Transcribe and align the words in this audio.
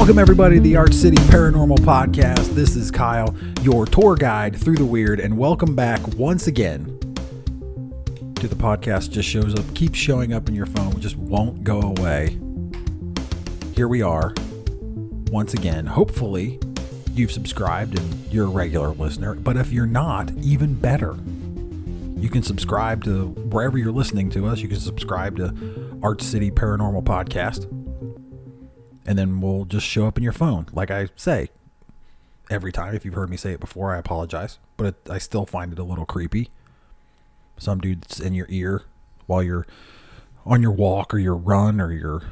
Welcome, 0.00 0.18
everybody, 0.18 0.54
to 0.56 0.62
the 0.62 0.76
Arch 0.76 0.94
City 0.94 1.18
Paranormal 1.24 1.80
Podcast. 1.80 2.54
This 2.54 2.74
is 2.74 2.90
Kyle, 2.90 3.36
your 3.60 3.84
tour 3.84 4.16
guide 4.16 4.56
through 4.56 4.76
the 4.76 4.84
weird, 4.84 5.20
and 5.20 5.36
welcome 5.36 5.76
back 5.76 6.00
once 6.16 6.46
again 6.46 6.86
to 8.36 8.48
the 8.48 8.56
podcast. 8.56 9.10
Just 9.10 9.28
shows 9.28 9.54
up, 9.54 9.74
keeps 9.74 9.98
showing 9.98 10.32
up 10.32 10.48
in 10.48 10.54
your 10.54 10.64
phone, 10.64 10.98
just 11.00 11.16
won't 11.16 11.64
go 11.64 11.82
away. 11.82 12.38
Here 13.74 13.88
we 13.88 14.00
are, 14.00 14.32
once 15.30 15.52
again. 15.52 15.84
Hopefully, 15.84 16.58
you've 17.12 17.30
subscribed 17.30 17.98
and 17.98 18.32
you're 18.32 18.46
a 18.46 18.50
regular 18.50 18.88
listener, 18.88 19.34
but 19.34 19.58
if 19.58 19.70
you're 19.70 19.84
not, 19.84 20.32
even 20.38 20.76
better. 20.76 21.14
You 22.16 22.30
can 22.30 22.42
subscribe 22.42 23.04
to 23.04 23.26
wherever 23.26 23.76
you're 23.76 23.92
listening 23.92 24.30
to 24.30 24.46
us. 24.46 24.60
You 24.60 24.68
can 24.68 24.80
subscribe 24.80 25.36
to 25.36 25.54
Arch 26.02 26.22
City 26.22 26.50
Paranormal 26.50 27.04
Podcast 27.04 27.79
and 29.10 29.18
then 29.18 29.40
we'll 29.40 29.64
just 29.64 29.84
show 29.84 30.06
up 30.06 30.16
in 30.16 30.22
your 30.22 30.32
phone. 30.32 30.68
Like 30.72 30.88
I 30.88 31.08
say 31.16 31.48
every 32.48 32.70
time. 32.70 32.94
If 32.94 33.04
you've 33.04 33.14
heard 33.14 33.28
me 33.28 33.36
say 33.36 33.50
it 33.50 33.58
before, 33.58 33.92
I 33.92 33.98
apologize, 33.98 34.60
but 34.76 34.86
it, 34.86 35.10
I 35.10 35.18
still 35.18 35.44
find 35.46 35.72
it 35.72 35.80
a 35.80 35.82
little 35.82 36.06
creepy. 36.06 36.48
Some 37.58 37.80
dude's 37.80 38.20
in 38.20 38.34
your 38.34 38.46
ear 38.48 38.84
while 39.26 39.42
you're 39.42 39.66
on 40.46 40.62
your 40.62 40.70
walk 40.70 41.12
or 41.12 41.18
your 41.18 41.34
run 41.34 41.80
or 41.80 41.92
your 41.92 42.22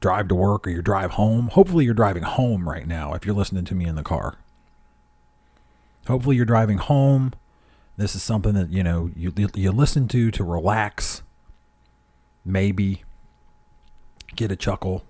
drive 0.00 0.28
to 0.28 0.34
work 0.34 0.66
or 0.66 0.70
your 0.70 0.80
drive 0.80 1.10
home. 1.12 1.48
Hopefully, 1.48 1.84
you're 1.84 1.92
driving 1.92 2.22
home 2.22 2.66
right 2.66 2.88
now 2.88 3.12
if 3.12 3.26
you're 3.26 3.34
listening 3.34 3.66
to 3.66 3.74
me 3.74 3.84
in 3.84 3.94
the 3.94 4.02
car. 4.02 4.38
Hopefully, 6.06 6.36
you're 6.36 6.46
driving 6.46 6.78
home. 6.78 7.34
This 7.98 8.16
is 8.16 8.22
something 8.22 8.54
that 8.54 8.72
you 8.72 8.82
know 8.82 9.10
you 9.14 9.30
you 9.54 9.70
listen 9.72 10.08
to 10.08 10.30
to 10.30 10.42
relax. 10.42 11.20
Maybe 12.46 13.04
get 14.34 14.50
a 14.50 14.56
chuckle 14.56 15.04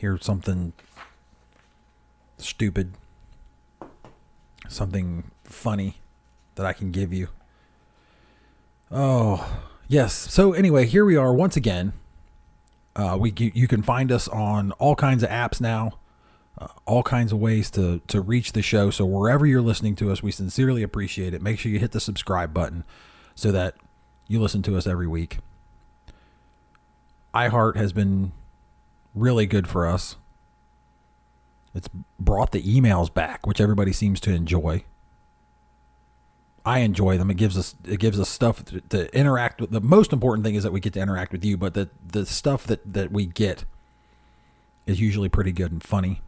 hear 0.00 0.18
something 0.18 0.72
stupid, 2.38 2.94
something 4.68 5.30
funny 5.44 5.96
that 6.54 6.64
I 6.64 6.72
can 6.72 6.90
give 6.90 7.12
you. 7.12 7.28
Oh, 8.90 9.62
yes. 9.88 10.14
So 10.14 10.52
anyway, 10.52 10.86
here 10.86 11.04
we 11.04 11.16
are 11.16 11.32
once 11.34 11.56
again. 11.56 11.92
Uh, 12.96 13.16
we 13.20 13.32
you 13.36 13.68
can 13.68 13.82
find 13.82 14.10
us 14.10 14.26
on 14.28 14.72
all 14.72 14.96
kinds 14.96 15.22
of 15.22 15.28
apps 15.28 15.60
now, 15.60 15.98
uh, 16.58 16.68
all 16.86 17.02
kinds 17.02 17.30
of 17.30 17.38
ways 17.38 17.70
to 17.70 18.00
to 18.08 18.20
reach 18.20 18.52
the 18.52 18.62
show. 18.62 18.90
So 18.90 19.04
wherever 19.04 19.46
you're 19.46 19.62
listening 19.62 19.94
to 19.96 20.10
us, 20.10 20.22
we 20.22 20.32
sincerely 20.32 20.82
appreciate 20.82 21.34
it. 21.34 21.40
Make 21.40 21.58
sure 21.58 21.70
you 21.70 21.78
hit 21.78 21.92
the 21.92 22.00
subscribe 22.00 22.52
button 22.52 22.84
so 23.34 23.52
that 23.52 23.76
you 24.26 24.40
listen 24.40 24.62
to 24.62 24.76
us 24.76 24.86
every 24.86 25.06
week. 25.06 25.38
iHeart 27.32 27.76
has 27.76 27.92
been 27.92 28.32
really 29.14 29.46
good 29.46 29.68
for 29.68 29.86
us. 29.86 30.16
It's 31.74 31.88
brought 32.18 32.52
the 32.52 32.62
emails 32.62 33.12
back, 33.12 33.46
which 33.46 33.60
everybody 33.60 33.92
seems 33.92 34.20
to 34.20 34.32
enjoy. 34.32 34.84
I 36.64 36.80
enjoy 36.80 37.16
them. 37.16 37.30
It 37.30 37.36
gives 37.36 37.56
us 37.56 37.74
it 37.84 38.00
gives 38.00 38.20
us 38.20 38.28
stuff 38.28 38.64
to, 38.66 38.80
to, 38.80 39.16
interact 39.16 39.60
with. 39.60 39.70
The 39.70 39.80
most 39.80 40.12
important 40.12 40.44
thing 40.44 40.56
is 40.56 40.62
that 40.62 40.72
we 40.72 40.80
get 40.80 40.92
to 40.94 41.00
interact 41.00 41.32
with 41.32 41.44
you, 41.44 41.56
but 41.56 41.74
the 41.74 41.88
the 42.06 42.26
stuff 42.26 42.66
that 42.66 42.92
that 42.92 43.10
we 43.10 43.26
get 43.26 43.64
is 44.86 45.00
usually 45.00 45.28
pretty 45.28 45.52
good 45.52 45.72
and 45.72 45.82
funny. 45.82 46.20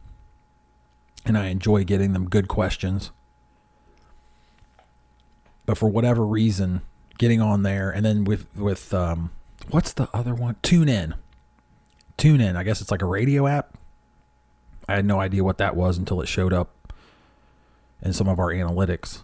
And 1.25 1.37
I 1.37 1.47
enjoy 1.47 1.83
getting 1.83 2.13
them 2.13 2.29
good 2.29 2.47
questions. 2.47 3.11
But 5.65 5.77
for 5.77 5.87
whatever 5.87 6.25
reason, 6.25 6.81
getting 7.17 7.39
on 7.39 7.63
there 7.63 7.91
and 7.91 8.03
then 8.03 8.23
with 8.23 8.47
with 8.55 8.93
um 8.93 9.31
what's 9.69 9.93
the 9.93 10.09
other 10.13 10.33
one? 10.33 10.55
Tune 10.63 10.89
in. 10.89 11.15
Tune 12.17 12.41
in. 12.41 12.55
I 12.55 12.63
guess 12.63 12.81
it's 12.81 12.91
like 12.91 13.01
a 13.01 13.07
radio 13.07 13.47
app. 13.47 13.77
I 14.87 14.95
had 14.95 15.05
no 15.05 15.19
idea 15.19 15.43
what 15.43 15.57
that 15.57 15.75
was 15.75 15.97
until 15.97 16.21
it 16.21 16.27
showed 16.27 16.53
up 16.53 16.93
in 18.01 18.13
some 18.13 18.27
of 18.27 18.39
our 18.39 18.49
analytics. 18.49 19.23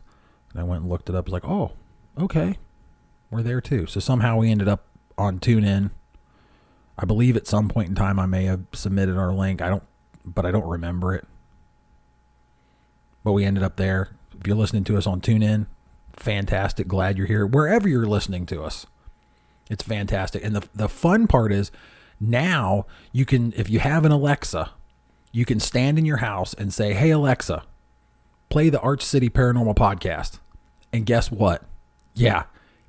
And 0.52 0.62
I 0.62 0.64
went 0.64 0.82
and 0.82 0.90
looked 0.90 1.10
it 1.10 1.16
up. 1.16 1.26
It's 1.26 1.34
like, 1.34 1.46
oh, 1.46 1.72
okay, 2.18 2.58
we're 3.30 3.44
there 3.44 3.62
too. 3.62 3.86
So 3.86 4.00
somehow 4.00 4.38
we 4.38 4.52
ended 4.52 4.68
up 4.68 4.86
on 5.18 5.40
TuneIn. 5.40 5.92
I 6.98 7.06
believe 7.06 7.38
at 7.38 7.48
some 7.48 7.70
point 7.70 7.90
in 7.90 7.96
time 7.96 8.20
I 8.20 8.26
may 8.26 8.46
have 8.46 8.62
submitted 8.74 9.18
our 9.18 9.34
link. 9.34 9.62
I 9.62 9.70
don't, 9.70 9.84
but 10.26 10.46
I 10.46 10.52
don't 10.52 10.68
remember 10.68 11.14
it. 11.14 11.28
But 13.24 13.34
we 13.34 13.46
ended 13.46 13.64
up 13.64 13.76
there. 13.76 14.10
If 14.40 14.48
you're 14.48 14.56
listening 14.56 14.86
to 14.86 14.98
us 14.98 15.06
on 15.06 15.22
TuneIn, 15.22 15.68
fantastic. 16.14 16.88
Glad 16.88 17.18
you're 17.18 17.28
here. 17.28 17.46
Wherever 17.46 17.88
you're 17.88 18.08
listening 18.08 18.46
to 18.48 18.64
us, 18.64 18.86
it's 19.70 19.84
fantastic. 19.84 20.44
And 20.44 20.56
the 20.56 20.68
the 20.74 20.90
fun 20.90 21.28
part 21.28 21.52
is 21.52 21.72
now 22.20 22.86
you 23.12 23.26
can, 23.26 23.54
if 23.56 23.70
you 23.70 23.80
have 23.80 24.06
an 24.06 24.12
Alexa, 24.12 24.72
you 25.32 25.46
can 25.46 25.60
stand 25.60 25.98
in 25.98 26.06
your 26.06 26.18
house 26.18 26.54
and 26.54 26.74
say, 26.74 26.94
Hey, 26.94 27.12
Alexa, 27.12 27.64
play 28.50 28.70
the 28.70 28.80
Arch 28.80 29.04
City 29.04 29.30
Paranormal 29.30 29.76
Podcast. 29.76 30.40
And 30.92 31.06
guess 31.06 31.32
what? 31.32 31.64
Yeah, 32.14 32.44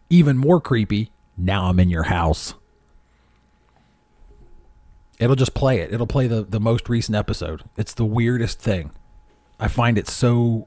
even 0.08 0.38
more 0.38 0.60
creepy. 0.60 1.12
Now 1.36 1.64
I'm 1.64 1.78
in 1.78 1.90
your 1.90 2.04
house. 2.04 2.54
It'll 5.18 5.36
just 5.36 5.54
play 5.54 5.80
it. 5.80 5.92
It'll 5.92 6.06
play 6.06 6.26
the, 6.26 6.42
the 6.42 6.60
most 6.60 6.88
recent 6.88 7.14
episode. 7.14 7.62
It's 7.76 7.92
the 7.92 8.06
weirdest 8.06 8.58
thing. 8.58 8.90
I 9.58 9.68
find 9.68 9.98
it 9.98 10.08
so 10.08 10.66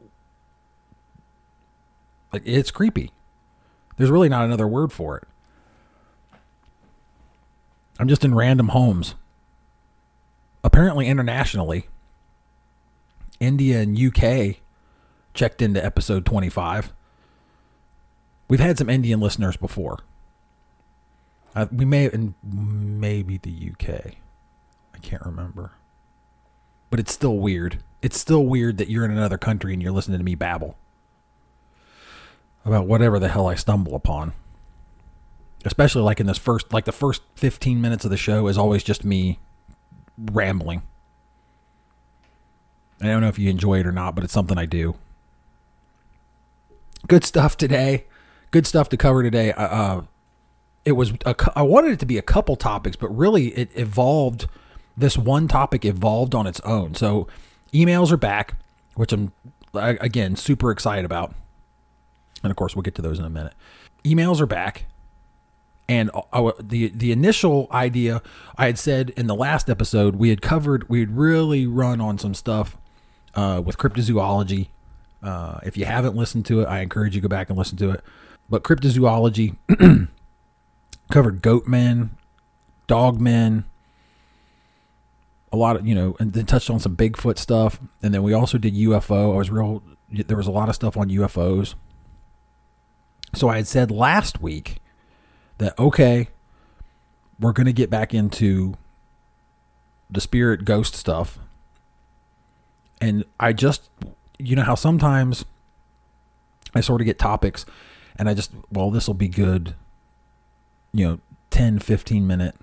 like 2.31 2.43
it's 2.45 2.71
creepy. 2.71 3.11
There's 3.97 4.11
really 4.11 4.29
not 4.29 4.45
another 4.45 4.67
word 4.67 4.91
for 4.91 5.17
it. 5.17 5.27
I'm 8.03 8.09
just 8.09 8.25
in 8.25 8.35
random 8.35 8.67
homes. 8.67 9.15
Apparently, 10.61 11.07
internationally, 11.07 11.87
India 13.39 13.79
and 13.79 13.97
UK 13.97 14.57
checked 15.33 15.61
into 15.61 15.81
episode 15.81 16.25
25. 16.25 16.91
We've 18.49 18.59
had 18.59 18.77
some 18.77 18.89
Indian 18.89 19.21
listeners 19.21 19.55
before. 19.55 19.99
Uh, 21.55 21.67
we 21.71 21.85
may, 21.85 22.07
and 22.07 22.33
maybe 22.43 23.37
the 23.37 23.71
UK. 23.71 24.15
I 24.93 24.97
can't 25.01 25.25
remember. 25.25 25.71
But 26.89 26.99
it's 26.99 27.13
still 27.13 27.37
weird. 27.37 27.81
It's 28.01 28.19
still 28.19 28.45
weird 28.45 28.79
that 28.79 28.89
you're 28.89 29.05
in 29.05 29.11
another 29.11 29.37
country 29.37 29.71
and 29.71 29.81
you're 29.81 29.93
listening 29.93 30.17
to 30.17 30.25
me 30.25 30.35
babble 30.35 30.75
about 32.65 32.85
whatever 32.85 33.17
the 33.17 33.29
hell 33.29 33.47
I 33.47 33.55
stumble 33.55 33.95
upon 33.95 34.33
especially 35.65 36.01
like 36.01 36.19
in 36.19 36.27
this 36.27 36.37
first 36.37 36.71
like 36.73 36.85
the 36.85 36.91
first 36.91 37.21
15 37.35 37.79
minutes 37.79 38.05
of 38.05 38.11
the 38.11 38.17
show 38.17 38.47
is 38.47 38.57
always 38.57 38.83
just 38.83 39.03
me 39.03 39.39
rambling. 40.17 40.81
I 43.01 43.07
don't 43.07 43.21
know 43.21 43.27
if 43.27 43.39
you 43.39 43.49
enjoy 43.49 43.79
it 43.79 43.87
or 43.87 43.91
not 43.91 44.15
but 44.15 44.23
it's 44.23 44.33
something 44.33 44.57
i 44.57 44.65
do. 44.65 44.95
Good 47.07 47.23
stuff 47.23 47.57
today. 47.57 48.05
Good 48.51 48.67
stuff 48.67 48.89
to 48.89 48.97
cover 48.97 49.23
today. 49.23 49.51
Uh, 49.53 49.67
uh 49.67 50.01
it 50.85 50.93
was 50.93 51.13
a, 51.25 51.33
I 51.55 51.61
wanted 51.61 51.91
it 51.91 51.99
to 51.99 52.05
be 52.05 52.17
a 52.17 52.21
couple 52.21 52.55
topics 52.55 52.95
but 52.95 53.09
really 53.09 53.47
it 53.49 53.69
evolved 53.75 54.47
this 54.97 55.17
one 55.17 55.47
topic 55.47 55.85
evolved 55.85 56.35
on 56.35 56.45
its 56.45 56.59
own. 56.61 56.93
So 56.95 57.27
emails 57.73 58.11
are 58.11 58.17
back 58.17 58.55
which 58.95 59.11
i'm 59.11 59.31
again 59.73 60.35
super 60.35 60.71
excited 60.71 61.05
about. 61.05 61.33
And 62.43 62.51
of 62.51 62.57
course 62.57 62.75
we'll 62.75 62.83
get 62.83 62.95
to 62.95 63.01
those 63.01 63.17
in 63.17 63.25
a 63.25 63.29
minute. 63.29 63.53
Emails 64.03 64.41
are 64.41 64.45
back 64.45 64.85
and 65.89 66.09
our, 66.31 66.53
the 66.59 66.89
the 66.89 67.11
initial 67.11 67.67
idea 67.71 68.21
I 68.57 68.67
had 68.67 68.79
said 68.79 69.09
in 69.11 69.27
the 69.27 69.35
last 69.35 69.69
episode 69.69 70.15
we 70.15 70.29
had 70.29 70.41
covered 70.41 70.87
we 70.89 70.99
had 70.99 71.17
really 71.17 71.67
run 71.67 71.99
on 71.99 72.17
some 72.17 72.33
stuff 72.33 72.77
uh, 73.35 73.61
with 73.63 73.77
cryptozoology. 73.77 74.69
Uh, 75.21 75.59
if 75.63 75.77
you 75.77 75.85
haven't 75.85 76.15
listened 76.15 76.45
to 76.45 76.61
it, 76.61 76.65
I 76.65 76.81
encourage 76.81 77.15
you 77.15 77.21
to 77.21 77.27
go 77.27 77.29
back 77.29 77.49
and 77.49 77.57
listen 77.57 77.77
to 77.77 77.91
it. 77.91 78.03
But 78.49 78.63
cryptozoology 78.63 79.55
covered 81.11 81.41
goat 81.41 81.67
men, 81.67 82.11
dog 82.87 83.19
men, 83.21 83.65
a 85.51 85.57
lot 85.57 85.75
of 85.75 85.87
you 85.87 85.95
know, 85.95 86.15
and 86.19 86.33
then 86.33 86.45
touched 86.45 86.69
on 86.69 86.79
some 86.79 86.95
Bigfoot 86.95 87.37
stuff, 87.37 87.79
and 88.01 88.13
then 88.13 88.23
we 88.23 88.33
also 88.33 88.57
did 88.57 88.73
UFO. 88.73 89.33
I 89.33 89.37
was 89.37 89.49
real. 89.49 89.83
There 90.09 90.37
was 90.37 90.47
a 90.47 90.51
lot 90.51 90.69
of 90.69 90.75
stuff 90.75 90.97
on 90.97 91.09
UFOs. 91.09 91.75
So 93.35 93.49
I 93.49 93.55
had 93.55 93.67
said 93.67 93.89
last 93.89 94.41
week 94.41 94.77
that 95.57 95.77
okay, 95.79 96.29
we're 97.39 97.53
going 97.53 97.65
to 97.65 97.73
get 97.73 97.89
back 97.89 98.13
into 98.13 98.75
the 100.09 100.21
spirit 100.21 100.65
ghost 100.65 100.95
stuff. 100.95 101.39
And 103.01 103.25
I 103.39 103.53
just 103.53 103.89
you 104.39 104.55
know 104.55 104.63
how 104.63 104.75
sometimes 104.75 105.45
I 106.75 106.81
sort 106.81 107.01
of 107.01 107.05
get 107.05 107.19
topics 107.19 107.65
and 108.15 108.29
I 108.29 108.33
just 108.33 108.51
well 108.71 108.91
this 108.91 109.07
will 109.07 109.13
be 109.13 109.27
good 109.27 109.75
you 110.93 111.07
know 111.07 111.19
10 111.49 111.79
15 111.79 112.25
minute 112.25 112.55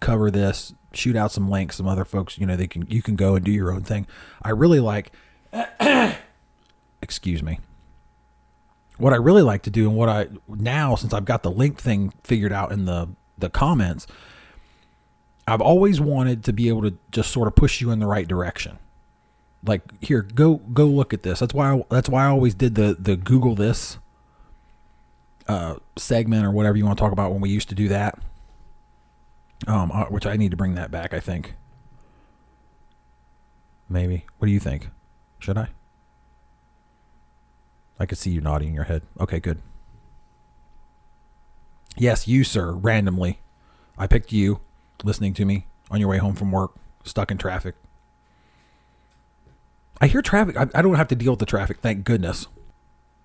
cover 0.00 0.30
this 0.30 0.74
shoot 0.92 1.16
out 1.16 1.32
some 1.32 1.50
links 1.50 1.76
some 1.76 1.86
other 1.86 2.04
folks 2.04 2.38
you 2.38 2.46
know 2.46 2.56
they 2.56 2.66
can 2.66 2.86
you 2.88 3.02
can 3.02 3.16
go 3.16 3.34
and 3.34 3.44
do 3.44 3.50
your 3.50 3.72
own 3.72 3.82
thing 3.82 4.06
i 4.42 4.50
really 4.50 4.80
like 4.80 5.12
excuse 7.02 7.42
me 7.42 7.58
what 9.00 9.12
I 9.12 9.16
really 9.16 9.42
like 9.42 9.62
to 9.62 9.70
do 9.70 9.88
and 9.88 9.96
what 9.96 10.08
I 10.08 10.28
now 10.48 10.94
since 10.94 11.12
I've 11.12 11.24
got 11.24 11.42
the 11.42 11.50
link 11.50 11.78
thing 11.78 12.12
figured 12.22 12.52
out 12.52 12.72
in 12.72 12.84
the 12.84 13.08
the 13.38 13.50
comments 13.50 14.06
I've 15.50 15.60
always 15.60 16.00
wanted 16.00 16.44
to 16.44 16.52
be 16.52 16.68
able 16.68 16.82
to 16.82 16.96
just 17.10 17.32
sort 17.32 17.48
of 17.48 17.56
push 17.56 17.80
you 17.80 17.90
in 17.90 17.98
the 17.98 18.06
right 18.06 18.28
direction. 18.28 18.78
Like 19.64 19.82
here, 20.00 20.22
go 20.22 20.56
go 20.56 20.86
look 20.86 21.12
at 21.12 21.24
this. 21.24 21.40
That's 21.40 21.52
why 21.52 21.74
I, 21.74 21.84
that's 21.90 22.08
why 22.08 22.24
I 22.24 22.28
always 22.28 22.54
did 22.54 22.76
the 22.76 22.96
the 22.98 23.16
Google 23.16 23.56
this 23.56 23.98
uh, 25.48 25.76
segment 25.96 26.46
or 26.46 26.52
whatever 26.52 26.76
you 26.76 26.86
want 26.86 26.98
to 26.98 27.02
talk 27.02 27.12
about 27.12 27.32
when 27.32 27.40
we 27.40 27.50
used 27.50 27.68
to 27.70 27.74
do 27.74 27.88
that. 27.88 28.18
Um, 29.66 29.90
uh, 29.92 30.04
which 30.04 30.24
I 30.24 30.36
need 30.36 30.52
to 30.52 30.56
bring 30.56 30.76
that 30.76 30.90
back. 30.90 31.12
I 31.12 31.20
think. 31.20 31.54
Maybe. 33.88 34.24
What 34.38 34.46
do 34.46 34.52
you 34.52 34.60
think? 34.60 34.88
Should 35.40 35.58
I? 35.58 35.68
I 38.00 38.06
could 38.06 38.18
see 38.18 38.30
you 38.30 38.40
nodding 38.40 38.74
your 38.74 38.84
head. 38.84 39.02
Okay, 39.20 39.38
good. 39.38 39.60
Yes, 41.96 42.26
you, 42.26 42.44
sir, 42.44 42.72
randomly. 42.72 43.40
I 43.98 44.06
picked 44.06 44.32
you 44.32 44.60
listening 45.04 45.34
to 45.34 45.44
me 45.44 45.66
on 45.90 46.00
your 46.00 46.08
way 46.08 46.16
home 46.16 46.34
from 46.34 46.50
work, 46.50 46.72
stuck 47.04 47.30
in 47.30 47.36
traffic. 47.36 47.74
I 50.00 50.06
hear 50.06 50.22
traffic. 50.22 50.56
I, 50.56 50.66
I 50.74 50.80
don't 50.80 50.94
have 50.94 51.08
to 51.08 51.14
deal 51.14 51.32
with 51.32 51.40
the 51.40 51.46
traffic, 51.46 51.80
thank 51.82 52.04
goodness. 52.04 52.46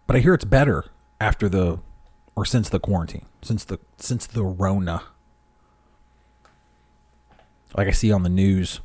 But 0.07 0.18
I 0.18 0.19
hear 0.19 0.33
it's 0.33 0.44
better 0.44 0.86
after 1.21 1.48
the 1.48 1.80
or 2.36 2.44
since 2.44 2.68
the 2.68 2.80
quarantine, 2.80 3.25
since 3.42 3.63
the 3.63 3.80
since 3.98 4.28
the 4.28 4.44
Rona. 4.44 5.04
Like 7.78 7.88
I 7.88 7.92
see 7.92 8.12
on 8.12 8.24
the 8.24 8.30
news, 8.30 8.81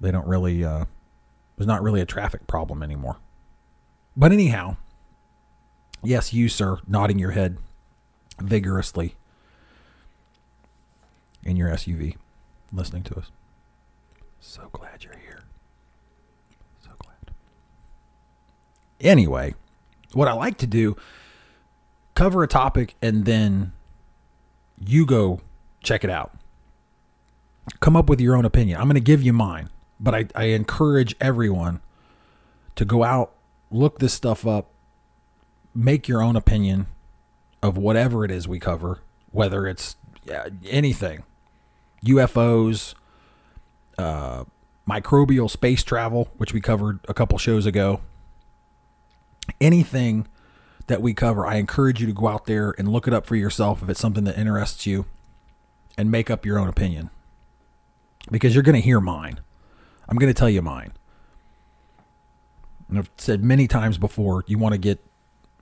they 0.00 0.10
don't 0.10 0.26
really. 0.26 0.64
Uh, 0.64 0.86
there's 1.56 1.66
not 1.66 1.82
really 1.82 2.00
a 2.00 2.06
traffic 2.06 2.46
problem 2.46 2.82
anymore. 2.82 3.18
But 4.18 4.32
anyhow, 4.32 4.76
yes, 6.02 6.34
you, 6.34 6.48
sir, 6.48 6.78
nodding 6.88 7.20
your 7.20 7.30
head 7.30 7.56
vigorously 8.40 9.14
in 11.44 11.54
your 11.54 11.68
SUV, 11.68 12.16
listening 12.72 13.04
to 13.04 13.16
us. 13.16 13.30
So 14.40 14.70
glad 14.72 15.04
you're 15.04 15.18
here. 15.18 15.44
So 16.80 16.90
glad. 16.98 17.32
Anyway, 19.00 19.54
what 20.12 20.26
I 20.26 20.32
like 20.32 20.58
to 20.58 20.66
do, 20.66 20.96
cover 22.16 22.42
a 22.42 22.48
topic 22.48 22.96
and 23.00 23.24
then 23.24 23.72
you 24.84 25.06
go 25.06 25.40
check 25.84 26.02
it 26.02 26.10
out. 26.10 26.32
Come 27.78 27.94
up 27.94 28.08
with 28.08 28.20
your 28.20 28.34
own 28.34 28.44
opinion. 28.44 28.80
I'm 28.80 28.88
going 28.88 28.94
to 28.94 29.00
give 29.00 29.22
you 29.22 29.32
mine, 29.32 29.68
but 30.00 30.12
I, 30.12 30.26
I 30.34 30.44
encourage 30.46 31.14
everyone 31.20 31.82
to 32.74 32.84
go 32.84 33.04
out 33.04 33.32
look 33.70 33.98
this 33.98 34.12
stuff 34.12 34.46
up, 34.46 34.70
make 35.74 36.08
your 36.08 36.22
own 36.22 36.36
opinion 36.36 36.86
of 37.62 37.76
whatever 37.76 38.24
it 38.24 38.30
is 38.30 38.48
we 38.48 38.58
cover, 38.58 39.00
whether 39.30 39.66
it's 39.66 39.96
yeah, 40.24 40.48
anything 40.66 41.22
UFOs, 42.04 42.94
uh, 43.98 44.44
microbial 44.88 45.50
space 45.50 45.82
travel, 45.82 46.28
which 46.36 46.52
we 46.52 46.60
covered 46.60 47.00
a 47.08 47.14
couple 47.14 47.38
shows 47.38 47.66
ago. 47.66 48.00
Anything 49.60 50.28
that 50.86 51.02
we 51.02 51.14
cover, 51.14 51.46
I 51.46 51.56
encourage 51.56 52.00
you 52.00 52.06
to 52.06 52.12
go 52.12 52.28
out 52.28 52.46
there 52.46 52.74
and 52.78 52.88
look 52.88 53.08
it 53.08 53.14
up 53.14 53.26
for 53.26 53.36
yourself 53.36 53.82
if 53.82 53.88
it's 53.88 54.00
something 54.00 54.24
that 54.24 54.38
interests 54.38 54.86
you 54.86 55.06
and 55.96 56.10
make 56.10 56.30
up 56.30 56.46
your 56.46 56.58
own 56.58 56.68
opinion. 56.68 57.10
Because 58.30 58.54
you're 58.54 58.62
going 58.62 58.74
to 58.74 58.80
hear 58.80 59.00
mine. 59.00 59.40
I'm 60.08 60.16
going 60.16 60.32
to 60.32 60.38
tell 60.38 60.50
you 60.50 60.62
mine 60.62 60.92
and 62.88 62.98
I've 62.98 63.10
said 63.16 63.44
many 63.44 63.66
times 63.68 63.98
before, 63.98 64.44
you 64.46 64.58
want 64.58 64.72
to 64.72 64.78
get 64.78 65.04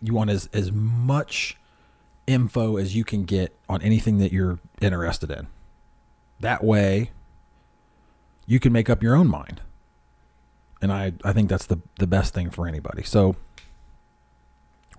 you 0.01 0.15
want 0.15 0.31
as 0.31 0.49
as 0.53 0.73
much 0.73 1.57
info 2.27 2.77
as 2.77 2.95
you 2.95 3.05
can 3.05 3.25
get 3.25 3.57
on 3.69 3.81
anything 3.83 4.19
that 4.19 4.33
you're 4.33 4.59
interested 4.81 5.31
in. 5.31 5.47
That 6.41 6.63
way 6.65 7.11
you 8.47 8.61
can 8.61 8.73
make 8.73 8.91
up 8.91 9.03
your 9.03 9.15
own 9.15 9.29
mind. 9.29 9.61
And 10.83 10.93
I, 10.93 11.15
I 11.25 11.33
think 11.33 11.49
that's 11.49 11.67
the, 11.67 11.81
the 11.99 12.07
best 12.07 12.35
thing 12.35 12.51
for 12.51 12.67
anybody. 12.67 13.03
So 13.03 13.37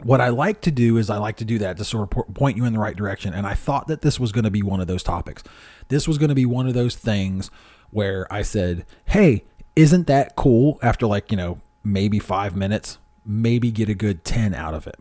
what 0.02 0.22
I 0.22 0.30
like 0.30 0.62
to 0.62 0.72
do 0.72 0.98
is 0.98 1.10
I 1.10 1.18
like 1.18 1.38
to 1.38 1.46
do 1.46 1.58
that 1.60 1.78
to 1.78 1.86
sort 1.86 2.16
of 2.16 2.34
point 2.34 2.58
you 2.58 2.66
in 2.66 2.74
the 2.74 2.80
right 2.80 2.96
direction. 2.96 3.34
And 3.34 3.48
I 3.48 3.54
thought 3.54 3.88
that 3.88 4.02
this 4.02 4.20
was 4.20 4.32
going 4.32 4.44
to 4.44 4.52
be 4.52 4.62
one 4.62 4.80
of 4.80 4.88
those 4.88 5.04
topics. 5.04 5.44
This 5.88 6.08
was 6.08 6.18
going 6.18 6.30
to 6.30 6.36
be 6.36 6.46
one 6.46 6.68
of 6.68 6.74
those 6.74 6.96
things 6.96 7.50
where 7.92 8.32
I 8.32 8.42
said, 8.42 8.86
Hey, 9.06 9.46
isn't 9.76 10.08
that 10.08 10.36
cool 10.36 10.80
after 10.82 11.08
like, 11.08 11.32
you 11.32 11.38
know, 11.38 11.62
maybe 11.88 12.20
five 12.20 12.56
minutes, 12.56 12.98
maybe 13.26 13.72
get 13.72 13.90
a 13.90 13.96
good 13.96 14.24
10 14.24 14.54
out 14.54 14.74
of 14.74 14.88
it. 14.88 15.00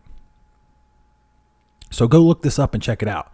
So 1.89 2.07
go 2.07 2.21
look 2.21 2.41
this 2.41 2.59
up 2.59 2.73
and 2.73 2.81
check 2.81 3.01
it 3.01 3.07
out. 3.07 3.33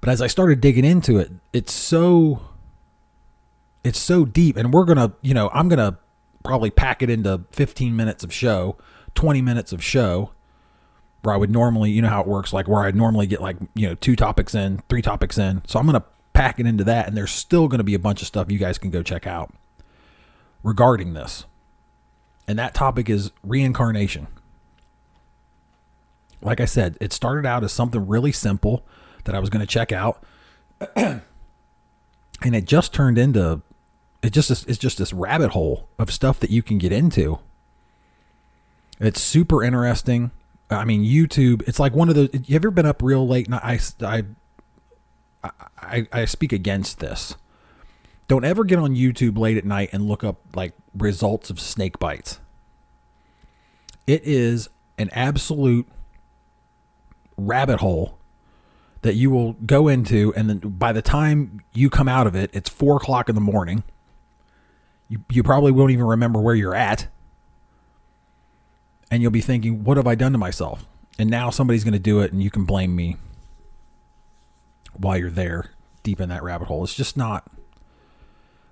But 0.00 0.10
as 0.10 0.22
I 0.22 0.26
started 0.26 0.60
digging 0.60 0.84
into 0.84 1.18
it, 1.18 1.30
it's 1.52 1.72
so 1.72 2.42
it's 3.82 3.98
so 3.98 4.24
deep 4.24 4.56
and 4.56 4.72
we're 4.72 4.84
going 4.84 4.98
to, 4.98 5.12
you 5.22 5.32
know, 5.32 5.50
I'm 5.54 5.68
going 5.68 5.78
to 5.78 5.98
probably 6.44 6.70
pack 6.70 7.02
it 7.02 7.08
into 7.08 7.44
15 7.52 7.96
minutes 7.96 8.22
of 8.22 8.32
show, 8.32 8.76
20 9.14 9.40
minutes 9.40 9.72
of 9.72 9.82
show 9.82 10.32
where 11.22 11.34
I 11.34 11.38
would 11.38 11.50
normally, 11.50 11.90
you 11.90 12.02
know 12.02 12.08
how 12.08 12.20
it 12.20 12.26
works 12.26 12.52
like 12.52 12.68
where 12.68 12.82
I'd 12.82 12.96
normally 12.96 13.26
get 13.26 13.40
like, 13.40 13.56
you 13.74 13.88
know, 13.88 13.94
two 13.94 14.16
topics 14.16 14.54
in, 14.54 14.82
three 14.88 15.02
topics 15.02 15.38
in. 15.38 15.62
So 15.66 15.78
I'm 15.78 15.86
going 15.86 16.00
to 16.00 16.06
pack 16.32 16.60
it 16.60 16.66
into 16.66 16.84
that 16.84 17.08
and 17.08 17.16
there's 17.16 17.30
still 17.30 17.68
going 17.68 17.78
to 17.78 17.84
be 17.84 17.94
a 17.94 17.98
bunch 17.98 18.20
of 18.20 18.26
stuff 18.26 18.50
you 18.50 18.58
guys 18.58 18.78
can 18.78 18.90
go 18.90 19.02
check 19.02 19.26
out 19.26 19.52
regarding 20.62 21.14
this 21.14 21.46
and 22.50 22.58
that 22.58 22.74
topic 22.74 23.08
is 23.08 23.30
reincarnation. 23.44 24.26
Like 26.42 26.58
I 26.58 26.64
said, 26.64 26.98
it 27.00 27.12
started 27.12 27.46
out 27.46 27.62
as 27.62 27.70
something 27.70 28.08
really 28.08 28.32
simple 28.32 28.84
that 29.22 29.36
I 29.36 29.38
was 29.38 29.50
going 29.50 29.60
to 29.60 29.68
check 29.68 29.92
out, 29.92 30.24
and 30.96 31.22
it 32.42 32.64
just 32.64 32.92
turned 32.92 33.18
into 33.18 33.62
it 34.20 34.32
just 34.32 34.50
it's 34.50 34.78
just 34.78 34.98
this 34.98 35.12
rabbit 35.12 35.50
hole 35.52 35.88
of 35.96 36.12
stuff 36.12 36.40
that 36.40 36.50
you 36.50 36.60
can 36.60 36.78
get 36.78 36.90
into. 36.90 37.38
It's 38.98 39.20
super 39.20 39.62
interesting. 39.62 40.32
I 40.70 40.84
mean, 40.84 41.04
YouTube. 41.04 41.62
It's 41.68 41.78
like 41.78 41.94
one 41.94 42.08
of 42.08 42.16
those. 42.16 42.30
You 42.32 42.56
ever 42.56 42.72
been 42.72 42.84
up 42.84 43.00
real 43.00 43.28
late? 43.28 43.46
I 43.52 43.78
I 44.02 44.24
I, 45.78 46.08
I 46.12 46.24
speak 46.24 46.52
against 46.52 46.98
this. 46.98 47.36
Don't 48.30 48.44
ever 48.44 48.62
get 48.62 48.78
on 48.78 48.94
YouTube 48.94 49.36
late 49.36 49.56
at 49.56 49.64
night 49.64 49.88
and 49.92 50.06
look 50.06 50.22
up 50.22 50.38
like 50.54 50.72
results 50.96 51.50
of 51.50 51.58
snake 51.58 51.98
bites. 51.98 52.38
It 54.06 54.22
is 54.22 54.68
an 54.98 55.10
absolute 55.10 55.88
rabbit 57.36 57.80
hole 57.80 58.20
that 59.02 59.16
you 59.16 59.30
will 59.30 59.54
go 59.54 59.88
into, 59.88 60.32
and 60.36 60.48
then 60.48 60.58
by 60.58 60.92
the 60.92 61.02
time 61.02 61.64
you 61.72 61.90
come 61.90 62.06
out 62.06 62.28
of 62.28 62.36
it, 62.36 62.50
it's 62.52 62.70
four 62.70 62.98
o'clock 62.98 63.28
in 63.28 63.34
the 63.34 63.40
morning. 63.40 63.82
You, 65.08 65.24
you 65.28 65.42
probably 65.42 65.72
won't 65.72 65.90
even 65.90 66.04
remember 66.04 66.40
where 66.40 66.54
you're 66.54 66.76
at. 66.76 67.08
And 69.10 69.22
you'll 69.22 69.32
be 69.32 69.40
thinking, 69.40 69.82
what 69.82 69.96
have 69.96 70.06
I 70.06 70.14
done 70.14 70.30
to 70.30 70.38
myself? 70.38 70.86
And 71.18 71.28
now 71.28 71.50
somebody's 71.50 71.82
going 71.82 71.94
to 71.94 71.98
do 71.98 72.20
it, 72.20 72.30
and 72.30 72.40
you 72.40 72.50
can 72.52 72.64
blame 72.64 72.94
me 72.94 73.16
while 74.92 75.18
you're 75.18 75.30
there 75.30 75.72
deep 76.04 76.20
in 76.20 76.28
that 76.28 76.44
rabbit 76.44 76.68
hole. 76.68 76.84
It's 76.84 76.94
just 76.94 77.16
not 77.16 77.50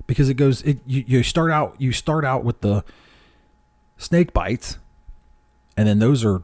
because 0.09 0.29
it 0.29 0.35
goes 0.35 0.63
it 0.63 0.81
you, 0.85 1.05
you 1.07 1.23
start 1.23 1.53
out 1.53 1.81
you 1.81 1.93
start 1.93 2.25
out 2.25 2.43
with 2.43 2.61
the 2.63 2.83
snake 3.97 4.33
bites 4.33 4.79
and 5.77 5.87
then 5.87 6.01
those 6.01 6.25
are 6.25 6.43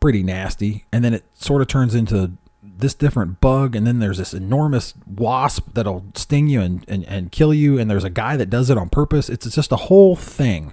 pretty 0.00 0.24
nasty 0.24 0.84
and 0.90 1.04
then 1.04 1.14
it 1.14 1.24
sort 1.34 1.62
of 1.62 1.68
turns 1.68 1.94
into 1.94 2.32
this 2.62 2.94
different 2.94 3.40
bug 3.40 3.76
and 3.76 3.86
then 3.86 4.00
there's 4.00 4.18
this 4.18 4.34
enormous 4.34 4.94
wasp 5.06 5.68
that'll 5.74 6.04
sting 6.16 6.48
you 6.48 6.60
and, 6.60 6.84
and, 6.88 7.04
and 7.04 7.30
kill 7.30 7.54
you 7.54 7.78
and 7.78 7.88
there's 7.88 8.02
a 8.02 8.10
guy 8.10 8.36
that 8.36 8.50
does 8.50 8.70
it 8.70 8.78
on 8.78 8.88
purpose. 8.88 9.28
It's, 9.28 9.52
just 9.52 9.70
a 9.70 9.76
whole 9.76 10.16
thing. 10.16 10.72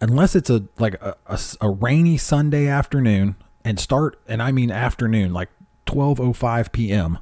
Unless 0.00 0.34
it's 0.34 0.50
a 0.50 0.64
like 0.78 0.94
a, 1.00 1.16
a, 1.26 1.38
a 1.60 1.70
rainy 1.70 2.16
sunday 2.18 2.66
afternoon 2.66 3.36
and 3.64 3.78
start 3.78 4.18
and 4.26 4.42
i 4.42 4.50
mean 4.50 4.70
afternoon 4.70 5.32
like 5.34 5.50
12.05 5.86 6.72
p.m 6.72 7.18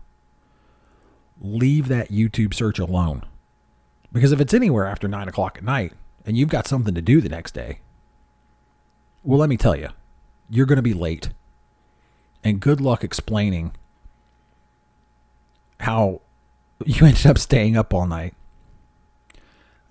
leave 1.40 1.88
that 1.88 2.10
YouTube 2.10 2.54
search 2.54 2.78
alone. 2.78 3.24
Because 4.12 4.32
if 4.32 4.40
it's 4.40 4.54
anywhere 4.54 4.86
after 4.86 5.08
nine 5.08 5.28
o'clock 5.28 5.58
at 5.58 5.64
night 5.64 5.92
and 6.24 6.36
you've 6.36 6.48
got 6.48 6.66
something 6.66 6.94
to 6.94 7.02
do 7.02 7.20
the 7.20 7.28
next 7.28 7.52
day, 7.52 7.80
well, 9.22 9.38
let 9.38 9.48
me 9.48 9.56
tell 9.56 9.76
you, 9.76 9.88
you're 10.48 10.66
going 10.66 10.76
to 10.76 10.82
be 10.82 10.94
late. 10.94 11.30
And 12.42 12.60
good 12.60 12.80
luck 12.80 13.04
explaining 13.04 13.72
how 15.80 16.20
you 16.84 17.06
ended 17.06 17.26
up 17.26 17.38
staying 17.38 17.76
up 17.76 17.92
all 17.92 18.06
night. 18.06 18.34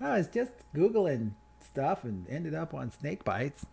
I 0.00 0.18
was 0.18 0.28
just 0.28 0.52
Googling 0.74 1.32
stuff 1.60 2.04
and 2.04 2.28
ended 2.28 2.54
up 2.54 2.74
on 2.74 2.90
snake 2.90 3.24
bites. 3.24 3.66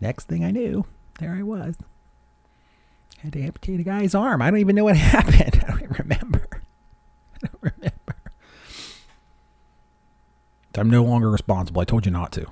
Next 0.00 0.28
thing 0.28 0.44
I 0.44 0.50
knew, 0.50 0.84
there 1.18 1.34
I 1.34 1.42
was. 1.42 1.76
Had 3.18 3.32
to 3.32 3.42
amputate 3.42 3.80
a 3.80 3.82
guy's 3.82 4.14
arm. 4.14 4.40
I 4.42 4.50
don't 4.50 4.60
even 4.60 4.76
know 4.76 4.84
what 4.84 4.96
happened. 4.96 5.64
I 5.66 5.70
don't 5.70 5.98
remember. 5.98 6.62
I 7.34 7.46
don't 7.46 7.62
remember. 7.74 8.16
I'm 10.76 10.88
no 10.90 11.02
longer 11.02 11.28
responsible. 11.28 11.80
I 11.80 11.84
told 11.84 12.06
you 12.06 12.12
not 12.12 12.30
to. 12.32 12.46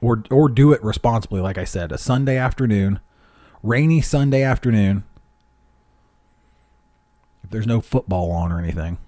Or 0.00 0.22
or 0.30 0.48
do 0.48 0.72
it 0.72 0.82
responsibly, 0.84 1.40
like 1.40 1.58
I 1.58 1.64
said, 1.64 1.90
a 1.90 1.98
Sunday 1.98 2.36
afternoon, 2.36 3.00
rainy 3.62 4.00
Sunday 4.00 4.42
afternoon. 4.42 5.02
If 7.42 7.50
there's 7.50 7.66
no 7.66 7.80
football 7.80 8.30
on 8.30 8.52
or 8.52 8.60
anything. 8.60 8.98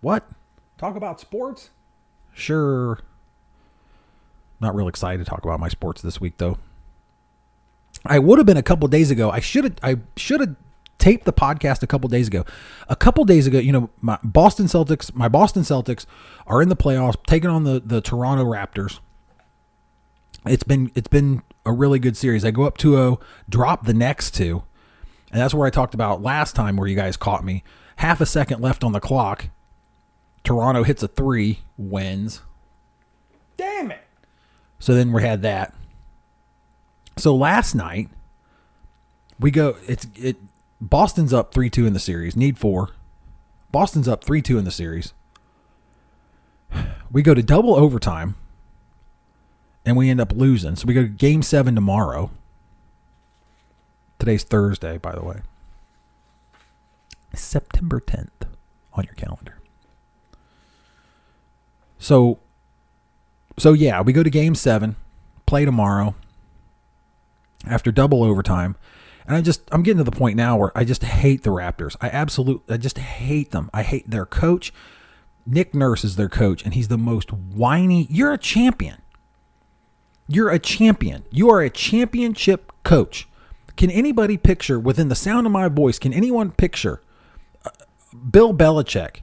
What? 0.00 0.28
Talk 0.76 0.94
about 0.94 1.18
sports? 1.18 1.70
Sure. 2.32 3.00
Not 4.60 4.74
real 4.74 4.86
excited 4.86 5.18
to 5.24 5.28
talk 5.28 5.44
about 5.44 5.58
my 5.58 5.68
sports 5.68 6.00
this 6.00 6.20
week 6.20 6.34
though. 6.38 6.58
I 8.06 8.18
would 8.18 8.38
have 8.38 8.46
been 8.46 8.56
a 8.56 8.62
couple 8.62 8.88
days 8.88 9.10
ago. 9.10 9.30
I 9.30 9.40
should 9.40 9.64
have 9.64 9.76
I 9.82 9.96
should 10.16 10.40
have 10.40 10.56
taped 10.98 11.24
the 11.24 11.32
podcast 11.32 11.82
a 11.82 11.86
couple 11.86 12.08
days 12.08 12.28
ago. 12.28 12.44
A 12.88 12.96
couple 12.96 13.24
days 13.24 13.46
ago, 13.46 13.58
you 13.58 13.72
know, 13.72 13.90
my 14.00 14.18
Boston 14.22 14.66
Celtics, 14.66 15.14
my 15.14 15.28
Boston 15.28 15.62
Celtics 15.62 16.06
are 16.46 16.60
in 16.62 16.68
the 16.68 16.76
playoffs, 16.76 17.16
taking 17.26 17.50
on 17.50 17.64
the 17.64 17.80
the 17.84 18.00
Toronto 18.00 18.44
Raptors. 18.44 19.00
It's 20.46 20.64
been 20.64 20.90
it's 20.94 21.08
been 21.08 21.42
a 21.66 21.72
really 21.72 21.98
good 21.98 22.16
series. 22.16 22.44
I 22.44 22.50
go 22.50 22.64
up 22.64 22.78
2-0, 22.78 23.20
drop 23.48 23.84
the 23.84 23.94
next 23.94 24.34
two. 24.34 24.62
And 25.30 25.40
that's 25.40 25.52
where 25.52 25.66
I 25.66 25.70
talked 25.70 25.92
about 25.92 26.22
last 26.22 26.56
time 26.56 26.76
where 26.76 26.88
you 26.88 26.96
guys 26.96 27.16
caught 27.16 27.44
me. 27.44 27.62
Half 27.96 28.20
a 28.22 28.26
second 28.26 28.62
left 28.62 28.82
on 28.82 28.92
the 28.92 29.00
clock. 29.00 29.50
Toronto 30.42 30.82
hits 30.84 31.02
a 31.02 31.08
3, 31.08 31.58
wins. 31.76 32.40
Damn 33.58 33.90
it. 33.90 34.00
So 34.78 34.94
then 34.94 35.12
we 35.12 35.22
had 35.22 35.42
that. 35.42 35.74
So 37.18 37.34
last 37.34 37.74
night 37.74 38.08
we 39.38 39.50
go 39.50 39.76
it's 39.86 40.06
it 40.14 40.36
Boston's 40.80 41.32
up 41.32 41.52
3-2 41.52 41.88
in 41.88 41.92
the 41.92 41.98
series. 41.98 42.36
Need 42.36 42.56
4. 42.56 42.90
Boston's 43.72 44.06
up 44.06 44.24
3-2 44.24 44.58
in 44.58 44.64
the 44.64 44.70
series. 44.70 45.12
We 47.10 47.22
go 47.22 47.34
to 47.34 47.42
double 47.42 47.74
overtime 47.74 48.36
and 49.84 49.96
we 49.96 50.08
end 50.08 50.20
up 50.20 50.32
losing. 50.32 50.76
So 50.76 50.86
we 50.86 50.94
go 50.94 51.02
to 51.02 51.08
game 51.08 51.42
7 51.42 51.74
tomorrow. 51.74 52.30
Today's 54.18 54.44
Thursday, 54.44 54.98
by 54.98 55.12
the 55.12 55.24
way. 55.24 55.40
September 57.34 58.00
10th 58.00 58.48
on 58.92 59.04
your 59.04 59.14
calendar. 59.14 59.58
So 61.98 62.38
so 63.58 63.72
yeah, 63.72 64.00
we 64.02 64.12
go 64.12 64.22
to 64.22 64.30
game 64.30 64.54
7, 64.54 64.94
play 65.46 65.64
tomorrow 65.64 66.14
after 67.66 67.90
double 67.90 68.22
overtime. 68.22 68.76
And 69.26 69.36
I 69.36 69.40
just 69.42 69.62
I'm 69.72 69.82
getting 69.82 69.98
to 69.98 70.10
the 70.10 70.16
point 70.16 70.36
now 70.36 70.56
where 70.56 70.72
I 70.74 70.84
just 70.84 71.02
hate 71.02 71.42
the 71.42 71.50
Raptors. 71.50 71.96
I 72.00 72.08
absolutely 72.08 72.74
I 72.74 72.78
just 72.78 72.98
hate 72.98 73.50
them. 73.50 73.70
I 73.74 73.82
hate 73.82 74.10
their 74.10 74.24
coach. 74.26 74.72
Nick 75.46 75.74
Nurse 75.74 76.04
is 76.04 76.16
their 76.16 76.28
coach 76.28 76.64
and 76.64 76.74
he's 76.74 76.88
the 76.88 76.98
most 76.98 77.32
whiny. 77.32 78.06
You're 78.10 78.32
a 78.32 78.38
champion. 78.38 79.02
You're 80.26 80.50
a 80.50 80.58
champion. 80.58 81.24
You 81.30 81.50
are 81.50 81.60
a 81.60 81.70
championship 81.70 82.72
coach. 82.84 83.28
Can 83.76 83.90
anybody 83.90 84.36
picture 84.36 84.78
within 84.78 85.08
the 85.08 85.14
sound 85.14 85.46
of 85.46 85.52
my 85.52 85.68
voice, 85.68 85.98
can 85.98 86.12
anyone 86.12 86.50
picture 86.50 87.00
uh, 87.64 87.70
Bill 88.30 88.52
Belichick 88.52 89.20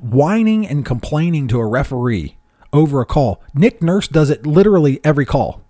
whining 0.00 0.66
and 0.66 0.84
complaining 0.84 1.46
to 1.48 1.60
a 1.60 1.66
referee 1.66 2.36
over 2.72 3.00
a 3.00 3.06
call? 3.06 3.42
Nick 3.54 3.82
Nurse 3.82 4.08
does 4.08 4.28
it 4.28 4.46
literally 4.46 5.00
every 5.04 5.24
call. 5.24 5.62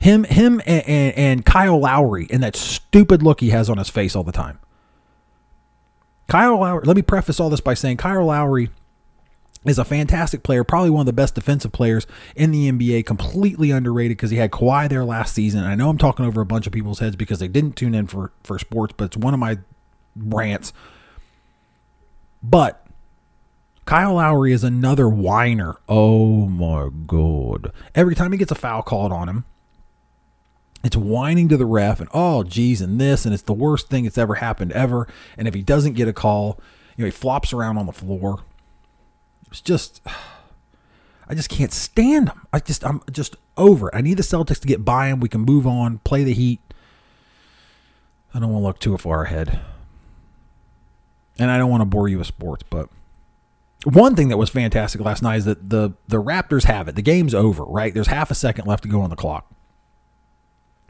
Him, 0.00 0.24
him, 0.24 0.60
and, 0.66 0.88
and, 0.88 1.14
and 1.16 1.46
Kyle 1.46 1.78
Lowry, 1.78 2.26
and 2.30 2.42
that 2.42 2.56
stupid 2.56 3.22
look 3.22 3.40
he 3.40 3.50
has 3.50 3.68
on 3.68 3.78
his 3.78 3.90
face 3.90 4.16
all 4.16 4.24
the 4.24 4.32
time. 4.32 4.58
Kyle 6.26 6.58
Lowry. 6.58 6.84
Let 6.84 6.96
me 6.96 7.02
preface 7.02 7.38
all 7.38 7.50
this 7.50 7.60
by 7.60 7.74
saying 7.74 7.98
Kyle 7.98 8.24
Lowry 8.24 8.70
is 9.66 9.78
a 9.78 9.84
fantastic 9.84 10.42
player, 10.42 10.64
probably 10.64 10.88
one 10.88 11.00
of 11.00 11.06
the 11.06 11.12
best 11.12 11.34
defensive 11.34 11.72
players 11.72 12.06
in 12.34 12.50
the 12.50 12.70
NBA, 12.72 13.04
completely 13.04 13.70
underrated 13.70 14.16
because 14.16 14.30
he 14.30 14.38
had 14.38 14.50
Kawhi 14.50 14.88
there 14.88 15.04
last 15.04 15.34
season. 15.34 15.64
I 15.64 15.74
know 15.74 15.90
I'm 15.90 15.98
talking 15.98 16.24
over 16.24 16.40
a 16.40 16.46
bunch 16.46 16.66
of 16.66 16.72
people's 16.72 17.00
heads 17.00 17.16
because 17.16 17.40
they 17.40 17.48
didn't 17.48 17.76
tune 17.76 17.94
in 17.94 18.06
for, 18.06 18.32
for 18.42 18.58
sports, 18.58 18.94
but 18.96 19.06
it's 19.06 19.16
one 19.18 19.34
of 19.34 19.40
my 19.40 19.58
rants. 20.16 20.72
But 22.42 22.86
Kyle 23.84 24.14
Lowry 24.14 24.52
is 24.52 24.64
another 24.64 25.10
whiner. 25.10 25.76
Oh 25.88 26.46
my 26.46 26.88
God. 27.06 27.72
Every 27.94 28.14
time 28.14 28.32
he 28.32 28.38
gets 28.38 28.52
a 28.52 28.54
foul 28.54 28.82
called 28.82 29.12
on 29.12 29.28
him, 29.28 29.44
it's 30.82 30.96
whining 30.96 31.48
to 31.48 31.56
the 31.56 31.66
ref 31.66 32.00
and 32.00 32.08
oh 32.14 32.42
geez 32.42 32.80
and 32.80 33.00
this 33.00 33.24
and 33.24 33.34
it's 33.34 33.42
the 33.42 33.52
worst 33.52 33.88
thing 33.88 34.04
that's 34.04 34.18
ever 34.18 34.36
happened 34.36 34.72
ever. 34.72 35.06
And 35.36 35.46
if 35.46 35.54
he 35.54 35.62
doesn't 35.62 35.94
get 35.94 36.08
a 36.08 36.12
call, 36.12 36.58
you 36.96 37.02
know, 37.02 37.06
he 37.06 37.10
flops 37.10 37.52
around 37.52 37.78
on 37.78 37.86
the 37.86 37.92
floor. 37.92 38.42
It's 39.50 39.60
just 39.60 40.00
I 41.28 41.34
just 41.34 41.48
can't 41.48 41.72
stand 41.72 42.30
him 42.30 42.46
I 42.52 42.60
just 42.60 42.84
I'm 42.84 43.02
just 43.10 43.36
over. 43.56 43.94
I 43.94 44.00
need 44.00 44.16
the 44.16 44.22
Celtics 44.22 44.60
to 44.60 44.68
get 44.68 44.84
by 44.84 45.08
him. 45.08 45.20
We 45.20 45.28
can 45.28 45.42
move 45.42 45.66
on, 45.66 45.98
play 45.98 46.24
the 46.24 46.32
Heat. 46.34 46.60
I 48.32 48.38
don't 48.38 48.50
want 48.50 48.62
to 48.62 48.66
look 48.66 48.78
too 48.78 48.96
far 48.96 49.24
ahead. 49.24 49.60
And 51.38 51.50
I 51.50 51.58
don't 51.58 51.70
want 51.70 51.80
to 51.80 51.86
bore 51.86 52.08
you 52.08 52.18
with 52.18 52.26
sports, 52.26 52.62
but 52.68 52.88
one 53.84 54.14
thing 54.14 54.28
that 54.28 54.36
was 54.36 54.50
fantastic 54.50 55.00
last 55.00 55.22
night 55.22 55.36
is 55.36 55.44
that 55.46 55.70
the 55.70 55.92
the 56.06 56.22
Raptors 56.22 56.64
have 56.64 56.88
it. 56.88 56.96
The 56.96 57.02
game's 57.02 57.34
over, 57.34 57.64
right? 57.64 57.94
There's 57.94 58.08
half 58.08 58.30
a 58.30 58.34
second 58.34 58.66
left 58.66 58.82
to 58.82 58.88
go 58.88 59.00
on 59.00 59.10
the 59.10 59.16
clock. 59.16 59.50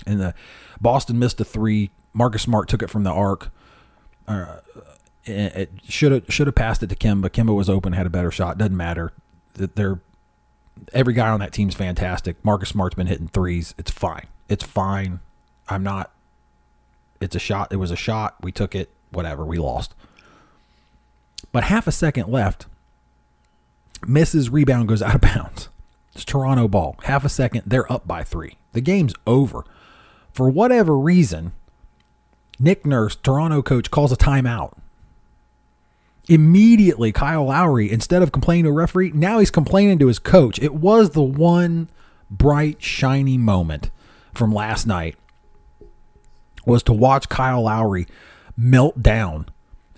And 0.07 0.21
the 0.21 0.35
Boston 0.81 1.19
missed 1.19 1.41
a 1.41 1.45
three. 1.45 1.91
Marcus 2.13 2.43
Smart 2.43 2.69
took 2.69 2.83
it 2.83 2.91
from 2.91 3.05
the 3.05 3.13
arc. 3.13 3.51
Uh, 4.27 4.57
it 5.25 5.71
should 5.89 6.13
have 6.13 6.25
should 6.29 6.47
have 6.47 6.55
passed 6.55 6.83
it 6.83 6.89
to 6.89 6.97
Kemba. 6.97 7.31
Kemba 7.31 7.55
was 7.55 7.69
open, 7.69 7.93
had 7.93 8.07
a 8.07 8.11
better 8.11 8.31
shot. 8.31 8.59
Doesn't 8.59 8.77
matter. 8.77 9.13
They're 9.55 10.01
every 10.93 11.15
guy 11.15 11.29
on 11.29 11.41
that 11.41 11.53
team's 11.53 11.75
fantastic. 11.75 12.43
Marcus 12.45 12.71
Smart's 12.71 12.95
been 12.95 13.07
hitting 13.07 13.29
threes. 13.29 13.75
It's 13.79 13.91
fine. 13.91 14.27
It's 14.49 14.65
fine. 14.65 15.21
I'm 15.69 15.83
not. 15.83 16.11
It's 17.21 17.37
a 17.37 17.41
shot. 17.41 17.73
It 17.73 17.77
was 17.77 17.91
a 17.91 17.97
shot. 17.97 18.37
We 18.43 18.53
took 18.53 18.75
it. 18.75 18.91
Whatever. 19.11 19.45
We 19.45 19.59
lost. 19.59 19.95
But 21.53 21.65
half 21.65 21.87
a 21.87 21.93
second 21.93 22.29
left. 22.29 22.67
Misses 24.07 24.49
rebound 24.49 24.89
goes 24.89 25.03
out 25.03 25.15
of 25.15 25.21
bounds. 25.21 25.69
It's 26.15 26.25
Toronto 26.25 26.69
ball. 26.69 26.97
Half 27.05 27.25
a 27.25 27.29
second. 27.29 27.65
They're 27.67 27.91
up 27.93 28.07
by 28.07 28.25
three. 28.25 28.57
The 28.73 28.81
game's 28.81 29.15
over. 29.27 29.65
For 30.33 30.49
whatever 30.49 30.97
reason, 30.99 31.53
Nick 32.59 32.87
Nurse, 32.87 33.17
Toronto 33.17 33.63
coach, 33.63 33.91
calls 33.91 34.13
a 34.13 34.17
timeout 34.17 34.75
immediately 36.29 37.11
Kyle 37.11 37.47
Lowry, 37.47 37.91
instead 37.91 38.23
of 38.23 38.31
complaining 38.31 38.65
to 38.65 38.71
a 38.71 38.75
referee, 38.75 39.11
now 39.13 39.41
he's 39.41 39.51
complaining 39.51 39.99
to 39.99 40.07
his 40.07 40.21
coach. 40.21 40.61
It 40.61 40.75
was 40.75 41.11
the 41.11 41.23
one 41.23 41.89
bright, 42.31 42.81
shiny 42.81 43.37
moment 43.37 43.91
from 44.33 44.55
last 44.55 44.87
night 44.87 45.17
was 46.65 46.83
to 46.85 46.93
watch 46.93 47.29
Kyle 47.29 47.63
Lowry 47.63 48.07
melt 48.57 49.03
down 49.03 49.47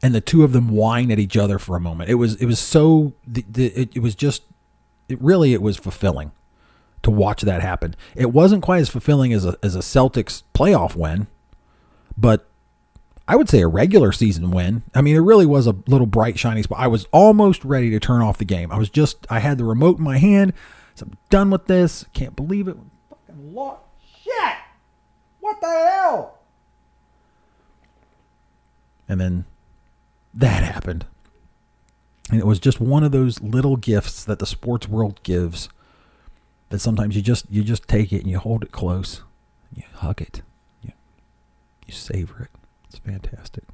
and 0.02 0.14
the 0.14 0.20
two 0.20 0.42
of 0.42 0.52
them 0.52 0.68
whine 0.68 1.10
at 1.10 1.18
each 1.18 1.36
other 1.36 1.58
for 1.58 1.76
a 1.76 1.80
moment. 1.80 2.08
It 2.08 2.14
was 2.14 2.36
it 2.36 2.46
was 2.46 2.58
so 2.58 3.12
it, 3.34 3.96
it 3.96 4.00
was 4.00 4.14
just 4.14 4.42
it 5.08 5.20
really 5.20 5.52
it 5.52 5.60
was 5.60 5.76
fulfilling 5.76 6.32
to 7.02 7.10
watch 7.10 7.42
that 7.42 7.62
happen. 7.62 7.94
It 8.14 8.32
wasn't 8.32 8.62
quite 8.62 8.80
as 8.80 8.88
fulfilling 8.88 9.32
as 9.32 9.44
a 9.44 9.56
as 9.62 9.74
a 9.74 9.80
Celtics 9.80 10.42
playoff 10.54 10.94
win, 10.94 11.26
but 12.16 12.48
I 13.28 13.36
would 13.36 13.48
say 13.48 13.60
a 13.60 13.68
regular 13.68 14.12
season 14.12 14.50
win. 14.50 14.82
I 14.94 15.00
mean, 15.00 15.16
it 15.16 15.20
really 15.20 15.46
was 15.46 15.66
a 15.66 15.76
little 15.86 16.06
bright, 16.06 16.38
shiny 16.38 16.62
spot. 16.62 16.80
I 16.80 16.88
was 16.88 17.06
almost 17.12 17.64
ready 17.64 17.90
to 17.90 18.00
turn 18.00 18.20
off 18.20 18.38
the 18.38 18.44
game. 18.44 18.72
I 18.72 18.78
was 18.78 18.90
just, 18.90 19.26
I 19.30 19.38
had 19.38 19.58
the 19.58 19.64
remote 19.64 19.98
in 19.98 20.04
my 20.04 20.18
hand. 20.18 20.52
So 20.96 21.06
I'm 21.06 21.16
done 21.30 21.50
with 21.50 21.66
this. 21.66 22.04
Can't 22.12 22.34
believe 22.34 22.68
it. 22.68 22.76
Fucking 23.08 23.54
lot. 23.54 23.84
Shit. 24.22 24.56
What 25.40 25.60
the 25.60 25.68
hell? 25.68 26.40
And 29.08 29.20
then 29.20 29.44
that 30.34 30.62
happened. 30.62 31.06
And 32.30 32.40
it 32.40 32.46
was 32.46 32.58
just 32.58 32.80
one 32.80 33.04
of 33.04 33.12
those 33.12 33.40
little 33.40 33.76
gifts 33.76 34.24
that 34.24 34.40
the 34.40 34.46
sports 34.46 34.88
world 34.88 35.22
gives 35.22 35.68
that 36.72 36.80
sometimes 36.80 37.14
you 37.14 37.20
just 37.20 37.44
you 37.50 37.62
just 37.62 37.86
take 37.86 38.14
it 38.14 38.22
and 38.22 38.30
you 38.30 38.38
hold 38.38 38.64
it 38.64 38.72
close. 38.72 39.22
You 39.74 39.82
hug 39.96 40.22
it. 40.22 40.40
You, 40.82 40.92
you 41.86 41.92
savor 41.92 42.44
it. 42.44 42.50
It's 42.88 42.98
fantastic. 42.98 43.64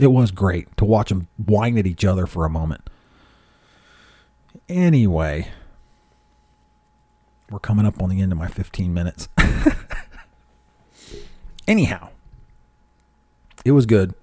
It 0.00 0.08
was 0.08 0.32
great 0.32 0.76
to 0.76 0.84
watch 0.84 1.10
them 1.10 1.28
whine 1.36 1.78
at 1.78 1.86
each 1.86 2.04
other 2.04 2.26
for 2.26 2.44
a 2.44 2.50
moment. 2.50 2.90
Anyway, 4.68 5.52
we're 7.48 7.60
coming 7.60 7.86
up 7.86 8.02
on 8.02 8.08
the 8.08 8.20
end 8.20 8.32
of 8.32 8.38
my 8.38 8.48
15 8.48 8.92
minutes. 8.92 9.28
Anyhow, 11.68 12.08
it 13.64 13.70
was 13.70 13.86
good. 13.86 14.14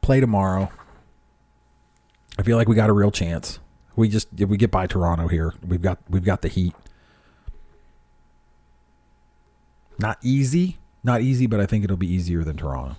Play 0.00 0.18
tomorrow. 0.18 0.72
I 2.36 2.42
feel 2.42 2.56
like 2.56 2.68
we 2.68 2.74
got 2.74 2.90
a 2.90 2.92
real 2.92 3.12
chance. 3.12 3.60
We 3.96 4.08
just 4.08 4.28
we 4.32 4.56
get 4.56 4.70
by 4.70 4.86
Toronto 4.86 5.28
here, 5.28 5.54
we've 5.66 5.82
got 5.82 5.98
we've 6.08 6.24
got 6.24 6.42
the 6.42 6.48
heat. 6.48 6.74
Not 9.98 10.18
easy, 10.22 10.78
not 11.04 11.20
easy, 11.20 11.46
but 11.46 11.60
I 11.60 11.66
think 11.66 11.84
it'll 11.84 11.96
be 11.96 12.12
easier 12.12 12.42
than 12.42 12.56
Toronto. 12.56 12.96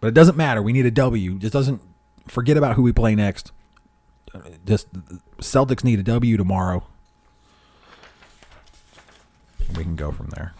But 0.00 0.08
it 0.08 0.14
doesn't 0.14 0.36
matter. 0.36 0.62
We 0.62 0.72
need 0.72 0.86
a 0.86 0.90
W. 0.90 1.38
Just 1.38 1.52
doesn't 1.52 1.80
forget 2.28 2.56
about 2.56 2.76
who 2.76 2.82
we 2.82 2.92
play 2.92 3.14
next. 3.14 3.52
Just 4.64 4.92
Celtics 5.38 5.82
need 5.82 5.98
a 5.98 6.02
W 6.02 6.36
tomorrow. 6.36 6.84
We 9.76 9.82
can 9.82 9.96
go 9.96 10.12
from 10.12 10.28
there. 10.28 10.54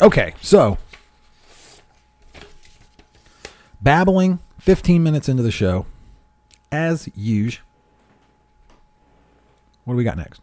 Okay, 0.00 0.34
so 0.42 0.78
babbling 3.80 4.40
15 4.60 5.02
minutes 5.02 5.28
into 5.28 5.42
the 5.42 5.50
show, 5.50 5.86
as 6.70 7.08
usual. 7.14 7.64
What 9.84 9.94
do 9.94 9.98
we 9.98 10.04
got 10.04 10.16
next? 10.16 10.40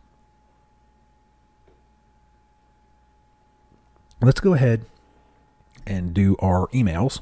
Let's 4.21 4.39
go 4.39 4.53
ahead 4.53 4.85
and 5.85 6.13
do 6.13 6.37
our 6.39 6.67
emails. 6.67 7.19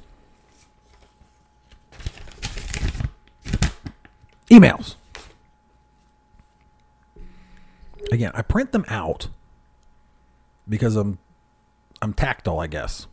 Emails. 4.50 4.96
Again, 8.12 8.31
I 8.36 8.43
print 8.43 8.72
them 8.72 8.86
out 8.88 9.29
because 10.67 10.96
I'm 10.96 11.17
I'm 12.01 12.13
tactile, 12.13 12.60
I 12.60 12.67
guess. 12.67 13.08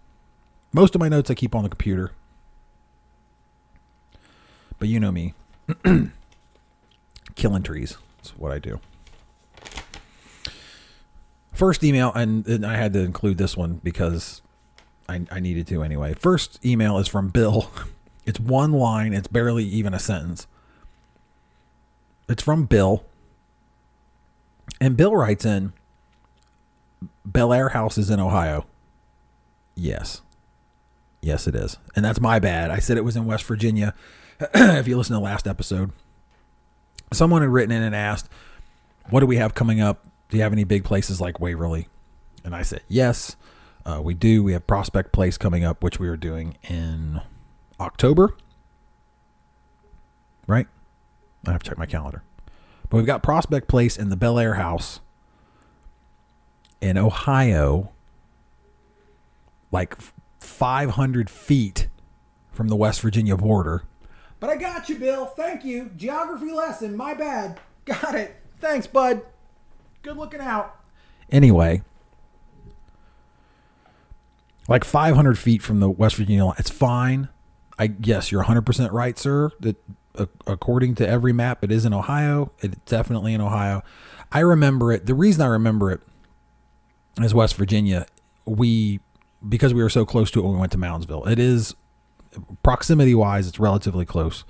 Most 0.73 0.95
of 0.95 1.01
my 1.01 1.09
notes 1.09 1.31
I 1.31 1.35
keep 1.35 1.55
on 1.55 1.63
the 1.63 1.69
computer. 1.69 2.13
But 4.79 4.89
you 4.89 5.01
know 5.01 5.13
me. 5.13 5.35
Killing 7.35 7.63
trees. 7.63 7.97
That's 8.17 8.31
what 8.37 8.53
I 8.53 8.59
do. 8.59 8.81
First 11.53 11.83
email, 11.83 12.13
and, 12.15 12.47
and 12.47 12.65
I 12.65 12.77
had 12.77 12.93
to 12.93 13.01
include 13.01 13.39
this 13.39 13.57
one 13.57 13.81
because 13.83 14.43
I, 15.09 15.23
I 15.31 15.41
needed 15.41 15.67
to 15.69 15.83
anyway. 15.83 16.15
First 16.15 16.65
email 16.65 16.99
is 16.99 17.09
from 17.09 17.29
Bill. 17.29 17.71
It's 18.29 18.39
one 18.39 18.73
line, 18.73 19.15
it's 19.15 19.27
barely 19.27 19.65
even 19.65 19.95
a 19.95 19.99
sentence. 19.99 20.47
It's 22.29 22.43
from 22.43 22.67
Bill. 22.67 23.07
And 24.83 24.99
Bill 24.99 25.17
writes 25.17 25.47
in 25.47 25.73
Bellaire 27.27 27.71
House 27.71 27.97
is 27.97 28.11
in 28.11 28.21
Ohio. 28.21 28.67
Yes. 29.75 30.21
Yes, 31.23 31.47
it 31.47 31.55
is. 31.55 31.79
And 31.97 32.05
that's 32.05 32.21
my 32.21 32.39
bad. 32.39 32.71
I 32.71 32.81
said 32.81 32.99
it 32.99 33.05
was 33.05 33.17
in 33.17 33.25
West 33.25 33.45
Virginia. 33.45 33.95
if 34.55 34.87
you 34.87 34.97
listen 34.97 35.15
to 35.15 35.19
the 35.19 35.25
last 35.25 35.47
episode, 35.47 35.91
someone 37.13 37.43
had 37.43 37.51
written 37.51 37.73
in 37.73 37.83
and 37.83 37.95
asked, 37.95 38.29
What 39.11 39.21
do 39.21 39.27
we 39.27 39.37
have 39.37 39.55
coming 39.55 39.81
up? 39.81 40.07
Do 40.29 40.37
you 40.37 40.43
have 40.43 40.53
any 40.53 40.65
big 40.65 40.85
places 40.85 41.21
like 41.21 41.41
Waverly? 41.41 41.89
And 42.45 42.55
I 42.55 42.63
said, 42.63 42.83
Yes, 42.89 43.37
uh, 43.85 44.01
we 44.03 44.15
do. 44.15 44.43
We 44.43 44.53
have 44.53 44.67
Prospect 44.67 45.13
Place 45.13 45.39
coming 45.39 45.65
up, 45.65 45.83
which 45.83 45.99
we 45.99 46.09
are 46.09 46.17
doing 46.17 46.57
in 46.69 47.21
October. 47.81 48.37
Right? 50.47 50.67
I 51.47 51.53
have 51.53 51.63
to 51.63 51.71
check 51.71 51.79
my 51.79 51.87
calendar. 51.87 52.23
But 52.89 52.99
we've 52.99 53.07
got 53.07 53.23
Prospect 53.23 53.69
Place 53.69 53.97
in 53.97 54.09
the 54.09 54.17
Bellaire 54.17 54.57
House 54.57 55.01
in 56.81 56.97
Ohio, 56.97 57.91
like 59.73 59.97
500 60.39 61.29
feet 61.29 61.89
from 62.53 62.69
the 62.69 62.77
West 62.77 63.01
Virginia 63.01 63.37
border. 63.37 63.83
But 64.41 64.51
I 64.51 64.57
got 64.57 64.89
you, 64.89 64.97
Bill. 64.97 65.27
Thank 65.27 65.65
you. 65.65 65.91
Geography 65.97 66.53
lesson. 66.53 66.97
My 66.97 67.15
bad. 67.15 67.61
Got 67.85 68.15
it. 68.15 68.37
Thanks, 68.59 68.87
bud. 68.87 69.23
Good 70.03 70.17
looking 70.17 70.41
out. 70.41 70.77
Anyway, 71.31 71.83
like 74.69 74.85
500 74.85 75.39
feet 75.39 75.63
from 75.63 75.81
the 75.81 75.91
West 75.91 76.17
Virginia 76.17 76.45
line. 76.45 76.57
It's 76.59 76.71
fine. 76.71 77.29
I 77.79 77.93
yes, 78.01 78.33
you're 78.33 78.45
100% 78.45 78.93
right, 78.93 79.19
sir. 79.19 79.51
That 79.61 79.77
uh, 80.15 80.27
according 80.47 80.95
to 80.97 81.09
every 81.09 81.33
map, 81.33 81.63
it 81.65 81.71
is 81.71 81.85
in 81.85 81.93
Ohio. 81.93 82.53
It's 82.61 82.77
definitely 82.87 83.35
in 83.35 83.41
Ohio. 83.41 83.83
I 84.33 84.41
remember 84.41 84.93
it. 84.93 85.07
The 85.07 85.15
reason 85.15 85.43
I 85.43 85.47
remember 85.47 85.91
it 85.91 86.01
is 87.21 87.35
West 87.35 87.57
Virginia. 87.57 88.07
We 88.45 89.01
because 89.47 89.73
we 89.73 89.83
were 89.83 89.91
so 89.91 90.05
close 90.05 90.31
to 90.33 90.41
it 90.41 90.43
when 90.43 90.55
we 90.55 90.59
went 90.59 90.73
to 90.73 90.79
Moundsville. 90.79 91.29
It 91.29 91.39
is 91.39 91.75
proximity 92.63 93.15
wise, 93.15 93.47
it's 93.49 93.59
relatively 93.59 94.05
close 94.05 94.45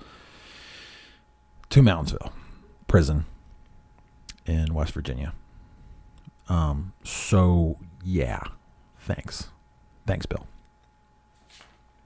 to 1.71 1.83
Moundsville 1.83 2.33
prison 2.87 3.27
in 4.47 4.75
West 4.75 4.93
Virginia. 4.93 5.35
Um, 6.49 6.95
so 7.05 7.79
yeah, 8.03 8.41
thanks, 8.99 9.49
thanks, 10.07 10.27
Bill. 10.27 10.47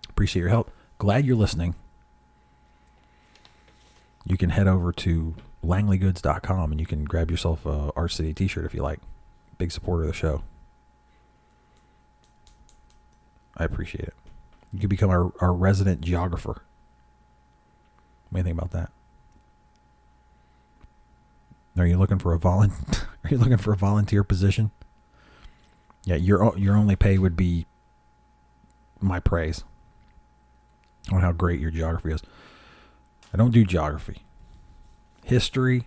Appreciate 0.08 0.40
your 0.40 0.50
help. 0.50 0.70
Glad 0.98 1.24
you're 1.24 1.36
listening. 1.36 1.74
You 4.24 4.36
can 4.36 4.50
head 4.50 4.68
over 4.68 4.92
to 4.92 5.34
langleyGoods.com 5.64 6.72
and 6.72 6.80
you 6.80 6.86
can 6.86 7.04
grab 7.04 7.30
yourself 7.30 7.64
a 7.66 7.92
Arch 7.96 8.14
City 8.14 8.34
t-shirt 8.34 8.64
if 8.64 8.74
you 8.74 8.82
like. 8.82 9.00
Big 9.58 9.72
supporter 9.72 10.02
of 10.02 10.08
the 10.08 10.14
show. 10.14 10.42
I 13.56 13.64
appreciate 13.64 14.04
it. 14.04 14.14
You 14.72 14.78
could 14.78 14.90
become 14.90 15.10
our, 15.10 15.32
our 15.40 15.52
resident 15.52 16.00
geographer. 16.00 16.62
What 18.30 18.32
do 18.32 18.38
you 18.38 18.44
think 18.44 18.58
about 18.58 18.70
that? 18.70 18.90
Are 21.76 21.86
you 21.86 21.98
looking 21.98 22.18
for 22.18 22.34
a 22.34 22.38
volun- 22.38 23.04
Are 23.24 23.30
you 23.30 23.38
looking 23.38 23.58
for 23.58 23.72
a 23.72 23.76
volunteer 23.76 24.24
position? 24.24 24.70
Yeah, 26.04 26.16
your 26.16 26.56
your 26.58 26.76
only 26.76 26.96
pay 26.96 27.18
would 27.18 27.36
be 27.36 27.66
my 29.00 29.20
praise 29.20 29.62
on 31.12 31.20
how 31.20 31.32
great 31.32 31.60
your 31.60 31.70
geography 31.70 32.12
is. 32.12 32.22
I 33.32 33.36
don't 33.36 33.52
do 33.52 33.64
geography. 33.64 34.22
History, 35.24 35.86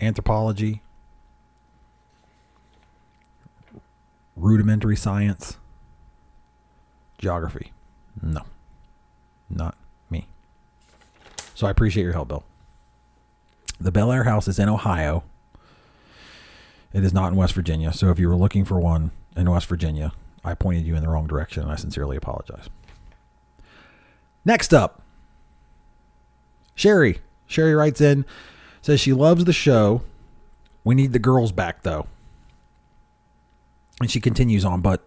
anthropology, 0.00 0.82
rudimentary 4.36 4.96
science, 4.96 5.56
geography. 7.18 7.72
No. 8.22 8.42
Not 9.48 9.76
me. 10.10 10.26
So 11.54 11.66
I 11.66 11.70
appreciate 11.70 12.04
your 12.04 12.12
help, 12.12 12.28
Bill. 12.28 12.44
The 13.78 13.92
Bellaire 13.92 14.24
House 14.24 14.48
is 14.48 14.58
in 14.58 14.68
Ohio. 14.68 15.22
It 16.92 17.04
is 17.04 17.12
not 17.12 17.32
in 17.32 17.36
West 17.36 17.54
Virginia. 17.54 17.92
So 17.92 18.10
if 18.10 18.18
you 18.18 18.28
were 18.28 18.36
looking 18.36 18.64
for 18.64 18.80
one 18.80 19.10
in 19.36 19.50
West 19.50 19.66
Virginia, 19.66 20.12
I 20.44 20.54
pointed 20.54 20.86
you 20.86 20.96
in 20.96 21.02
the 21.02 21.08
wrong 21.08 21.26
direction 21.26 21.62
and 21.62 21.72
I 21.72 21.76
sincerely 21.76 22.16
apologize. 22.16 22.68
Next 24.44 24.72
up, 24.72 25.02
Sherry. 26.74 27.18
Sherry 27.46 27.74
writes 27.74 28.00
in, 28.00 28.24
says 28.80 29.00
she 29.00 29.12
loves 29.12 29.44
the 29.44 29.52
show. 29.52 30.02
We 30.84 30.94
need 30.94 31.12
the 31.12 31.18
girls 31.18 31.52
back 31.52 31.82
though. 31.82 32.06
And 34.00 34.10
she 34.10 34.20
continues 34.20 34.64
on, 34.64 34.82
but 34.82 35.06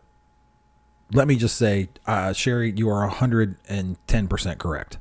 let 1.11 1.27
me 1.27 1.35
just 1.35 1.57
say, 1.57 1.89
uh, 2.05 2.33
Sherry, 2.33 2.73
you 2.75 2.89
are 2.89 3.09
110% 3.09 4.57
correct. 4.57 4.97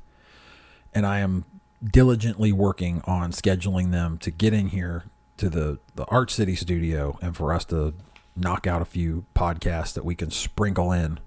And 0.94 1.07
I 1.07 1.21
am 1.21 1.44
diligently 1.85 2.51
working 2.53 3.03
on 3.05 3.31
scheduling 3.33 3.90
them 3.90 4.18
to 4.18 4.31
get 4.31 4.53
in 4.53 4.68
here 4.68 5.05
to 5.37 5.49
the, 5.49 5.79
the 5.94 6.05
Arch 6.07 6.33
City 6.33 6.57
studio 6.57 7.18
and 7.23 7.37
for 7.37 7.53
us 7.53 7.64
to 7.66 7.94
knock 8.35 8.66
out 8.66 8.83
a 8.83 8.87
few 8.87 9.25
podcasts 9.35 9.92
that 9.94 10.05
we 10.05 10.14
can 10.14 10.31
sprinkle 10.31 10.92
in 10.92 11.21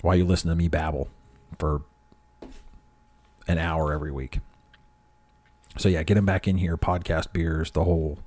while 0.00 0.16
you 0.16 0.24
listen 0.24 0.48
to 0.48 0.56
me 0.56 0.68
babble 0.68 1.08
for 1.58 1.82
an 3.46 3.58
hour 3.58 3.92
every 3.92 4.10
week. 4.10 4.38
So 5.76 5.88
yeah, 5.88 6.02
get 6.02 6.14
them 6.14 6.26
back 6.26 6.48
in 6.48 6.58
here, 6.58 6.76
podcast 6.76 7.32
beers, 7.32 7.70
the 7.72 7.84
whole 7.84 8.18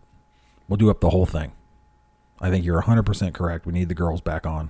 we'll 0.68 0.78
do 0.78 0.90
up 0.90 1.02
the 1.02 1.10
whole 1.10 1.26
thing. 1.26 1.52
I 2.40 2.50
think 2.50 2.66
you're 2.66 2.82
100% 2.82 3.34
correct. 3.34 3.66
We 3.66 3.74
need 3.74 3.90
the 3.90 3.96
girls 3.96 4.22
back 4.22 4.46
on. 4.46 4.70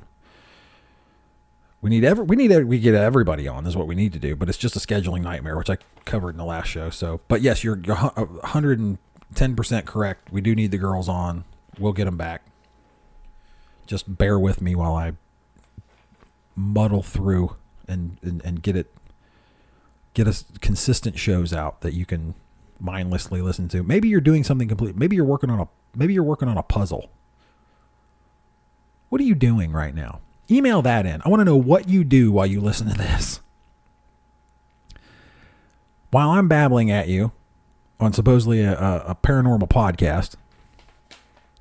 We 1.84 1.90
need 1.90 2.06
every 2.06 2.24
we 2.24 2.38
need 2.38 2.64
we 2.64 2.80
get 2.80 2.96
everybody 2.96 3.46
on. 3.46 3.66
This 3.66 3.72
is 3.72 3.78
what 3.78 3.88
we 3.88 3.96
need 3.96 4.14
to 4.14 4.20
do, 4.20 4.38
but 4.38 4.48
it's 4.48 4.58
just 4.58 4.78
a 4.78 4.80
scheduling 4.80 5.22
nightmare, 5.22 5.58
which 5.58 5.70
I 5.70 5.78
covered 6.06 6.30
in 6.30 6.38
the 6.38 6.46
last 6.46 6.68
show. 6.68 6.90
So, 6.90 7.20
but 7.28 7.42
yes, 7.42 7.62
you're 7.62 7.76
110 7.76 9.56
percent 9.58 9.86
correct. 9.86 10.32
We 10.32 10.40
do 10.40 10.56
need 10.56 10.72
the 10.72 10.78
girls 10.78 11.10
on. 11.10 11.44
We'll 11.78 11.92
get 11.92 12.06
them 12.06 12.16
back. 12.16 12.44
Just 13.86 14.18
bear 14.18 14.40
with 14.40 14.62
me 14.62 14.76
while 14.76 14.96
I 14.96 15.12
muddle 16.56 17.04
through 17.04 17.58
and 17.86 18.18
and, 18.24 18.42
and 18.46 18.64
get 18.64 18.78
it 18.78 18.96
get 20.14 20.26
us 20.26 20.46
consistent 20.62 21.20
shows 21.20 21.52
out 21.52 21.82
that 21.82 21.94
you 21.94 22.06
can 22.06 22.34
mindlessly 22.80 23.42
listen 23.42 23.68
to. 23.68 23.84
Maybe 23.84 24.08
you're 24.08 24.22
doing 24.22 24.46
something 24.46 24.70
complete. 24.70 24.96
Maybe 24.96 25.18
you're 25.18 25.26
working 25.26 25.50
on 25.50 25.60
a 25.60 25.68
maybe 25.94 26.14
you're 26.14 26.24
working 26.24 26.48
on 26.48 26.58
a 26.58 26.64
puzzle. 26.64 27.10
What 29.10 29.20
are 29.20 29.26
you 29.26 29.36
doing 29.36 29.74
right 29.74 29.94
now? 29.94 30.22
Email 30.54 30.82
that 30.84 31.06
in. 31.06 31.22
I 31.26 31.30
want 31.30 31.42
to 31.42 31.46
know 31.46 31.58
what 31.58 31.90
you 31.90 32.04
do 32.04 32.32
while 32.32 32.46
you 32.46 32.62
listen 32.62 32.88
to 32.88 32.94
this. 32.94 33.42
While 36.12 36.30
I'm 36.30 36.48
babbling 36.48 36.92
at 36.92 37.08
you 37.08 37.32
on 38.00 38.14
supposedly 38.14 38.62
a, 38.62 38.74
a 38.74 39.16
paranormal 39.16 39.68
podcast, 39.70 40.36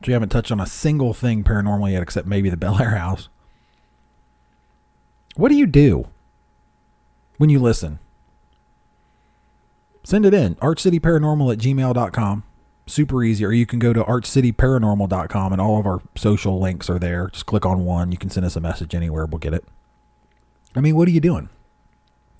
we 0.07 0.12
haven't 0.12 0.28
touched 0.28 0.52
on 0.52 0.61
a 0.61 0.66
single 0.66 1.14
thing 1.14 1.42
paranormal 1.42 1.90
yet 1.90 2.02
except 2.02 2.26
maybe 2.26 2.50
the 2.50 2.57
Bellaire 2.57 2.96
House. 2.98 3.28
What 5.37 5.48
do 5.48 5.55
you 5.55 5.66
do 5.66 6.09
when 7.38 7.48
you 7.48 7.59
listen? 7.59 7.98
Send 10.05 10.26
it 10.26 10.35
in. 10.35 10.57
ArchCityParanormal 10.57 11.52
at 11.52 11.59
gmail.com. 11.59 12.42
Super 12.92 13.24
easy. 13.24 13.42
Or 13.42 13.52
you 13.52 13.64
can 13.64 13.78
go 13.78 13.94
to 13.94 14.05
archcityparanormal.com 14.05 15.52
and 15.52 15.62
all 15.62 15.81
of 15.81 15.87
our 15.87 16.02
social 16.14 16.61
links 16.61 16.90
are 16.90 16.98
there. 16.98 17.28
Just 17.28 17.46
click 17.46 17.64
on 17.64 17.87
one. 17.87 18.12
You 18.12 18.18
can 18.18 18.28
send 18.28 18.44
us 18.44 18.55
a 18.55 18.61
message 18.61 18.94
anywhere. 18.94 19.24
We'll 19.24 19.38
get 19.38 19.55
it. 19.55 19.64
I 20.76 20.83
mean, 20.83 20.94
what 20.94 21.09
are 21.09 21.11
you 21.11 21.20
doing? 21.20 21.48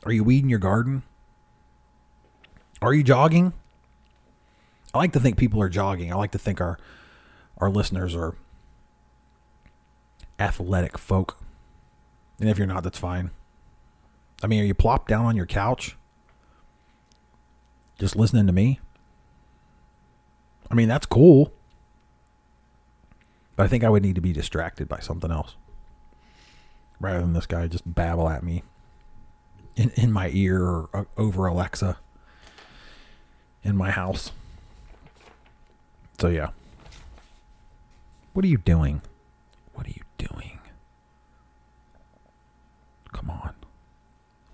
Are 0.05 0.12
you 0.12 0.23
weeding 0.23 0.51
your 0.51 0.59
garden? 0.59 1.05
Are 2.83 2.93
you 2.93 3.03
jogging? 3.03 3.55
I 4.93 4.99
like 4.99 5.15
to 5.15 5.21
think 5.21 5.38
people 5.38 5.62
are 5.62 5.71
jogging. 5.71 6.12
I 6.12 6.17
like 6.17 6.33
to 6.33 6.38
think 6.38 6.61
our 6.61 6.79
our 7.57 7.71
listeners 7.71 8.15
are 8.15 8.35
athletic 10.38 10.99
folk. 10.99 11.38
And 12.38 12.51
if 12.51 12.59
you're 12.59 12.67
not, 12.67 12.83
that's 12.83 12.99
fine. 12.99 13.31
I 14.43 14.49
mean, 14.49 14.61
are 14.61 14.67
you 14.67 14.75
plopped 14.75 15.09
down 15.09 15.25
on 15.25 15.35
your 15.35 15.47
couch 15.47 15.97
just 17.99 18.17
listening 18.17 18.47
to 18.49 18.53
me? 18.53 18.81
I 20.73 20.75
mean, 20.75 20.89
that's 20.89 21.05
cool. 21.05 21.53
But 23.57 23.65
I 23.65 23.69
think 23.69 23.85
I 23.85 23.91
would 23.91 24.03
need 24.03 24.15
to 24.15 24.23
be 24.23 24.33
distracted 24.33 24.89
by 24.89 25.01
something 25.01 25.31
else 25.31 25.55
rather 26.99 27.21
than 27.21 27.35
this 27.35 27.47
guy 27.47 27.67
just 27.67 27.95
babble 27.95 28.29
at 28.29 28.43
me 28.43 28.63
in, 29.77 29.91
in 29.91 30.11
my 30.11 30.31
ear 30.33 30.63
or 30.63 30.89
uh, 30.95 31.05
over 31.19 31.47
Alexa 31.47 31.99
in 33.63 33.77
my 33.77 33.91
house. 33.91 34.33
So, 36.19 36.29
yeah. 36.29 36.51
What 38.33 38.45
are 38.45 38.49
you 38.49 38.57
doing? 38.57 39.03
What 39.75 39.87
are 39.87 39.91
you 39.91 40.03
doing? 40.17 40.59
Come 43.13 43.29
on. 43.29 43.55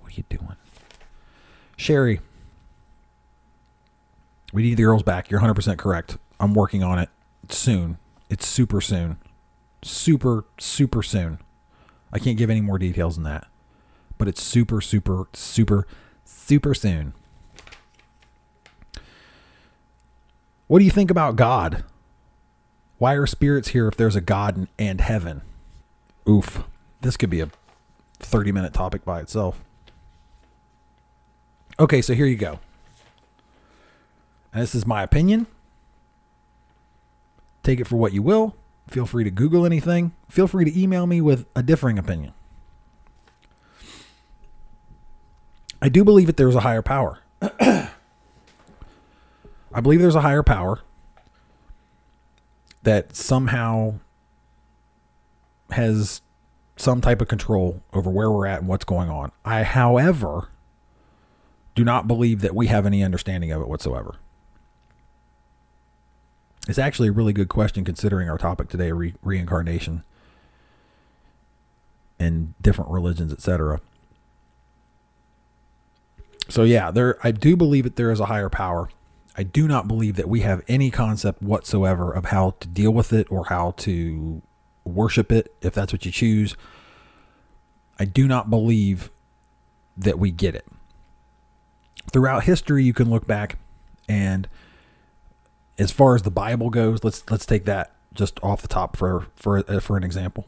What 0.01 0.13
are 0.13 0.17
you 0.17 0.25
doing? 0.29 0.57
Sherry, 1.77 2.21
we 4.53 4.63
need 4.63 4.77
the 4.77 4.83
girls 4.83 5.03
back. 5.03 5.31
You're 5.31 5.41
100% 5.41 5.77
correct. 5.79 6.19
I'm 6.41 6.55
working 6.55 6.83
on 6.83 6.99
it 6.99 7.11
soon. 7.49 7.99
It's 8.31 8.47
super 8.47 8.81
soon. 8.81 9.19
Super, 9.83 10.45
super 10.59 11.03
soon. 11.03 11.39
I 12.13 12.19
can't 12.19 12.39
give 12.39 12.51
any 12.51 12.61
more 12.61 12.79
details 12.79 13.17
than 13.17 13.25
that. 13.25 13.47
But 14.17 14.29
it's 14.29 14.43
super, 14.43 14.81
super, 14.81 15.29
super, 15.33 15.87
super 16.25 16.75
soon. 16.75 17.15
What 20.67 20.81
do 20.81 20.85
you 20.85 20.91
think 20.91 21.11
about 21.11 21.37
God? 21.37 21.85
Why 22.99 23.15
are 23.15 23.27
spirits 23.27 23.69
here 23.69 23.87
if 23.87 23.97
there's 23.97 24.17
a 24.17 24.21
God 24.21 24.69
and 24.79 25.01
heaven? 25.01 25.43
Oof. 26.29 26.65
This 27.01 27.17
could 27.17 27.31
be 27.31 27.41
a 27.41 27.51
30 28.19 28.53
minute 28.53 28.75
topic 28.75 29.05
by 29.05 29.21
itself. 29.21 29.63
Okay, 31.79 32.03
so 32.03 32.13
here 32.13 32.27
you 32.27 32.37
go. 32.37 32.59
And 34.59 34.65
this 34.65 34.75
is 34.75 34.89
my 34.89 35.05
opinion. 35.05 35.47
Take 37.63 37.79
it 37.79 37.87
for 37.87 37.95
what 37.95 38.13
you 38.13 38.23
will. 38.23 38.57
Feel 38.89 39.07
free 39.07 39.23
to 39.23 39.31
Google 39.31 39.65
anything. 39.65 40.15
Feel 40.29 40.49
free 40.49 40.65
to 40.65 40.77
email 40.77 41.07
me 41.07 41.21
with 41.21 41.47
a 41.55 41.63
differing 41.63 41.97
opinion. 41.97 42.33
I 45.81 45.89
do 45.89 46.03
believe 46.03 46.27
that 46.27 46.37
there's 46.37 46.57
a 46.57 46.61
higher 46.63 46.83
power. 46.83 47.21
I 47.41 47.91
believe 49.81 50.01
there's 50.01 50.17
a 50.17 50.23
higher 50.23 50.43
power 50.43 50.81
that 52.83 53.15
somehow 53.15 54.01
has 55.71 56.21
some 56.75 57.01
type 57.01 57.23
of 57.23 57.29
control 57.29 57.81
over 57.93 58.11
where 58.11 58.29
we're 58.29 58.47
at 58.47 58.59
and 58.59 58.67
what's 58.67 58.85
going 58.85 59.09
on. 59.09 59.31
I, 59.45 59.63
however, 59.63 60.49
do 61.77 61.85
not 61.85 62.09
believe 62.09 62.41
that 62.41 62.57
we 62.57 62.67
have 62.67 62.87
any 62.87 63.05
understanding 63.05 63.53
of 63.53 63.63
it 63.63 63.69
whatsoever. 63.69 64.17
It's 66.69 66.79
actually 66.79 67.09
a 67.09 67.13
really 67.13 67.33
good 67.33 67.49
question 67.49 67.83
considering 67.83 68.29
our 68.29 68.37
topic 68.37 68.69
today, 68.69 68.93
re- 68.93 69.15
reincarnation 69.23 70.05
and 72.19 72.53
different 72.61 72.91
religions, 72.91 73.33
etc. 73.33 73.81
So 76.51 76.65
yeah, 76.65 76.91
there 76.91 77.19
I 77.25 77.31
do 77.31 77.57
believe 77.57 77.85
that 77.85 77.97
there 77.97 78.11
is 78.11 78.21
a 78.21 78.27
higher 78.27 78.51
power. 78.51 78.91
I 79.35 79.45
do 79.45 79.67
not 79.67 79.89
believe 79.89 80.17
that 80.17 80.29
we 80.29 80.41
have 80.41 80.63
any 80.69 80.91
concept 80.91 81.43
whatsoever 81.43 82.13
of 82.13 82.27
how 82.27 82.55
to 82.61 82.69
deal 82.69 82.91
with 82.91 83.15
it 83.15 83.27
or 83.31 83.47
how 83.47 83.71
to 83.79 84.43
worship 84.85 85.33
it 85.33 85.55
if 85.63 85.73
that's 85.73 85.93
what 85.93 86.05
you 86.05 86.13
choose. 86.13 86.55
I 87.99 88.05
do 88.05 88.29
not 88.29 88.51
believe 88.51 89.11
that 89.97 90.19
we 90.19 90.31
get 90.31 90.55
it. 90.55 90.67
Throughout 92.13 92.45
history 92.45 92.85
you 92.85 92.93
can 92.93 93.09
look 93.09 93.27
back 93.27 93.59
and 94.07 94.49
as 95.79 95.93
far 95.93 96.15
as 96.15 96.23
the 96.23 96.31
Bible 96.31 96.71
goes, 96.71 97.05
let's 97.05 97.29
let's 97.31 97.47
take 97.47 97.65
that 97.65 97.95
just 98.13 98.43
off 98.43 98.63
the 98.63 98.69
top 98.69 98.97
for 98.97 99.27
for 99.37 99.59
uh, 99.71 99.81
for 99.81 99.97
an 99.97 100.03
example. 100.03 100.47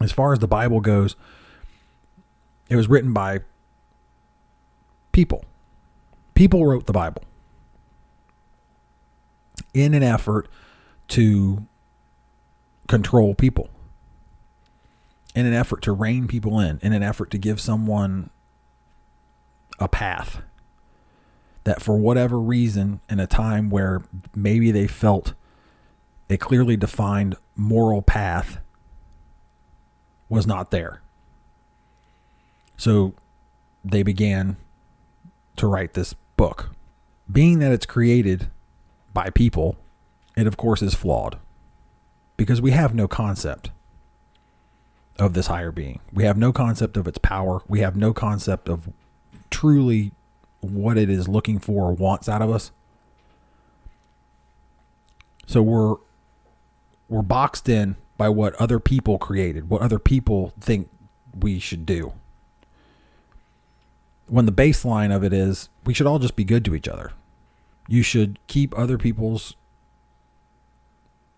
As 0.00 0.10
far 0.10 0.32
as 0.32 0.38
the 0.38 0.48
Bible 0.48 0.80
goes, 0.80 1.16
it 2.68 2.76
was 2.76 2.88
written 2.88 3.12
by 3.12 3.40
people. 5.12 5.44
People 6.34 6.66
wrote 6.66 6.86
the 6.86 6.92
Bible 6.92 7.22
in 9.74 9.94
an 9.94 10.02
effort 10.02 10.48
to 11.08 11.66
control 12.88 13.34
people, 13.34 13.68
in 15.34 15.44
an 15.44 15.52
effort 15.52 15.82
to 15.82 15.92
rein 15.92 16.26
people 16.26 16.58
in, 16.58 16.78
in 16.82 16.94
an 16.94 17.02
effort 17.02 17.30
to 17.30 17.38
give 17.38 17.60
someone 17.60 18.30
a 19.78 19.88
path 19.88 20.40
that 21.64 21.80
for 21.80 21.96
whatever 21.96 22.40
reason, 22.40 23.00
in 23.08 23.20
a 23.20 23.26
time 23.26 23.70
where 23.70 24.02
maybe 24.34 24.70
they 24.70 24.86
felt 24.86 25.34
a 26.28 26.36
clearly 26.36 26.76
defined 26.76 27.36
moral 27.56 28.02
path 28.02 28.58
was 30.28 30.46
not 30.46 30.70
there. 30.70 31.02
So 32.76 33.14
they 33.84 34.02
began 34.02 34.56
to 35.56 35.66
write 35.66 35.94
this 35.94 36.14
book. 36.36 36.70
Being 37.30 37.58
that 37.60 37.72
it's 37.72 37.86
created 37.86 38.48
by 39.12 39.30
people, 39.30 39.76
it 40.36 40.46
of 40.46 40.56
course 40.56 40.82
is 40.82 40.94
flawed 40.94 41.38
because 42.36 42.60
we 42.60 42.70
have 42.70 42.94
no 42.94 43.06
concept 43.06 43.70
of 45.18 45.34
this 45.34 45.46
higher 45.46 45.70
being. 45.70 46.00
We 46.12 46.24
have 46.24 46.36
no 46.36 46.52
concept 46.52 46.96
of 46.96 47.06
its 47.06 47.18
power. 47.18 47.62
We 47.68 47.80
have 47.80 47.94
no 47.94 48.12
concept 48.12 48.68
of 48.68 48.88
truly 49.50 50.12
what 50.62 50.96
it 50.96 51.10
is 51.10 51.28
looking 51.28 51.58
for 51.58 51.88
or 51.88 51.92
wants 51.92 52.28
out 52.28 52.40
of 52.40 52.50
us. 52.50 52.70
So 55.46 55.60
we're 55.60 55.96
we're 57.08 57.22
boxed 57.22 57.68
in 57.68 57.96
by 58.16 58.28
what 58.28 58.54
other 58.54 58.78
people 58.78 59.18
created, 59.18 59.68
what 59.68 59.82
other 59.82 59.98
people 59.98 60.54
think 60.58 60.88
we 61.38 61.58
should 61.58 61.84
do. 61.84 62.12
When 64.28 64.46
the 64.46 64.52
baseline 64.52 65.14
of 65.14 65.22
it 65.22 65.32
is 65.32 65.68
we 65.84 65.92
should 65.92 66.06
all 66.06 66.18
just 66.18 66.36
be 66.36 66.44
good 66.44 66.64
to 66.64 66.74
each 66.74 66.88
other. 66.88 67.12
You 67.88 68.02
should 68.02 68.38
keep 68.46 68.76
other 68.78 68.96
people's 68.96 69.56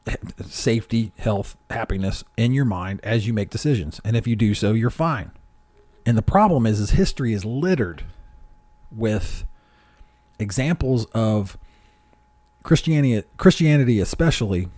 safety, 0.45 1.13
health, 1.17 1.57
happiness 1.71 2.23
in 2.37 2.53
your 2.53 2.67
mind 2.67 3.01
as 3.03 3.27
you 3.27 3.33
make 3.33 3.51
decisions. 3.51 4.01
And 4.05 4.17
if 4.17 4.27
you 4.27 4.37
do 4.37 4.55
so, 4.55 4.73
you're 4.73 4.91
fine. 4.91 5.33
And 6.07 6.19
the 6.19 6.23
problem 6.23 6.67
is 6.67 6.79
is 6.79 6.91
history 6.91 7.33
is 7.33 7.45
littered 7.45 8.05
with 8.97 9.45
examples 10.39 11.07
of 11.07 11.59
Christianity, 12.63 13.27
Christianity 13.37 14.01
especially, 14.01 14.69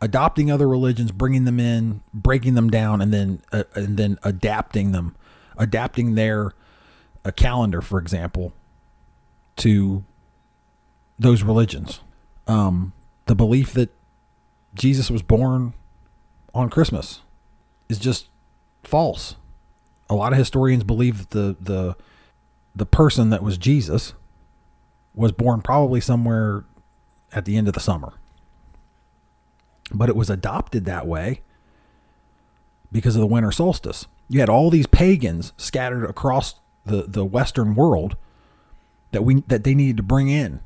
adopting 0.00 0.50
other 0.50 0.68
religions, 0.68 1.10
bringing 1.12 1.44
them 1.44 1.58
in, 1.58 2.02
breaking 2.12 2.54
them 2.54 2.70
down, 2.70 3.00
and 3.00 3.12
then 3.12 3.42
uh, 3.52 3.64
and 3.74 3.96
then 3.96 4.18
adapting 4.22 4.92
them, 4.92 5.16
adapting 5.56 6.14
their 6.14 6.52
a 7.24 7.32
calendar, 7.32 7.82
for 7.82 7.98
example, 7.98 8.52
to 9.56 10.04
those 11.18 11.42
religions. 11.42 12.00
Um, 12.46 12.92
the 13.26 13.34
belief 13.34 13.72
that 13.72 13.90
Jesus 14.74 15.10
was 15.10 15.22
born 15.22 15.74
on 16.54 16.70
Christmas 16.70 17.22
is 17.88 17.98
just 17.98 18.28
false. 18.84 19.36
A 20.08 20.14
lot 20.14 20.32
of 20.32 20.38
historians 20.38 20.84
believe 20.84 21.18
that 21.18 21.30
the 21.30 21.56
the 21.60 21.96
the 22.76 22.86
person 22.86 23.30
that 23.30 23.42
was 23.42 23.56
Jesus 23.56 24.12
was 25.14 25.32
born 25.32 25.62
probably 25.62 26.00
somewhere 26.00 26.64
at 27.32 27.46
the 27.46 27.56
end 27.56 27.66
of 27.68 27.74
the 27.74 27.80
summer. 27.80 28.12
But 29.90 30.10
it 30.10 30.16
was 30.16 30.28
adopted 30.28 30.84
that 30.84 31.06
way 31.06 31.40
because 32.92 33.16
of 33.16 33.20
the 33.20 33.26
winter 33.26 33.50
solstice. 33.50 34.06
You 34.28 34.40
had 34.40 34.50
all 34.50 34.68
these 34.68 34.86
pagans 34.86 35.52
scattered 35.56 36.04
across 36.04 36.56
the, 36.84 37.04
the 37.08 37.24
western 37.24 37.74
world 37.74 38.16
that 39.12 39.22
we 39.22 39.42
that 39.46 39.64
they 39.64 39.74
needed 39.74 39.96
to 39.96 40.02
bring 40.02 40.28
in. 40.28 40.60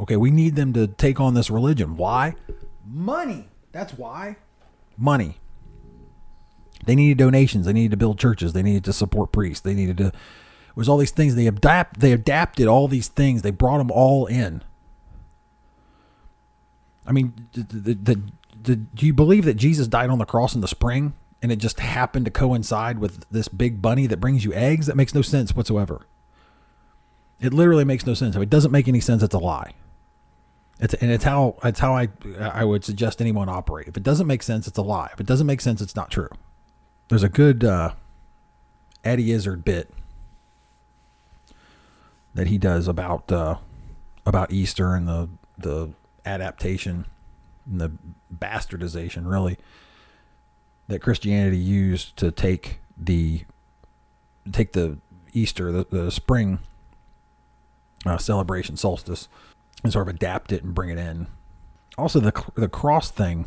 Okay, 0.00 0.16
we 0.16 0.30
need 0.30 0.56
them 0.56 0.72
to 0.72 0.88
take 0.88 1.20
on 1.20 1.34
this 1.34 1.48
religion. 1.48 1.96
Why? 1.96 2.34
Money. 2.84 3.48
That's 3.72 3.92
why. 3.92 4.36
Money. 4.96 5.38
They 6.86 6.94
needed 6.94 7.18
donations. 7.18 7.66
They 7.66 7.72
needed 7.72 7.92
to 7.92 7.96
build 7.96 8.18
churches. 8.18 8.52
They 8.52 8.62
needed 8.62 8.84
to 8.84 8.92
support 8.92 9.32
priests. 9.32 9.60
They 9.60 9.74
needed 9.74 9.98
to 9.98 10.12
was 10.76 10.88
all 10.88 10.98
these 10.98 11.10
things 11.10 11.34
they 11.34 11.48
adapt 11.48 11.98
they 12.00 12.12
adapted 12.12 12.68
all 12.68 12.86
these 12.86 13.08
things 13.08 13.42
they 13.42 13.50
brought 13.50 13.78
them 13.78 13.90
all 13.90 14.26
in 14.26 14.62
I 17.06 17.12
mean, 17.12 17.48
the, 17.52 17.94
the, 17.94 18.22
the, 18.62 18.76
do 18.76 19.06
you 19.06 19.14
believe 19.14 19.44
that 19.44 19.54
Jesus 19.54 19.86
died 19.86 20.10
on 20.10 20.18
the 20.18 20.24
cross 20.24 20.54
in 20.54 20.60
the 20.60 20.68
spring 20.68 21.14
and 21.40 21.52
it 21.52 21.56
just 21.56 21.80
happened 21.80 22.24
to 22.24 22.30
coincide 22.30 22.98
with 22.98 23.28
this 23.30 23.48
big 23.48 23.80
bunny 23.80 24.06
that 24.08 24.18
brings 24.18 24.44
you 24.44 24.52
eggs? 24.52 24.86
That 24.86 24.96
makes 24.96 25.14
no 25.14 25.22
sense 25.22 25.54
whatsoever. 25.54 26.06
It 27.40 27.54
literally 27.54 27.84
makes 27.84 28.06
no 28.06 28.14
sense. 28.14 28.34
If 28.34 28.42
it 28.42 28.50
doesn't 28.50 28.72
make 28.72 28.88
any 28.88 29.00
sense, 29.00 29.22
it's 29.22 29.34
a 29.34 29.38
lie. 29.38 29.72
It's 30.78 30.94
and 30.94 31.10
it's 31.10 31.24
how 31.24 31.56
it's 31.64 31.80
how 31.80 31.94
I 31.94 32.08
I 32.38 32.64
would 32.64 32.84
suggest 32.84 33.20
anyone 33.20 33.48
operate. 33.48 33.88
If 33.88 33.96
it 33.96 34.02
doesn't 34.02 34.26
make 34.26 34.42
sense, 34.42 34.66
it's 34.66 34.76
a 34.76 34.82
lie. 34.82 35.08
If 35.12 35.20
it 35.20 35.26
doesn't 35.26 35.46
make 35.46 35.60
sense, 35.60 35.80
it's 35.80 35.96
not 35.96 36.10
true. 36.10 36.28
There's 37.08 37.22
a 37.22 37.28
good 37.28 37.64
uh, 37.64 37.92
Eddie 39.04 39.32
Izzard 39.32 39.64
bit 39.64 39.92
that 42.36 42.46
he 42.46 42.58
does 42.58 42.86
about 42.86 43.32
uh, 43.32 43.56
about 44.24 44.52
Easter 44.52 44.94
and 44.94 45.08
the 45.08 45.28
the 45.58 45.90
adaptation 46.24 47.06
and 47.68 47.80
the 47.80 47.92
bastardization, 48.32 49.28
really, 49.28 49.56
that 50.86 51.00
Christianity 51.00 51.56
used 51.56 52.16
to 52.18 52.30
take 52.30 52.78
the 52.96 53.44
take 54.52 54.72
the 54.72 54.98
Easter, 55.32 55.72
the, 55.72 55.86
the 55.90 56.10
spring 56.10 56.60
uh, 58.04 58.18
celebration 58.18 58.76
solstice, 58.76 59.28
and 59.82 59.92
sort 59.92 60.08
of 60.08 60.14
adapt 60.14 60.52
it 60.52 60.62
and 60.62 60.74
bring 60.74 60.90
it 60.90 60.98
in. 60.98 61.26
Also, 61.98 62.20
the 62.20 62.44
the 62.54 62.68
cross 62.68 63.10
thing. 63.10 63.46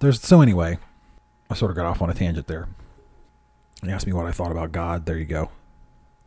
There's 0.00 0.20
so 0.20 0.42
anyway. 0.42 0.78
I 1.50 1.54
sort 1.54 1.70
of 1.70 1.76
got 1.76 1.86
off 1.86 2.02
on 2.02 2.10
a 2.10 2.14
tangent 2.14 2.46
there. 2.46 2.68
You 3.82 3.90
asked 3.90 4.06
me 4.06 4.12
what 4.12 4.26
I 4.26 4.32
thought 4.32 4.50
about 4.50 4.70
God. 4.70 5.06
There 5.06 5.16
you 5.16 5.24
go. 5.24 5.50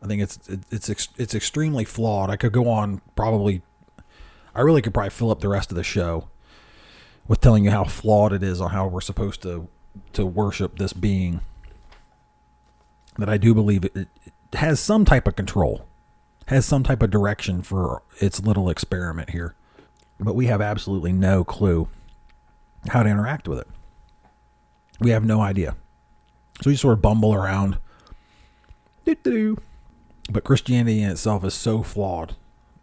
I 0.02 0.06
think 0.06 0.20
it's 0.20 0.38
it's 0.70 1.08
it's 1.16 1.34
extremely 1.34 1.84
flawed. 1.84 2.28
I 2.28 2.36
could 2.36 2.52
go 2.52 2.68
on 2.68 3.00
probably. 3.14 3.62
I 4.54 4.60
really 4.60 4.82
could 4.82 4.92
probably 4.92 5.10
fill 5.10 5.30
up 5.30 5.40
the 5.40 5.48
rest 5.48 5.70
of 5.70 5.76
the 5.76 5.84
show 5.84 6.28
with 7.28 7.40
telling 7.40 7.64
you 7.64 7.70
how 7.70 7.84
flawed 7.84 8.32
it 8.32 8.42
is 8.42 8.60
on 8.60 8.70
how 8.70 8.86
we're 8.88 9.00
supposed 9.00 9.42
to 9.42 9.68
to 10.14 10.26
worship 10.26 10.78
this 10.78 10.92
being. 10.92 11.40
That 13.18 13.28
I 13.28 13.36
do 13.36 13.54
believe 13.54 13.84
it, 13.84 13.94
it 13.94 14.08
has 14.54 14.80
some 14.80 15.04
type 15.04 15.28
of 15.28 15.36
control, 15.36 15.86
has 16.46 16.66
some 16.66 16.82
type 16.82 17.02
of 17.02 17.10
direction 17.10 17.62
for 17.62 18.02
its 18.18 18.42
little 18.42 18.68
experiment 18.68 19.30
here, 19.30 19.54
but 20.18 20.34
we 20.34 20.46
have 20.46 20.60
absolutely 20.60 21.12
no 21.12 21.44
clue 21.44 21.88
how 22.88 23.02
to 23.02 23.10
interact 23.10 23.46
with 23.46 23.58
it. 23.60 23.68
We 24.98 25.10
have 25.10 25.24
no 25.24 25.40
idea. 25.40 25.76
So 26.62 26.70
we 26.70 26.76
sort 26.76 26.94
of 26.94 27.02
bumble 27.02 27.34
around. 27.34 27.78
But 30.32 30.44
Christianity 30.44 31.02
in 31.02 31.10
itself 31.10 31.44
is 31.44 31.52
so 31.54 31.82
flawed 31.82 32.36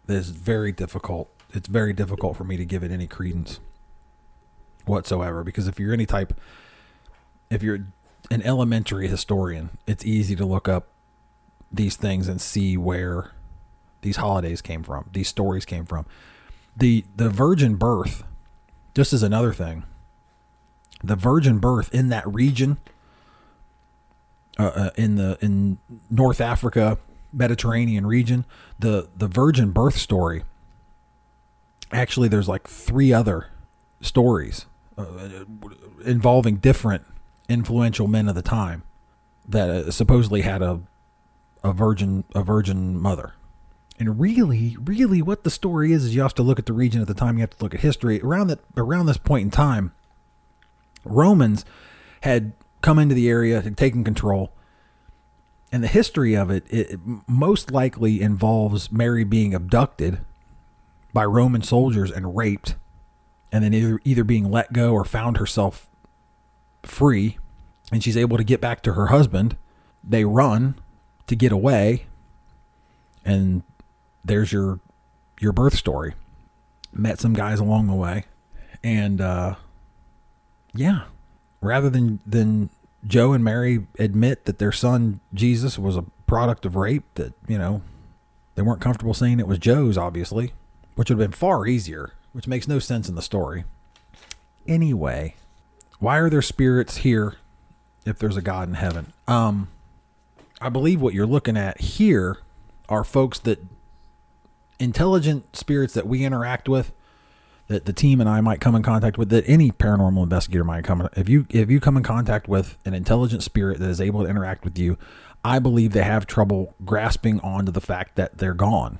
that 0.06 0.16
it's 0.16 0.28
very 0.28 0.70
difficult. 0.70 1.30
It's 1.52 1.68
very 1.68 1.92
difficult 1.92 2.36
for 2.36 2.44
me 2.44 2.56
to 2.56 2.64
give 2.64 2.84
it 2.84 2.92
any 2.92 3.08
credence 3.08 3.58
whatsoever. 4.86 5.42
Because 5.42 5.66
if 5.66 5.80
you're 5.80 5.92
any 5.92 6.06
type, 6.06 6.38
if 7.50 7.62
you're 7.62 7.86
an 8.30 8.42
elementary 8.42 9.08
historian, 9.08 9.70
it's 9.86 10.04
easy 10.04 10.36
to 10.36 10.44
look 10.44 10.68
up 10.68 10.88
these 11.72 11.96
things 11.96 12.28
and 12.28 12.40
see 12.40 12.76
where 12.76 13.32
these 14.02 14.16
holidays 14.16 14.62
came 14.62 14.82
from, 14.82 15.08
these 15.12 15.28
stories 15.28 15.64
came 15.64 15.84
from. 15.84 16.06
The 16.76 17.04
the 17.16 17.28
virgin 17.28 17.74
birth, 17.74 18.22
just 18.94 19.12
as 19.12 19.22
another 19.22 19.52
thing, 19.52 19.84
the 21.02 21.16
virgin 21.16 21.58
birth 21.58 21.92
in 21.92 22.08
that 22.10 22.26
region 22.32 22.78
uh, 24.58 24.66
uh, 24.66 24.90
in 24.96 25.16
the 25.16 25.36
in 25.40 25.78
North 26.10 26.40
Africa, 26.40 26.98
Mediterranean 27.32 28.06
region, 28.06 28.44
the 28.78 29.08
the 29.16 29.28
virgin 29.28 29.70
birth 29.70 29.96
story. 29.96 30.44
Actually, 31.92 32.28
there's 32.28 32.48
like 32.48 32.68
three 32.68 33.12
other 33.12 33.48
stories 34.00 34.66
uh, 34.96 35.44
involving 36.04 36.56
different 36.56 37.04
influential 37.48 38.06
men 38.06 38.28
of 38.28 38.34
the 38.34 38.42
time 38.42 38.82
that 39.48 39.68
uh, 39.68 39.90
supposedly 39.90 40.42
had 40.42 40.62
a 40.62 40.80
a 41.62 41.72
virgin 41.72 42.24
a 42.34 42.42
virgin 42.42 42.98
mother. 42.98 43.34
And 43.98 44.18
really, 44.18 44.78
really, 44.82 45.20
what 45.20 45.44
the 45.44 45.50
story 45.50 45.92
is 45.92 46.04
is 46.04 46.14
you 46.14 46.22
have 46.22 46.34
to 46.34 46.42
look 46.42 46.58
at 46.58 46.64
the 46.64 46.72
region 46.72 47.02
at 47.02 47.06
the 47.06 47.14
time. 47.14 47.36
You 47.36 47.42
have 47.42 47.56
to 47.58 47.62
look 47.62 47.74
at 47.74 47.80
history 47.80 48.20
around 48.22 48.46
that 48.46 48.60
around 48.76 49.06
this 49.06 49.18
point 49.18 49.44
in 49.44 49.50
time. 49.50 49.92
Romans 51.04 51.64
had 52.22 52.52
come 52.80 52.98
into 52.98 53.14
the 53.14 53.28
area, 53.28 53.60
had 53.60 53.76
taken 53.76 54.04
control. 54.04 54.52
And 55.72 55.84
the 55.84 55.88
history 55.88 56.34
of 56.34 56.50
it, 56.50 56.64
it 56.68 56.98
most 57.28 57.70
likely 57.70 58.20
involves 58.20 58.90
Mary 58.90 59.22
being 59.22 59.54
abducted 59.54 60.20
by 61.12 61.24
Roman 61.24 61.62
soldiers 61.62 62.10
and 62.10 62.36
raped, 62.36 62.74
and 63.52 63.62
then 63.62 63.72
either 63.74 64.00
either 64.04 64.24
being 64.24 64.50
let 64.50 64.72
go 64.72 64.92
or 64.92 65.04
found 65.04 65.36
herself 65.36 65.88
free, 66.82 67.38
and 67.92 68.02
she's 68.02 68.16
able 68.16 68.36
to 68.36 68.44
get 68.44 68.60
back 68.60 68.82
to 68.82 68.94
her 68.94 69.08
husband. 69.08 69.56
They 70.02 70.24
run 70.24 70.76
to 71.26 71.36
get 71.36 71.52
away, 71.52 72.06
and 73.24 73.62
there's 74.24 74.52
your 74.52 74.80
your 75.40 75.52
birth 75.52 75.76
story. 75.76 76.14
Met 76.92 77.20
some 77.20 77.32
guys 77.32 77.60
along 77.60 77.86
the 77.86 77.94
way, 77.94 78.24
and 78.82 79.20
uh, 79.20 79.54
yeah, 80.74 81.02
rather 81.60 81.90
than 81.90 82.20
than 82.26 82.70
Joe 83.06 83.32
and 83.32 83.42
Mary 83.42 83.86
admit 83.98 84.44
that 84.44 84.58
their 84.58 84.72
son 84.72 85.20
Jesus 85.32 85.78
was 85.78 85.96
a 85.96 86.04
product 86.26 86.64
of 86.64 86.76
rape, 86.76 87.04
that 87.14 87.32
you 87.48 87.58
know 87.58 87.82
they 88.54 88.62
weren't 88.62 88.80
comfortable 88.80 89.14
saying 89.14 89.40
it 89.40 89.46
was 89.46 89.58
Joe's, 89.58 89.96
obviously, 89.96 90.52
which 90.94 91.10
would 91.10 91.18
have 91.18 91.30
been 91.30 91.36
far 91.36 91.66
easier, 91.66 92.12
which 92.32 92.46
makes 92.46 92.68
no 92.68 92.78
sense 92.78 93.08
in 93.08 93.14
the 93.14 93.22
story. 93.22 93.64
Anyway, 94.66 95.34
why 95.98 96.18
are 96.18 96.30
there 96.30 96.42
spirits 96.42 96.98
here 96.98 97.36
if 98.04 98.18
there's 98.18 98.36
a 98.36 98.42
God 98.42 98.68
in 98.68 98.74
heaven? 98.74 99.12
Um, 99.26 99.68
I 100.60 100.68
believe 100.68 101.00
what 101.00 101.14
you're 101.14 101.26
looking 101.26 101.56
at 101.56 101.80
here 101.80 102.38
are 102.88 103.04
folks 103.04 103.38
that 103.40 103.64
intelligent 104.78 105.56
spirits 105.56 105.94
that 105.94 106.06
we 106.06 106.24
interact 106.24 106.68
with 106.68 106.92
that 107.70 107.84
the 107.84 107.92
team 107.92 108.20
and 108.20 108.28
I 108.28 108.40
might 108.40 108.60
come 108.60 108.74
in 108.74 108.82
contact 108.82 109.16
with 109.16 109.28
that 109.28 109.48
any 109.48 109.70
paranormal 109.70 110.24
investigator 110.24 110.64
might 110.64 110.82
come 110.82 111.08
if 111.16 111.28
you 111.28 111.46
if 111.50 111.70
you 111.70 111.78
come 111.78 111.96
in 111.96 112.02
contact 112.02 112.48
with 112.48 112.76
an 112.84 112.94
intelligent 112.94 113.44
spirit 113.44 113.78
that 113.78 113.88
is 113.88 114.00
able 114.00 114.24
to 114.24 114.28
interact 114.28 114.64
with 114.64 114.76
you 114.76 114.98
I 115.44 115.60
believe 115.60 115.92
they 115.92 116.02
have 116.02 116.26
trouble 116.26 116.74
grasping 116.84 117.38
onto 117.40 117.70
the 117.70 117.80
fact 117.80 118.16
that 118.16 118.38
they're 118.38 118.54
gone 118.54 118.98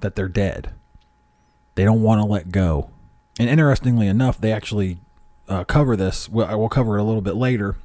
that 0.00 0.16
they're 0.16 0.28
dead. 0.28 0.72
They 1.76 1.84
don't 1.84 2.02
want 2.02 2.20
to 2.20 2.26
let 2.26 2.50
go. 2.50 2.90
And 3.38 3.48
interestingly 3.48 4.08
enough 4.08 4.40
they 4.40 4.50
actually 4.50 4.98
uh, 5.48 5.62
cover 5.62 5.94
this 5.94 6.28
well, 6.28 6.48
I 6.48 6.56
will 6.56 6.68
cover 6.68 6.98
it 6.98 7.00
a 7.00 7.04
little 7.04 7.22
bit 7.22 7.36
later 7.36 7.76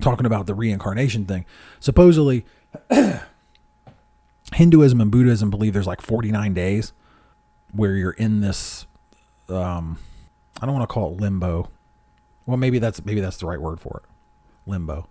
talking 0.00 0.26
about 0.26 0.46
the 0.46 0.54
reincarnation 0.54 1.26
thing. 1.26 1.46
Supposedly 1.78 2.44
Hinduism 4.52 5.00
and 5.00 5.12
Buddhism 5.12 5.48
believe 5.48 5.74
there's 5.74 5.86
like 5.86 6.02
49 6.02 6.54
days 6.54 6.92
where 7.72 7.94
you're 7.94 8.10
in 8.12 8.40
this 8.40 8.85
um, 9.48 9.98
I 10.60 10.66
don't 10.66 10.74
want 10.74 10.88
to 10.88 10.92
call 10.92 11.12
it 11.12 11.20
limbo. 11.20 11.70
Well, 12.46 12.56
maybe 12.56 12.78
that's 12.78 13.04
maybe 13.04 13.20
that's 13.20 13.36
the 13.38 13.46
right 13.46 13.60
word 13.60 13.80
for 13.80 14.02
it, 14.04 14.10
limbo. 14.70 15.08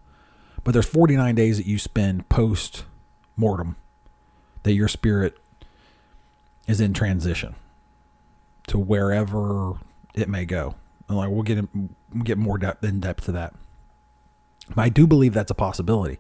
But 0.64 0.72
there's 0.72 0.88
49 0.88 1.36
days 1.36 1.58
that 1.58 1.68
you 1.68 1.78
spend 1.78 2.28
post 2.30 2.86
mortem 3.38 3.76
that 4.64 4.74
your 4.74 4.88
spirit 4.88 5.38
is 6.68 6.82
in 6.82 6.94
transition 6.94 7.56
to 8.68 8.80
wherever 8.80 9.74
it 10.16 10.28
may 10.28 10.46
go. 10.46 10.76
And 11.08 11.18
like 11.18 11.30
we'll 11.30 11.44
get 11.44 11.60
in, 11.60 11.96
get 12.24 12.38
more 12.38 12.58
depth 12.58 12.84
in 12.84 13.00
depth 13.00 13.26
to 13.26 13.32
that. 13.34 13.54
But 14.74 14.82
I 14.82 14.90
do 14.90 15.06
believe 15.06 15.34
that's 15.34 15.52
a 15.52 15.56
possibility. 15.56 16.18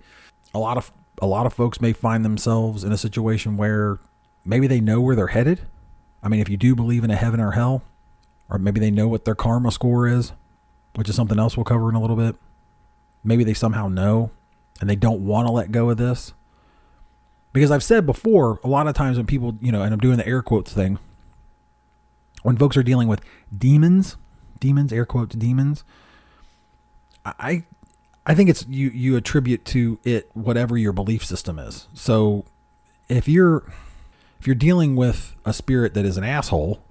A 0.53 0.59
lot 0.59 0.77
of 0.77 0.91
a 1.19 1.25
lot 1.25 1.45
of 1.45 1.53
folks 1.53 1.81
may 1.81 1.93
find 1.93 2.23
themselves 2.23 2.83
in 2.83 2.91
a 2.91 2.97
situation 2.97 3.57
where 3.57 3.99
maybe 4.43 4.67
they 4.67 4.81
know 4.81 5.01
where 5.01 5.15
they're 5.15 5.27
headed. 5.27 5.61
I 6.21 6.27
mean, 6.27 6.39
if 6.39 6.49
you 6.49 6.57
do 6.57 6.75
believe 6.75 7.03
in 7.03 7.09
a 7.09 7.15
heaven 7.15 7.39
or 7.39 7.51
hell, 7.51 7.83
or 8.49 8.57
maybe 8.57 8.79
they 8.79 8.91
know 8.91 9.07
what 9.07 9.25
their 9.25 9.35
karma 9.35 9.71
score 9.71 10.07
is, 10.07 10.31
which 10.95 11.09
is 11.09 11.15
something 11.15 11.39
else 11.39 11.57
we'll 11.57 11.63
cover 11.63 11.89
in 11.89 11.95
a 11.95 12.01
little 12.01 12.15
bit. 12.15 12.35
Maybe 13.23 13.43
they 13.43 13.53
somehow 13.53 13.87
know 13.87 14.31
and 14.79 14.89
they 14.89 14.95
don't 14.95 15.25
want 15.25 15.47
to 15.47 15.53
let 15.53 15.71
go 15.71 15.89
of 15.89 15.97
this. 15.97 16.33
Because 17.53 17.71
I've 17.71 17.83
said 17.83 18.05
before, 18.05 18.59
a 18.63 18.67
lot 18.67 18.87
of 18.87 18.95
times 18.95 19.17
when 19.17 19.25
people, 19.25 19.57
you 19.61 19.71
know, 19.71 19.81
and 19.81 19.93
I'm 19.93 19.99
doing 19.99 20.17
the 20.17 20.27
air 20.27 20.41
quotes 20.41 20.73
thing, 20.73 20.99
when 22.43 22.57
folks 22.57 22.77
are 22.77 22.83
dealing 22.83 23.07
with 23.07 23.21
demons, 23.57 24.17
demons, 24.59 24.91
air 24.93 25.05
quotes, 25.05 25.35
demons, 25.35 25.83
I 27.25 27.63
I 28.25 28.35
think 28.35 28.49
it's 28.49 28.65
you 28.67 28.89
you 28.89 29.15
attribute 29.15 29.65
to 29.65 29.99
it 30.03 30.29
whatever 30.33 30.77
your 30.77 30.93
belief 30.93 31.25
system 31.25 31.57
is. 31.57 31.87
So 31.93 32.45
if 33.07 33.27
you're 33.27 33.63
if 34.39 34.45
you're 34.45 34.55
dealing 34.55 34.95
with 34.95 35.35
a 35.45 35.53
spirit 35.53 35.93
that 35.95 36.05
is 36.05 36.17
an 36.17 36.23
asshole, 36.23 36.84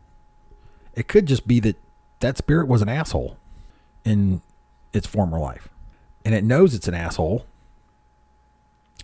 it 0.97 1.09
could 1.09 1.27
just 1.27 1.47
be 1.47 1.61
that 1.61 1.77
that 2.21 2.39
spirit 2.39 2.69
was 2.69 2.83
an 2.83 2.89
asshole 2.89 3.37
in 4.05 4.41
its 4.93 5.07
former 5.07 5.39
life. 5.39 5.69
And 6.25 6.35
it 6.35 6.45
knows 6.45 6.75
it's 6.75 6.89
an 6.89 6.95
asshole. 6.95 7.45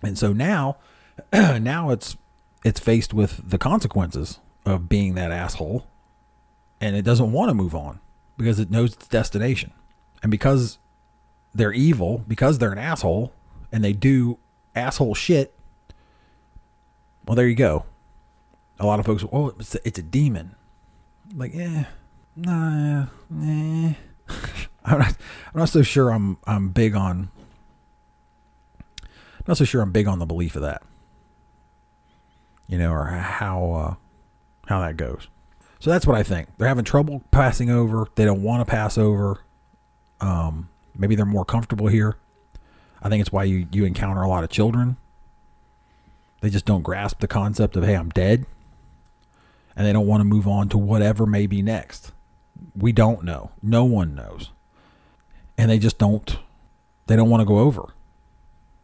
And 0.02 0.18
so 0.18 0.32
now 0.32 0.76
now 1.32 1.90
it's 1.90 2.16
it's 2.64 2.80
faced 2.80 3.12
with 3.12 3.48
the 3.48 3.58
consequences 3.58 4.38
of 4.64 4.88
being 4.88 5.14
that 5.14 5.30
asshole. 5.30 5.86
and 6.80 6.96
it 6.96 7.02
doesn't 7.02 7.32
want 7.32 7.50
to 7.50 7.54
move 7.54 7.74
on 7.74 8.00
because 8.36 8.58
it 8.58 8.70
knows 8.70 8.94
its 8.94 9.06
destination. 9.08 9.72
And 10.22 10.30
because 10.30 10.78
they're 11.54 11.72
evil, 11.72 12.24
because 12.26 12.58
they're 12.58 12.72
an 12.72 12.78
asshole, 12.78 13.32
and 13.72 13.84
they 13.84 13.92
do 13.92 14.38
asshole 14.74 15.14
shit, 15.14 15.54
well, 17.26 17.34
there 17.34 17.48
you 17.48 17.54
go. 17.54 17.84
A 18.78 18.86
lot 18.86 18.98
of 18.98 19.06
folks, 19.06 19.24
oh, 19.30 19.48
it's 19.58 19.74
a, 19.74 19.86
it's 19.86 19.98
a 19.98 20.02
demon. 20.02 20.54
Like, 21.34 21.54
eh, 21.54 21.84
nah, 22.36 23.06
nah. 23.28 23.92
I'm 24.84 24.98
not, 24.98 25.16
I'm 25.54 25.60
not 25.60 25.68
so 25.68 25.82
sure 25.82 26.10
I'm, 26.10 26.38
I'm 26.46 26.70
big 26.70 26.94
on, 26.94 27.30
not 29.46 29.56
so 29.56 29.64
sure 29.64 29.82
I'm 29.82 29.92
big 29.92 30.06
on 30.06 30.18
the 30.18 30.26
belief 30.26 30.56
of 30.56 30.62
that. 30.62 30.82
You 32.66 32.78
know, 32.78 32.92
or 32.92 33.06
how, 33.06 33.72
uh, 33.72 33.94
how 34.68 34.80
that 34.80 34.96
goes. 34.96 35.28
So 35.80 35.90
that's 35.90 36.06
what 36.06 36.16
I 36.16 36.22
think. 36.22 36.48
They're 36.58 36.68
having 36.68 36.84
trouble 36.84 37.22
passing 37.30 37.70
over. 37.70 38.06
They 38.14 38.24
don't 38.24 38.42
want 38.42 38.60
to 38.66 38.70
pass 38.70 38.98
over. 38.98 39.40
Um, 40.20 40.68
maybe 40.96 41.14
they're 41.14 41.24
more 41.24 41.44
comfortable 41.44 41.88
here. 41.88 42.16
I 43.02 43.08
think 43.08 43.20
it's 43.22 43.32
why 43.32 43.44
you, 43.44 43.66
you 43.72 43.84
encounter 43.84 44.22
a 44.22 44.28
lot 44.28 44.44
of 44.44 44.50
children. 44.50 44.98
They 46.42 46.50
just 46.50 46.64
don't 46.64 46.82
grasp 46.82 47.20
the 47.20 47.28
concept 47.28 47.76
of, 47.76 47.84
hey, 47.84 47.94
I'm 47.94 48.10
dead. 48.10 48.46
And 49.76 49.86
they 49.86 49.92
don't 49.92 50.06
want 50.06 50.20
to 50.20 50.24
move 50.24 50.46
on 50.46 50.68
to 50.70 50.78
whatever 50.78 51.26
may 51.26 51.46
be 51.46 51.62
next. 51.62 52.12
We 52.76 52.92
don't 52.92 53.24
know. 53.24 53.52
No 53.62 53.84
one 53.84 54.14
knows. 54.14 54.50
And 55.56 55.70
they 55.70 55.78
just 55.78 55.98
don't 55.98 56.38
they 57.06 57.16
don't 57.16 57.30
want 57.30 57.40
to 57.40 57.46
go 57.46 57.58
over. 57.58 57.92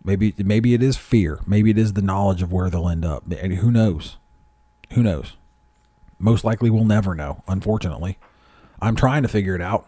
Maybe 0.03 0.35
maybe 0.39 0.75
it 0.75 0.83
is 0.83 0.97
fear. 0.97 1.41
Maybe 1.47 1.71
it 1.71 1.79
is 1.79 1.93
the 1.93 2.03
knowledge 2.03 2.43
of 2.43 2.53
where 2.53 2.71
they'll 2.71 2.89
end 2.89 3.05
up. 3.05 3.25
And 3.31 3.55
who 3.55 3.71
knows? 3.71 4.17
Who 4.93 5.03
knows? 5.03 5.35
Most 6.19 6.45
likely 6.45 6.71
we'll 6.71 6.85
never 6.85 7.15
know, 7.15 7.43
unfortunately. 7.47 8.19
I'm 8.81 8.97
trying 8.97 9.23
to 9.23 9.29
figure 9.29 9.55
it 9.55 9.61
out. 9.61 9.87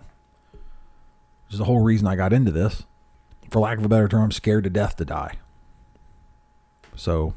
Which 0.52 1.54
is 1.54 1.58
the 1.58 1.64
whole 1.64 1.82
reason 1.82 2.06
I 2.06 2.16
got 2.16 2.32
into 2.32 2.50
this. 2.50 2.84
For 3.50 3.60
lack 3.60 3.78
of 3.78 3.84
a 3.84 3.88
better 3.88 4.08
term, 4.08 4.24
I'm 4.24 4.32
scared 4.32 4.64
to 4.64 4.70
death 4.70 4.96
to 4.96 5.04
die. 5.04 5.36
So 6.94 7.34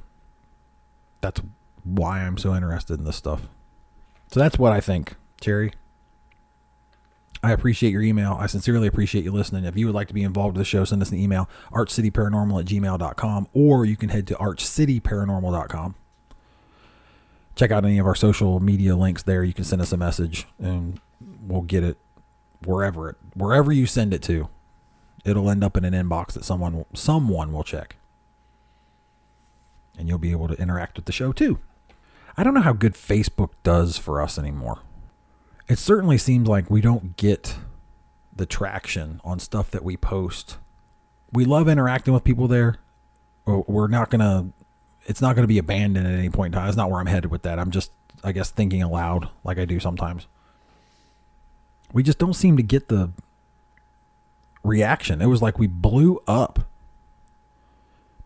that's 1.22 1.40
why 1.84 2.20
I'm 2.20 2.38
so 2.38 2.56
interested 2.56 3.00
in 3.00 3.06
this 3.06 3.16
stuff. 3.16 3.48
So 4.32 4.40
that's 4.40 4.58
what 4.58 4.72
I 4.72 4.80
think, 4.80 5.16
Terry. 5.40 5.74
I 7.44 7.52
appreciate 7.52 7.92
your 7.92 8.04
email. 8.04 8.38
I 8.40 8.46
sincerely 8.46 8.88
appreciate 8.88 9.24
you 9.24 9.32
listening. 9.32 9.66
If 9.66 9.76
you 9.76 9.88
would 9.88 9.96
like 9.96 10.08
to 10.10 10.14
be 10.14 10.24
involved 10.24 10.56
with 10.56 10.62
the 10.62 10.70
show, 10.70 10.86
send 10.86 11.02
us 11.02 11.12
an 11.12 11.18
email, 11.18 11.50
archcityparanormal 11.72 12.60
at 12.60 12.68
gmail.com, 12.68 13.48
or 13.54 13.86
you 13.86 13.98
can 13.98 14.10
head 14.10 14.28
to 14.28 14.36
archcityparanormal.com 14.36 15.96
check 17.56 17.72
out 17.72 17.86
any 17.86 18.00
of 18.00 18.08
our 18.08 18.16
social 18.16 18.60
media 18.60 18.96
links 18.96 19.24
there. 19.24 19.44
You 19.44 19.54
can 19.54 19.64
send 19.64 19.82
us 19.82 19.92
a 19.92 19.98
message 19.98 20.48
and 20.60 21.00
we'll 21.42 21.62
get 21.62 21.84
it 21.84 21.98
wherever 22.66 23.10
it 23.10 23.18
wherever 23.34 23.72
you 23.72 23.86
send 23.86 24.14
it 24.14 24.22
to. 24.24 24.50
It'll 25.24 25.50
end 25.50 25.64
up 25.64 25.78
in 25.78 25.86
an 25.86 25.94
inbox 25.94 26.34
that 26.34 26.44
someone 26.44 26.86
someone 26.94 27.54
will 27.54 27.64
check. 27.64 27.98
And 29.98 30.08
you'll 30.08 30.18
be 30.18 30.32
able 30.32 30.48
to 30.48 30.56
interact 30.56 30.98
with 30.98 31.06
the 31.06 31.12
show 31.12 31.32
too. 31.32 31.60
I 32.42 32.44
don't 32.44 32.56
know 32.56 32.62
how 32.62 32.74
good 32.74 32.96
Facebook 32.96 33.52
does 33.62 34.00
for 34.00 34.20
us 34.20 34.40
anymore. 34.40 34.80
It 35.68 35.78
certainly 35.78 36.18
seems 36.18 36.48
like 36.48 36.72
we 36.72 36.82
don't 36.82 37.16
get 37.16 37.56
the 38.36 38.48
traction 38.48 39.22
on 39.24 39.38
stuff 39.38 39.70
that 39.70 39.84
we 39.84 39.96
post. 39.96 40.58
We 41.32 41.46
love 41.46 41.70
interacting 41.70 42.16
with 42.16 42.24
people 42.24 42.48
there. 42.48 42.78
We're 43.46 43.90
not 43.90 44.10
going 44.10 44.22
to 44.22 44.48
it's 45.06 45.22
not 45.22 45.36
going 45.36 45.44
to 45.44 45.48
be 45.48 45.60
abandoned 45.60 46.08
at 46.08 46.18
any 46.18 46.32
point 46.32 46.56
in 46.56 46.58
time. 46.58 46.66
That's 46.66 46.76
not 46.78 46.90
where 46.90 47.00
I'm 47.00 47.06
headed 47.06 47.30
with 47.30 47.44
that. 47.44 47.60
I'm 47.60 47.70
just, 47.70 47.92
I 48.24 48.32
guess, 48.32 48.50
thinking 48.50 48.82
aloud 48.82 49.30
like 49.44 49.60
I 49.60 49.66
do 49.66 49.80
sometimes. 49.80 50.26
We 51.94 52.02
just 52.02 52.18
don't 52.18 52.34
seem 52.34 52.58
to 52.58 52.64
get 52.64 52.88
the 52.88 53.12
reaction. 54.64 55.22
It 55.22 55.28
was 55.28 55.44
like 55.44 55.60
we 55.60 55.68
blew 55.68 56.24
up. 56.28 56.71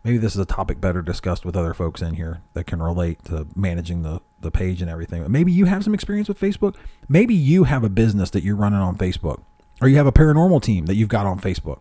Maybe 0.05 0.19
this 0.19 0.35
is 0.35 0.39
a 0.39 0.45
topic 0.45 0.79
better 0.79 1.01
discussed 1.01 1.45
with 1.45 1.57
other 1.57 1.73
folks 1.73 1.99
in 1.99 2.13
here 2.13 2.41
that 2.53 2.67
can 2.67 2.79
relate 2.79 3.25
to 3.25 3.47
managing 3.55 4.03
the, 4.03 4.21
the 4.39 4.51
page 4.51 4.79
and 4.79 4.89
everything. 4.89 5.23
But 5.23 5.31
maybe 5.31 5.51
you 5.51 5.65
have 5.65 5.83
some 5.83 5.95
experience 5.95 6.27
with 6.27 6.39
Facebook. 6.39 6.75
Maybe 7.09 7.33
you 7.33 7.63
have 7.63 7.83
a 7.83 7.89
business 7.89 8.29
that 8.29 8.43
you're 8.43 8.55
running 8.55 8.77
on 8.77 8.97
Facebook, 8.97 9.41
or 9.81 9.87
you 9.87 9.97
have 9.97 10.05
a 10.05 10.11
paranormal 10.11 10.61
team 10.61 10.85
that 10.85 10.93
you've 10.93 11.09
got 11.09 11.25
on 11.25 11.39
Facebook. 11.39 11.79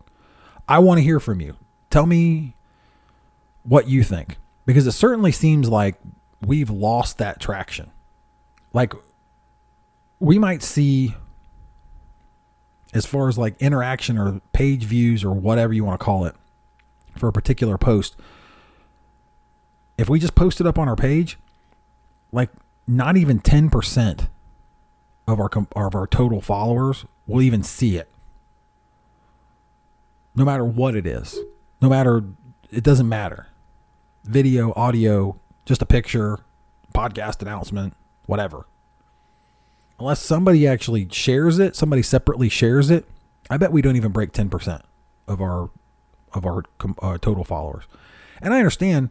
I 0.67 0.79
want 0.79 0.97
to 0.97 1.03
hear 1.03 1.19
from 1.19 1.39
you. 1.39 1.55
Tell 1.91 2.07
me 2.07 2.55
what 3.61 3.87
you 3.87 4.01
think 4.01 4.37
because 4.65 4.87
it 4.87 4.93
certainly 4.93 5.31
seems 5.31 5.69
like 5.69 5.99
we've 6.43 6.71
lost 6.71 7.19
that 7.19 7.39
traction. 7.39 7.91
Like 8.73 8.93
we 10.19 10.39
might 10.39 10.63
see 10.63 11.13
as 12.91 13.05
far 13.05 13.29
as 13.29 13.37
like 13.37 13.55
interaction 13.61 14.17
or 14.17 14.41
page 14.51 14.83
views 14.85 15.23
or 15.23 15.31
whatever 15.31 15.73
you 15.73 15.85
want 15.85 15.99
to 15.99 16.03
call 16.03 16.25
it 16.25 16.35
for 17.17 17.27
a 17.27 17.33
particular 17.33 17.77
post. 17.77 18.15
If 19.97 20.09
we 20.09 20.19
just 20.19 20.35
post 20.35 20.59
it 20.59 20.67
up 20.67 20.77
on 20.77 20.89
our 20.89 20.95
page, 20.95 21.37
like 22.31 22.49
not 22.87 23.17
even 23.17 23.39
10% 23.39 24.27
of 25.27 25.39
our 25.39 25.49
of 25.75 25.95
our 25.95 26.07
total 26.07 26.41
followers 26.41 27.05
will 27.27 27.41
even 27.41 27.63
see 27.63 27.97
it. 27.97 28.09
No 30.35 30.45
matter 30.45 30.65
what 30.65 30.95
it 30.95 31.07
is. 31.07 31.39
No 31.81 31.89
matter 31.89 32.23
it 32.71 32.83
doesn't 32.83 33.07
matter 33.07 33.47
video, 34.25 34.73
audio, 34.75 35.39
just 35.65 35.81
a 35.81 35.85
picture, 35.85 36.39
podcast 36.93 37.41
announcement, 37.41 37.93
whatever. 38.25 38.65
Unless 39.99 40.21
somebody 40.21 40.67
actually 40.67 41.07
shares 41.11 41.59
it, 41.59 41.75
somebody 41.75 42.01
separately 42.01 42.49
shares 42.49 42.89
it, 42.89 43.07
I 43.49 43.57
bet 43.57 43.71
we 43.71 43.81
don't 43.81 43.95
even 43.95 44.11
break 44.11 44.33
10% 44.33 44.81
of 45.27 45.41
our 45.41 45.69
of 46.35 46.45
our 46.45 46.63
uh, 47.01 47.17
total 47.17 47.43
followers. 47.43 47.85
And 48.41 48.53
I 48.53 48.57
understand 48.57 49.09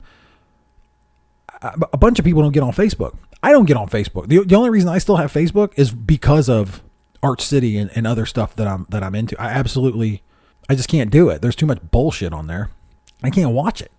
a 1.62 1.96
bunch 1.96 2.18
of 2.18 2.24
people 2.24 2.42
don't 2.42 2.52
get 2.52 2.62
on 2.62 2.72
Facebook. 2.72 3.16
I 3.42 3.52
don't 3.52 3.64
get 3.64 3.76
on 3.76 3.88
Facebook. 3.88 4.28
The, 4.28 4.44
the 4.44 4.54
only 4.54 4.70
reason 4.70 4.88
I 4.88 4.98
still 4.98 5.16
have 5.16 5.32
Facebook 5.32 5.72
is 5.76 5.92
because 5.92 6.48
of 6.48 6.82
Arch 7.22 7.42
City 7.42 7.78
and, 7.78 7.90
and 7.94 8.06
other 8.06 8.26
stuff 8.26 8.54
that 8.56 8.66
I'm 8.66 8.86
that 8.90 9.02
I'm 9.02 9.14
into. 9.14 9.40
I 9.40 9.46
absolutely 9.46 10.22
I 10.68 10.74
just 10.74 10.88
can't 10.88 11.10
do 11.10 11.28
it. 11.30 11.42
There's 11.42 11.56
too 11.56 11.66
much 11.66 11.80
bullshit 11.90 12.32
on 12.32 12.46
there. 12.46 12.70
I 13.22 13.30
can't 13.30 13.52
watch 13.52 13.80
it. 13.80 13.92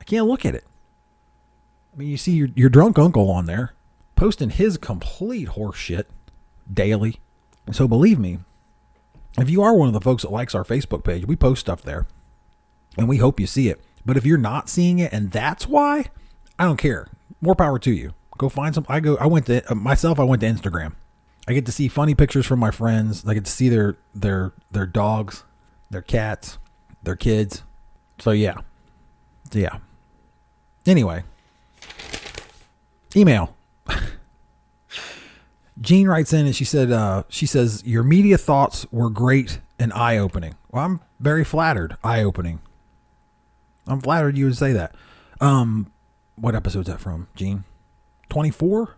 I 0.00 0.04
can't 0.04 0.26
look 0.26 0.44
at 0.44 0.54
it. 0.54 0.64
I 1.92 1.98
mean, 1.98 2.08
you 2.08 2.16
see 2.16 2.32
your, 2.32 2.48
your 2.54 2.70
drunk 2.70 2.98
uncle 2.98 3.30
on 3.30 3.46
there 3.46 3.74
posting 4.16 4.50
his 4.50 4.78
complete 4.78 5.48
horseshit 5.48 6.04
daily. 6.72 7.20
So 7.70 7.86
believe 7.86 8.18
me, 8.18 8.38
if 9.38 9.50
you 9.50 9.62
are 9.62 9.74
one 9.74 9.88
of 9.88 9.94
the 9.94 10.00
folks 10.00 10.22
that 10.22 10.32
likes 10.32 10.54
our 10.54 10.64
Facebook 10.64 11.04
page, 11.04 11.26
we 11.26 11.36
post 11.36 11.60
stuff 11.60 11.82
there 11.82 12.06
and 12.96 13.08
we 13.08 13.18
hope 13.18 13.40
you 13.40 13.46
see 13.46 13.68
it. 13.68 13.80
But 14.04 14.16
if 14.16 14.26
you're 14.26 14.38
not 14.38 14.68
seeing 14.68 14.98
it 14.98 15.12
and 15.12 15.30
that's 15.30 15.66
why, 15.66 16.06
I 16.58 16.64
don't 16.64 16.76
care. 16.76 17.06
More 17.40 17.54
power 17.54 17.78
to 17.78 17.92
you. 17.92 18.14
Go 18.38 18.48
find 18.48 18.74
some. 18.74 18.86
I 18.88 19.00
go. 19.00 19.16
I 19.16 19.26
went 19.26 19.46
to 19.46 19.70
uh, 19.70 19.74
myself. 19.74 20.18
I 20.18 20.24
went 20.24 20.40
to 20.40 20.48
Instagram. 20.48 20.94
I 21.46 21.52
get 21.52 21.66
to 21.66 21.72
see 21.72 21.88
funny 21.88 22.14
pictures 22.14 22.46
from 22.46 22.60
my 22.60 22.70
friends. 22.70 23.24
I 23.26 23.34
get 23.34 23.44
to 23.44 23.50
see 23.50 23.68
their 23.68 23.96
their 24.14 24.52
their 24.70 24.86
dogs, 24.86 25.44
their 25.90 26.02
cats, 26.02 26.58
their 27.02 27.16
kids. 27.16 27.62
So 28.18 28.30
yeah, 28.30 28.56
yeah. 29.52 29.78
Anyway, 30.86 31.24
email. 33.14 33.54
Jean 35.80 36.06
writes 36.06 36.32
in 36.32 36.46
and 36.46 36.54
she 36.54 36.64
said, 36.64 36.92
uh, 36.92 37.24
she 37.28 37.46
says, 37.46 37.82
your 37.84 38.02
media 38.02 38.38
thoughts 38.38 38.86
were 38.92 39.10
great 39.10 39.58
and 39.78 39.92
eye 39.92 40.16
opening. 40.16 40.54
Well, 40.70 40.84
I'm 40.84 41.00
very 41.18 41.44
flattered. 41.44 41.96
Eye 42.04 42.22
opening. 42.22 42.60
I'm 43.86 44.00
flattered 44.00 44.36
you 44.36 44.46
would 44.46 44.56
say 44.56 44.72
that. 44.72 44.94
Um, 45.40 45.92
what 46.36 46.54
episode's 46.54 46.88
that 46.88 47.00
from, 47.00 47.28
Jean? 47.34 47.64
24? 48.28 48.96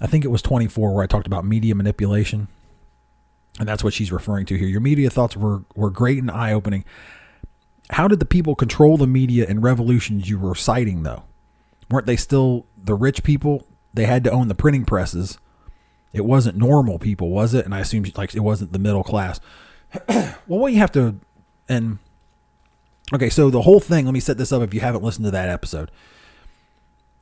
I 0.00 0.06
think 0.06 0.24
it 0.24 0.28
was 0.28 0.42
24 0.42 0.94
where 0.94 1.04
I 1.04 1.06
talked 1.06 1.26
about 1.26 1.44
media 1.44 1.74
manipulation. 1.74 2.48
And 3.58 3.68
that's 3.68 3.84
what 3.84 3.92
she's 3.92 4.12
referring 4.12 4.46
to 4.46 4.56
here. 4.56 4.68
Your 4.68 4.80
media 4.80 5.10
thoughts 5.10 5.36
were, 5.36 5.64
were 5.74 5.90
great 5.90 6.18
and 6.18 6.30
eye 6.30 6.52
opening. 6.52 6.84
How 7.90 8.08
did 8.08 8.20
the 8.20 8.26
people 8.26 8.54
control 8.54 8.96
the 8.96 9.06
media 9.06 9.46
and 9.48 9.62
revolutions 9.62 10.28
you 10.30 10.38
were 10.38 10.54
citing, 10.54 11.02
though? 11.02 11.24
Weren't 11.90 12.06
they 12.06 12.16
still 12.16 12.66
the 12.76 12.94
rich 12.94 13.22
people? 13.22 13.66
They 13.92 14.06
had 14.06 14.24
to 14.24 14.30
own 14.30 14.48
the 14.48 14.54
printing 14.54 14.84
presses. 14.84 15.38
It 16.12 16.24
wasn't 16.24 16.56
normal 16.56 16.98
people, 16.98 17.30
was 17.30 17.54
it? 17.54 17.64
And 17.64 17.74
I 17.74 17.80
assume 17.80 18.04
like 18.16 18.34
it 18.34 18.40
wasn't 18.40 18.72
the 18.72 18.78
middle 18.78 19.04
class. 19.04 19.40
well, 20.08 20.36
what 20.46 20.72
you 20.72 20.78
have 20.78 20.92
to, 20.92 21.16
and 21.68 21.98
okay, 23.12 23.30
so 23.30 23.50
the 23.50 23.62
whole 23.62 23.80
thing. 23.80 24.04
Let 24.04 24.14
me 24.14 24.20
set 24.20 24.38
this 24.38 24.52
up. 24.52 24.62
If 24.62 24.74
you 24.74 24.80
haven't 24.80 25.02
listened 25.02 25.24
to 25.24 25.30
that 25.30 25.48
episode, 25.48 25.90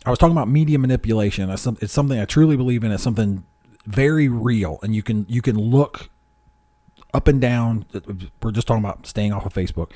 I 0.05 0.11
was 0.11 0.19
talking 0.19 0.37
about 0.37 0.49
media 0.49 0.79
manipulation. 0.79 1.51
It's 1.51 1.93
something 1.93 2.21
I 2.21 2.25
truly 2.25 2.57
believe 2.57 2.85
in. 2.85 2.93
It's 2.93 3.03
something 3.03 3.45
very 3.85 4.29
real, 4.29 4.79
and 4.83 4.95
you 4.95 5.03
can 5.03 5.27
you 5.29 5.43
can 5.43 5.59
look 5.59 6.11
up 7.15 7.29
and 7.29 7.41
down. 7.41 7.87
We're 8.43 8.53
just 8.53 8.67
talking 8.67 8.85
about 8.85 9.07
staying 9.07 9.33
off 9.33 9.47
of 9.47 9.53
Facebook 9.53 9.93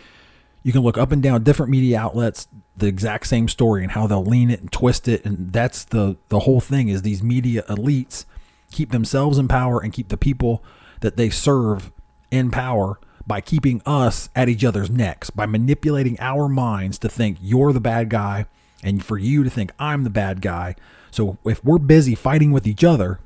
you 0.62 0.72
can 0.72 0.82
look 0.82 0.98
up 0.98 1.12
and 1.12 1.22
down 1.22 1.42
different 1.42 1.70
media 1.70 1.98
outlets 1.98 2.48
the 2.76 2.86
exact 2.86 3.26
same 3.26 3.48
story 3.48 3.82
and 3.82 3.92
how 3.92 4.06
they'll 4.06 4.24
lean 4.24 4.50
it 4.50 4.60
and 4.60 4.72
twist 4.72 5.08
it 5.08 5.24
and 5.24 5.52
that's 5.52 5.84
the 5.84 6.16
the 6.28 6.40
whole 6.40 6.60
thing 6.60 6.88
is 6.88 7.02
these 7.02 7.22
media 7.22 7.62
elites 7.64 8.24
keep 8.70 8.90
themselves 8.90 9.38
in 9.38 9.48
power 9.48 9.80
and 9.80 9.92
keep 9.92 10.08
the 10.08 10.16
people 10.16 10.64
that 11.00 11.16
they 11.16 11.28
serve 11.28 11.92
in 12.30 12.50
power 12.50 12.98
by 13.26 13.40
keeping 13.40 13.82
us 13.86 14.28
at 14.34 14.48
each 14.48 14.64
other's 14.64 14.90
necks, 14.90 15.30
by 15.30 15.46
manipulating 15.46 16.18
our 16.20 16.48
minds 16.48 16.98
to 16.98 17.08
think 17.08 17.38
you're 17.40 17.72
the 17.72 17.80
bad 17.80 18.10
guy 18.10 18.46
and 18.82 19.04
for 19.04 19.18
you 19.18 19.44
to 19.44 19.50
think 19.50 19.72
I'm 19.78 20.04
the 20.04 20.10
bad 20.10 20.40
guy. 20.40 20.74
So 21.10 21.38
if 21.44 21.64
we're 21.64 21.78
busy 21.78 22.14
fighting 22.14 22.52
with 22.52 22.66
each 22.66 22.82
other, 22.82 23.20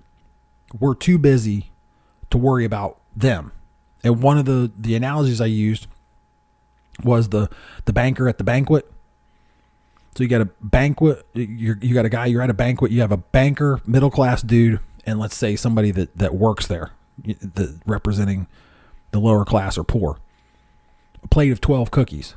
we're 0.79 0.95
too 0.95 1.19
busy 1.19 1.71
to 2.31 2.39
worry 2.39 2.65
about 2.65 3.01
them. 3.15 3.53
And 4.05 4.23
one 4.23 4.39
of 4.39 4.45
the 4.45 4.71
the 4.77 4.95
analogies 4.95 5.41
I 5.41 5.47
used 5.47 5.87
was 7.03 7.31
the 7.31 7.49
the 7.85 7.93
banker 7.93 8.29
at 8.29 8.39
the 8.39 8.45
banquet. 8.45 8.91
So 10.15 10.23
you 10.23 10.29
got 10.29 10.41
a 10.41 10.49
banquet, 10.63 11.27
you 11.35 11.77
you 11.81 11.95
got 11.95 12.05
a 12.05 12.09
guy, 12.09 12.27
you're 12.27 12.43
at 12.43 12.51
a 12.51 12.55
banquet, 12.55 12.91
you 12.91 13.01
have 13.01 13.13
a 13.13 13.17
banker, 13.17 13.81
middle 13.87 14.11
class 14.11 14.43
dude, 14.43 14.81
and 15.05 15.19
let's 15.19 15.37
say 15.37 15.57
somebody 15.57 15.91
that 15.93 16.17
that 16.17 16.35
works 16.35 16.67
there, 16.67 16.93
the, 17.25 17.79
representing 17.87 18.47
the 19.11 19.21
lower 19.21 19.45
class 19.45 19.79
are 19.79 19.85
poor. 19.85 20.19
A 21.23 21.29
plate 21.29 21.53
of 21.53 21.61
12 21.61 21.91
cookies. 21.91 22.35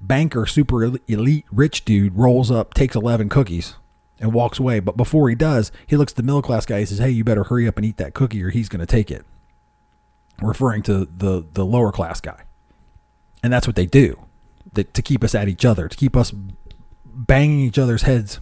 Banker, 0.00 0.44
super 0.46 0.84
elite 0.84 1.46
rich 1.50 1.84
dude 1.84 2.16
rolls 2.16 2.50
up, 2.50 2.74
takes 2.74 2.94
11 2.94 3.28
cookies, 3.30 3.76
and 4.20 4.32
walks 4.32 4.58
away. 4.58 4.80
But 4.80 4.96
before 4.96 5.28
he 5.28 5.34
does, 5.34 5.72
he 5.86 5.96
looks 5.96 6.12
at 6.12 6.16
the 6.16 6.22
middle 6.22 6.42
class 6.42 6.66
guy. 6.66 6.80
He 6.80 6.86
says, 6.86 6.98
Hey, 6.98 7.10
you 7.10 7.24
better 7.24 7.44
hurry 7.44 7.66
up 7.66 7.76
and 7.76 7.86
eat 7.86 7.96
that 7.96 8.14
cookie 8.14 8.42
or 8.42 8.50
he's 8.50 8.68
going 8.68 8.80
to 8.80 8.86
take 8.86 9.10
it. 9.10 9.24
Referring 10.42 10.82
to 10.82 11.06
the, 11.06 11.46
the 11.52 11.64
lower 11.64 11.92
class 11.92 12.20
guy. 12.20 12.42
And 13.42 13.52
that's 13.52 13.66
what 13.66 13.76
they 13.76 13.86
do 13.86 14.18
that, 14.72 14.94
to 14.94 15.02
keep 15.02 15.22
us 15.24 15.34
at 15.34 15.48
each 15.48 15.64
other, 15.64 15.88
to 15.88 15.96
keep 15.96 16.16
us 16.16 16.32
banging 17.04 17.60
each 17.60 17.78
other's 17.78 18.02
heads 18.02 18.40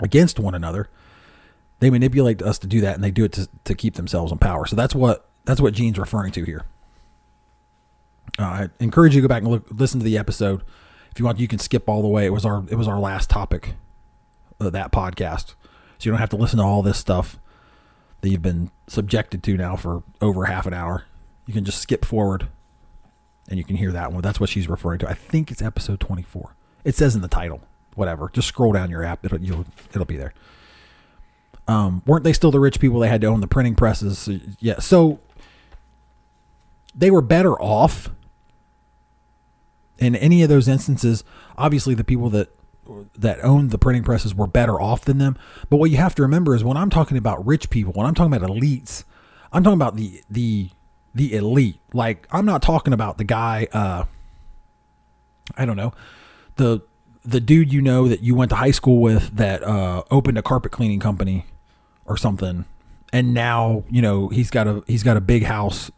against 0.00 0.38
one 0.38 0.54
another. 0.54 0.88
They 1.80 1.90
manipulate 1.90 2.42
us 2.42 2.58
to 2.58 2.66
do 2.66 2.80
that, 2.80 2.94
and 2.94 3.04
they 3.04 3.10
do 3.10 3.24
it 3.24 3.32
to, 3.32 3.48
to 3.64 3.74
keep 3.74 3.94
themselves 3.94 4.32
in 4.32 4.38
power. 4.38 4.66
So 4.66 4.76
that's 4.76 4.94
what 4.94 5.28
that's 5.44 5.60
what 5.60 5.74
Jean's 5.74 5.98
referring 5.98 6.32
to 6.32 6.44
here. 6.44 6.64
Uh, 8.38 8.42
I 8.42 8.68
encourage 8.80 9.14
you 9.14 9.22
to 9.22 9.28
go 9.28 9.32
back 9.32 9.42
and 9.42 9.50
look, 9.50 9.66
listen 9.70 10.00
to 10.00 10.04
the 10.04 10.18
episode. 10.18 10.62
If 11.10 11.18
you 11.18 11.24
want, 11.24 11.38
you 11.38 11.48
can 11.48 11.58
skip 11.58 11.88
all 11.88 12.02
the 12.02 12.08
way. 12.08 12.26
It 12.26 12.32
was 12.32 12.44
our 12.44 12.64
it 12.68 12.74
was 12.76 12.88
our 12.88 12.98
last 12.98 13.30
topic 13.30 13.74
of 14.60 14.72
that 14.72 14.92
podcast, 14.92 15.50
so 15.50 15.54
you 16.00 16.10
don't 16.10 16.20
have 16.20 16.30
to 16.30 16.36
listen 16.36 16.58
to 16.58 16.64
all 16.64 16.82
this 16.82 16.98
stuff 16.98 17.38
that 18.20 18.28
you've 18.28 18.42
been 18.42 18.70
subjected 18.88 19.42
to 19.44 19.56
now 19.56 19.76
for 19.76 20.02
over 20.20 20.46
half 20.46 20.66
an 20.66 20.74
hour. 20.74 21.04
You 21.46 21.54
can 21.54 21.64
just 21.64 21.78
skip 21.78 22.04
forward, 22.04 22.48
and 23.48 23.56
you 23.56 23.64
can 23.64 23.76
hear 23.76 23.92
that 23.92 24.12
one. 24.12 24.22
That's 24.22 24.40
what 24.40 24.50
she's 24.50 24.68
referring 24.68 24.98
to. 25.00 25.08
I 25.08 25.14
think 25.14 25.50
it's 25.50 25.62
episode 25.62 26.00
twenty 26.00 26.22
four. 26.22 26.54
It 26.84 26.96
says 26.96 27.14
in 27.14 27.22
the 27.22 27.28
title. 27.28 27.60
Whatever. 27.94 28.30
Just 28.32 28.48
scroll 28.48 28.72
down 28.72 28.90
your 28.90 29.02
app. 29.02 29.24
It'll 29.24 29.40
you'll, 29.40 29.64
it'll 29.90 30.04
be 30.04 30.16
there. 30.16 30.34
Um, 31.68 32.02
weren't 32.06 32.24
they 32.24 32.32
still 32.32 32.50
the 32.50 32.60
rich 32.60 32.80
people? 32.80 32.98
They 33.00 33.08
had 33.08 33.20
to 33.20 33.26
own 33.26 33.40
the 33.40 33.46
printing 33.46 33.74
presses. 33.74 34.28
Yeah. 34.58 34.78
So 34.80 35.20
they 36.94 37.10
were 37.10 37.22
better 37.22 37.54
off 37.60 38.10
in 39.98 40.16
any 40.16 40.42
of 40.42 40.48
those 40.48 40.66
instances. 40.66 41.24
Obviously, 41.56 41.94
the 41.94 42.04
people 42.04 42.30
that 42.30 42.48
that 43.14 43.38
owned 43.44 43.70
the 43.70 43.76
printing 43.76 44.02
presses 44.02 44.34
were 44.34 44.46
better 44.46 44.80
off 44.80 45.04
than 45.04 45.18
them. 45.18 45.36
But 45.68 45.76
what 45.76 45.90
you 45.90 45.98
have 45.98 46.14
to 46.14 46.22
remember 46.22 46.54
is 46.54 46.64
when 46.64 46.78
I'm 46.78 46.88
talking 46.88 47.18
about 47.18 47.46
rich 47.46 47.68
people, 47.68 47.92
when 47.92 48.06
I'm 48.06 48.14
talking 48.14 48.32
about 48.32 48.48
elites, 48.48 49.04
I'm 49.52 49.62
talking 49.62 49.78
about 49.78 49.94
the 49.96 50.22
the 50.30 50.70
the 51.14 51.36
elite. 51.36 51.80
Like 51.92 52.26
I'm 52.30 52.46
not 52.46 52.62
talking 52.62 52.94
about 52.94 53.18
the 53.18 53.24
guy. 53.24 53.68
Uh, 53.72 54.04
I 55.56 55.66
don't 55.66 55.76
know 55.76 55.92
the 56.58 56.82
the 57.24 57.40
dude 57.40 57.72
you 57.72 57.80
know 57.80 58.06
that 58.08 58.22
you 58.22 58.34
went 58.34 58.50
to 58.50 58.56
high 58.56 58.70
school 58.70 59.00
with 59.00 59.36
that 59.36 59.62
uh, 59.62 60.02
opened 60.10 60.36
a 60.36 60.42
carpet 60.42 60.72
cleaning 60.72 61.00
company 61.00 61.46
or 62.08 62.16
something, 62.16 62.64
and 63.12 63.32
now 63.32 63.84
you 63.88 64.02
know 64.02 64.28
he's 64.28 64.50
got 64.50 64.66
a 64.66 64.82
he's 64.88 65.04
got 65.04 65.16
a 65.16 65.20
big 65.20 65.44
house 65.44 65.90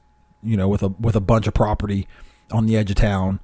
you 0.42 0.56
know, 0.56 0.68
with 0.68 0.82
a 0.82 0.88
with 0.88 1.16
a 1.16 1.20
bunch 1.20 1.46
of 1.46 1.54
property 1.54 2.06
on 2.50 2.66
the 2.66 2.76
edge 2.76 2.90
of 2.90 2.96
town, 2.96 3.40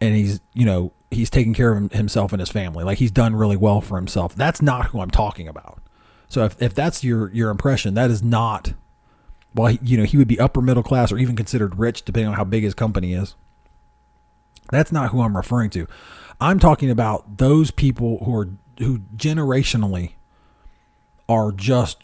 and 0.00 0.14
he's 0.14 0.40
you 0.52 0.64
know 0.64 0.92
he's 1.10 1.30
taking 1.30 1.54
care 1.54 1.72
of 1.72 1.92
himself 1.92 2.32
and 2.32 2.40
his 2.40 2.50
family. 2.50 2.84
Like 2.84 2.98
he's 2.98 3.10
done 3.10 3.34
really 3.34 3.56
well 3.56 3.80
for 3.80 3.96
himself. 3.96 4.34
That's 4.34 4.62
not 4.62 4.86
who 4.86 5.00
I'm 5.00 5.10
talking 5.10 5.48
about. 5.48 5.80
So 6.28 6.44
if 6.44 6.60
if 6.60 6.74
that's 6.74 7.04
your 7.04 7.30
your 7.32 7.50
impression, 7.50 7.94
that 7.94 8.10
is 8.10 8.22
not. 8.22 8.74
Well, 9.54 9.72
you 9.82 9.98
know, 9.98 10.04
he 10.04 10.16
would 10.16 10.28
be 10.28 10.40
upper 10.40 10.62
middle 10.62 10.82
class 10.82 11.12
or 11.12 11.18
even 11.18 11.36
considered 11.36 11.78
rich, 11.78 12.04
depending 12.04 12.28
on 12.28 12.34
how 12.36 12.44
big 12.44 12.62
his 12.62 12.74
company 12.74 13.12
is. 13.12 13.34
That's 14.70 14.90
not 14.90 15.10
who 15.10 15.20
I'm 15.20 15.36
referring 15.36 15.68
to. 15.70 15.86
I'm 16.40 16.58
talking 16.58 16.90
about 16.90 17.36
those 17.36 17.70
people 17.70 18.24
who 18.24 18.34
are 18.34 18.48
who 18.78 19.00
generationally 19.14 20.12
are 21.28 21.52
just 21.52 21.98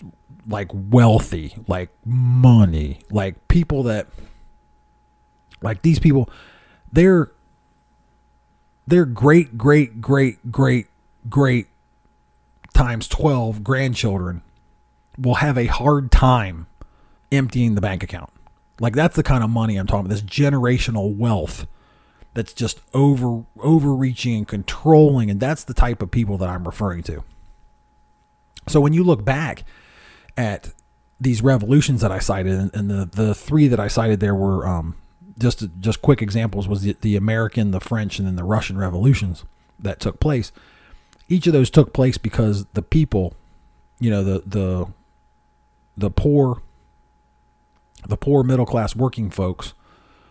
like 0.47 0.71
wealthy, 0.73 1.57
like 1.67 1.91
money, 2.05 3.01
like 3.11 3.49
people 3.49 3.83
that 3.85 4.09
like 5.61 5.83
these 5.83 5.99
people 5.99 6.31
they're 6.93 7.33
they're 8.87 9.05
great 9.05 9.59
great 9.59 10.01
great 10.01 10.51
great 10.51 10.87
great 11.29 11.67
times 12.73 13.09
12 13.09 13.65
grandchildren 13.65 14.43
will 15.19 15.37
have 15.37 15.59
a 15.59 15.67
hard 15.67 16.13
time 16.13 16.67
emptying 17.33 17.75
the 17.75 17.81
bank 17.81 18.03
account. 18.03 18.31
Like 18.81 18.95
that's 18.95 19.17
the 19.17 19.23
kind 19.23 19.43
of 19.43 19.51
money 19.51 19.77
I'm 19.77 19.87
talking 19.87 20.07
about, 20.07 20.11
this 20.15 20.23
generational 20.23 21.15
wealth 21.17 21.67
that's 22.35 22.53
just 22.53 22.81
over 22.95 23.45
overreaching 23.59 24.37
and 24.37 24.49
controlling 24.49 25.29
and 25.31 25.41
that's 25.41 25.65
the 25.65 25.75
type 25.75 26.03
of 26.03 26.11
people 26.11 26.39
that 26.39 26.49
I'm 26.49 26.65
referring 26.65 27.03
to. 27.05 27.25
So 28.69 28.81
when 28.81 28.93
you 28.93 29.05
look 29.05 29.25
back 29.25 29.65
at 30.37 30.73
these 31.21 31.43
revolutions 31.43 32.01
that 32.01 32.13
I 32.13 32.19
cited, 32.19 32.53
and, 32.53 32.75
and 32.75 32.91
the 32.91 33.07
the 33.07 33.35
three 33.35 33.69
that 33.69 33.81
I 33.81 33.89
cited 33.89 34.21
there 34.21 34.35
were 34.35 34.67
um, 34.67 34.97
just 35.39 35.67
just 35.81 36.03
quick 36.03 36.23
examples 36.23 36.69
was 36.69 36.83
the, 36.83 36.97
the 37.01 37.17
American, 37.17 37.71
the 37.71 37.81
French, 37.81 38.19
and 38.19 38.27
then 38.27 38.37
the 38.37 38.45
Russian 38.45 38.79
revolutions 38.79 39.45
that 39.79 40.01
took 40.01 40.21
place. 40.21 40.53
Each 41.29 41.47
of 41.47 41.53
those 41.53 41.71
took 41.71 41.93
place 41.93 42.19
because 42.19 42.67
the 42.75 42.83
people, 42.83 43.35
you 43.99 44.11
know, 44.11 44.25
the 44.25 44.43
the 44.47 44.87
the 45.97 46.11
poor, 46.11 46.63
the 48.07 48.17
poor 48.17 48.43
middle 48.43 48.67
class 48.67 48.95
working 48.95 49.31
folks, 49.31 49.75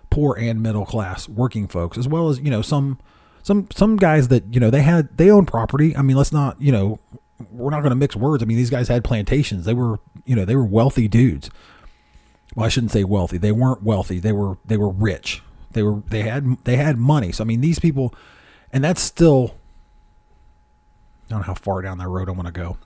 poor 0.09 0.38
and 0.38 0.61
middle 0.61 0.85
class 0.85 1.27
working 1.27 1.67
folks, 1.67 1.97
as 1.97 2.07
well 2.07 2.29
as 2.29 2.39
you 2.39 2.49
know 2.49 2.61
some 2.61 2.97
some 3.43 3.67
some 3.73 3.97
guys 3.97 4.29
that 4.29 4.53
you 4.53 4.59
know 4.59 4.69
they 4.69 4.81
had 4.81 5.17
they 5.17 5.29
own 5.29 5.45
property. 5.45 5.95
I 5.95 6.01
mean, 6.01 6.17
let's 6.17 6.31
not 6.31 6.59
you 6.61 6.71
know 6.71 6.99
we're 7.51 7.69
not 7.69 7.81
going 7.81 7.91
to 7.91 7.95
mix 7.95 8.15
words. 8.15 8.41
I 8.41 8.45
mean, 8.45 8.57
these 8.57 8.69
guys 8.69 8.88
had 8.88 9.03
plantations. 9.03 9.65
They 9.65 9.73
were, 9.73 9.99
you 10.25 10.35
know, 10.35 10.45
they 10.45 10.55
were 10.55 10.65
wealthy 10.65 11.07
dudes. 11.07 11.49
Well, 12.55 12.65
I 12.65 12.69
shouldn't 12.69 12.91
say 12.91 13.03
wealthy. 13.03 13.38
They 13.38 13.51
weren't 13.51 13.83
wealthy. 13.83 14.19
They 14.19 14.31
were 14.31 14.57
they 14.65 14.77
were 14.77 14.89
rich. 14.89 15.43
They 15.71 15.83
were 15.83 16.01
they 16.07 16.23
had 16.23 16.63
they 16.63 16.77
had 16.77 16.97
money. 16.97 17.31
So 17.31 17.43
I 17.43 17.45
mean, 17.45 17.61
these 17.61 17.79
people, 17.79 18.13
and 18.71 18.83
that's 18.83 19.01
still. 19.01 19.55
I 21.27 21.31
don't 21.31 21.39
know 21.39 21.45
how 21.45 21.53
far 21.55 21.81
down 21.81 21.97
that 21.97 22.07
road 22.07 22.29
I 22.29 22.31
want 22.31 22.47
to 22.47 22.53
go. 22.53 22.77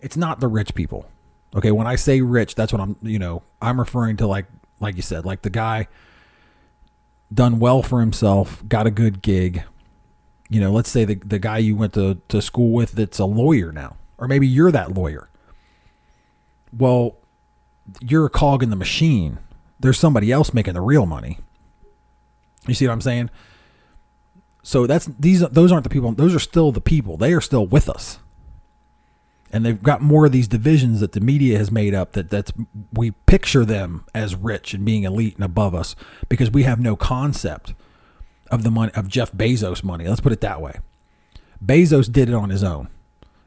It's 0.00 0.16
not 0.16 0.40
the 0.40 0.46
rich 0.46 0.74
people. 0.74 1.06
Okay, 1.56 1.72
when 1.72 1.86
I 1.86 1.96
say 1.96 2.20
rich, 2.20 2.54
that's 2.54 2.72
what 2.72 2.80
I'm, 2.80 2.96
you 3.02 3.18
know, 3.18 3.42
I'm 3.60 3.78
referring 3.78 4.16
to 4.18 4.26
like 4.26 4.46
like 4.80 4.96
you 4.96 5.02
said, 5.02 5.24
like 5.24 5.42
the 5.42 5.50
guy 5.50 5.88
done 7.32 7.58
well 7.58 7.82
for 7.82 8.00
himself, 8.00 8.62
got 8.68 8.86
a 8.86 8.90
good 8.90 9.22
gig, 9.22 9.64
you 10.54 10.60
know, 10.60 10.70
let's 10.70 10.88
say 10.88 11.04
the, 11.04 11.16
the 11.16 11.40
guy 11.40 11.58
you 11.58 11.74
went 11.74 11.94
to, 11.94 12.18
to 12.28 12.40
school 12.40 12.70
with 12.70 12.92
that's 12.92 13.18
a 13.18 13.24
lawyer 13.24 13.72
now, 13.72 13.96
or 14.18 14.28
maybe 14.28 14.46
you're 14.46 14.70
that 14.70 14.94
lawyer. 14.94 15.28
Well, 16.72 17.16
you're 18.00 18.26
a 18.26 18.30
cog 18.30 18.62
in 18.62 18.70
the 18.70 18.76
machine. 18.76 19.40
There's 19.80 19.98
somebody 19.98 20.30
else 20.30 20.54
making 20.54 20.74
the 20.74 20.80
real 20.80 21.06
money. 21.06 21.40
You 22.68 22.74
see 22.74 22.86
what 22.86 22.92
I'm 22.92 23.00
saying? 23.00 23.30
So 24.62 24.86
that's 24.86 25.06
these 25.18 25.40
those 25.40 25.72
aren't 25.72 25.82
the 25.82 25.90
people 25.90 26.12
those 26.12 26.36
are 26.36 26.38
still 26.38 26.70
the 26.70 26.80
people. 26.80 27.16
They 27.16 27.32
are 27.32 27.40
still 27.40 27.66
with 27.66 27.88
us. 27.88 28.20
And 29.50 29.66
they've 29.66 29.82
got 29.82 30.02
more 30.02 30.26
of 30.26 30.32
these 30.32 30.46
divisions 30.46 31.00
that 31.00 31.12
the 31.12 31.20
media 31.20 31.58
has 31.58 31.72
made 31.72 31.94
up 31.94 32.12
that 32.12 32.30
that's 32.30 32.52
we 32.92 33.10
picture 33.10 33.64
them 33.64 34.04
as 34.14 34.36
rich 34.36 34.72
and 34.72 34.84
being 34.84 35.02
elite 35.02 35.34
and 35.34 35.44
above 35.44 35.74
us 35.74 35.96
because 36.28 36.52
we 36.52 36.62
have 36.62 36.78
no 36.78 36.94
concept 36.94 37.74
of 38.54 38.62
the 38.62 38.70
money 38.70 38.92
of 38.94 39.08
Jeff 39.08 39.32
Bezos 39.32 39.82
money. 39.82 40.06
Let's 40.06 40.20
put 40.20 40.32
it 40.32 40.40
that 40.40 40.60
way. 40.60 40.78
Bezos 41.64 42.10
did 42.10 42.28
it 42.28 42.34
on 42.34 42.50
his 42.50 42.62
own, 42.62 42.88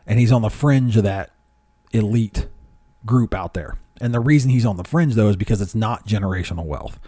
and 0.05 0.19
he's 0.19 0.31
on 0.31 0.41
the 0.41 0.49
fringe 0.49 0.97
of 0.97 1.03
that 1.03 1.31
elite 1.93 2.47
group 3.05 3.33
out 3.33 3.53
there. 3.53 3.77
And 4.01 4.13
the 4.13 4.19
reason 4.19 4.51
he's 4.51 4.65
on 4.65 4.77
the 4.77 4.83
fringe 4.83 5.15
though 5.15 5.29
is 5.29 5.37
because 5.37 5.61
it's 5.61 5.73
not 5.73 6.05
generational 6.05 6.65
wealth. 6.65 6.99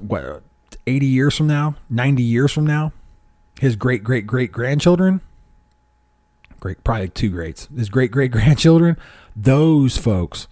What, 0.00 0.42
80 0.86 1.06
years 1.06 1.36
from 1.36 1.46
now, 1.46 1.76
90 1.88 2.22
years 2.22 2.52
from 2.52 2.66
now, 2.66 2.92
his 3.60 3.76
great 3.76 4.02
great 4.02 4.26
great 4.26 4.52
grandchildren, 4.52 5.20
great 6.60 6.82
probably 6.84 7.08
two 7.08 7.30
greats, 7.30 7.68
his 7.74 7.88
great 7.88 8.10
great 8.10 8.30
grandchildren, 8.32 8.96
those 9.34 9.96
folks 9.96 10.48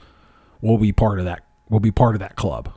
will 0.60 0.78
be 0.78 0.92
part 0.92 1.18
of 1.18 1.24
that 1.24 1.44
will 1.68 1.80
be 1.80 1.90
part 1.90 2.14
of 2.14 2.20
that 2.20 2.36
club 2.36 2.72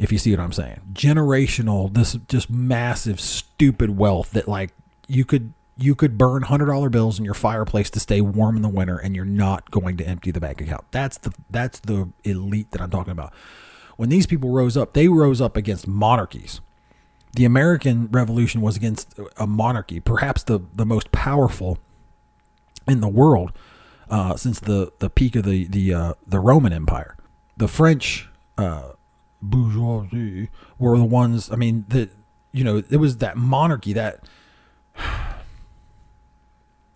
if 0.00 0.10
you 0.10 0.18
see 0.18 0.30
what 0.30 0.40
I'm 0.40 0.52
saying. 0.52 0.80
Generational, 0.92 1.92
this 1.92 2.18
just 2.28 2.50
massive, 2.50 3.20
stupid 3.20 3.96
wealth 3.96 4.32
that 4.32 4.48
like 4.48 4.70
you 5.06 5.24
could 5.24 5.52
you 5.76 5.94
could 5.94 6.16
burn 6.16 6.42
hundred 6.42 6.66
dollar 6.66 6.88
bills 6.88 7.18
in 7.18 7.24
your 7.24 7.34
fireplace 7.34 7.90
to 7.90 8.00
stay 8.00 8.20
warm 8.20 8.56
in 8.56 8.62
the 8.62 8.68
winter, 8.68 8.96
and 8.96 9.14
you're 9.16 9.24
not 9.24 9.70
going 9.70 9.96
to 9.96 10.06
empty 10.06 10.30
the 10.30 10.40
bank 10.40 10.60
account. 10.60 10.84
That's 10.90 11.18
the 11.18 11.32
that's 11.50 11.80
the 11.80 12.10
elite 12.24 12.70
that 12.72 12.80
I'm 12.80 12.90
talking 12.90 13.12
about. 13.12 13.32
When 13.96 14.08
these 14.08 14.26
people 14.26 14.50
rose 14.50 14.76
up, 14.76 14.92
they 14.92 15.08
rose 15.08 15.40
up 15.40 15.56
against 15.56 15.86
monarchies. 15.86 16.60
The 17.34 17.44
American 17.44 18.08
Revolution 18.10 18.60
was 18.60 18.76
against 18.76 19.18
a 19.36 19.46
monarchy, 19.46 20.00
perhaps 20.00 20.42
the 20.42 20.60
the 20.74 20.86
most 20.86 21.12
powerful 21.12 21.78
in 22.86 23.00
the 23.00 23.08
world 23.08 23.52
uh, 24.10 24.36
since 24.36 24.60
the 24.60 24.92
the 24.98 25.10
peak 25.10 25.36
of 25.36 25.44
the 25.44 25.64
the 25.66 25.94
uh, 25.94 26.14
the 26.26 26.40
Roman 26.40 26.72
Empire. 26.72 27.16
The 27.56 27.68
French 27.68 28.28
uh, 28.58 28.92
bourgeoisie 29.50 30.48
were 30.78 30.98
the 30.98 31.04
ones. 31.04 31.50
I 31.50 31.56
mean, 31.56 31.84
the 31.88 32.10
you 32.52 32.64
know 32.64 32.82
it 32.90 32.96
was 32.96 33.18
that 33.18 33.36
monarchy 33.36 33.92
that 33.92 34.20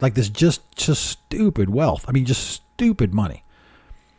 like 0.00 0.14
this 0.14 0.28
just 0.28 0.62
just 0.76 1.06
stupid 1.06 1.70
wealth. 1.70 2.04
I 2.08 2.12
mean, 2.12 2.24
just 2.24 2.48
stupid 2.48 3.14
money. 3.14 3.42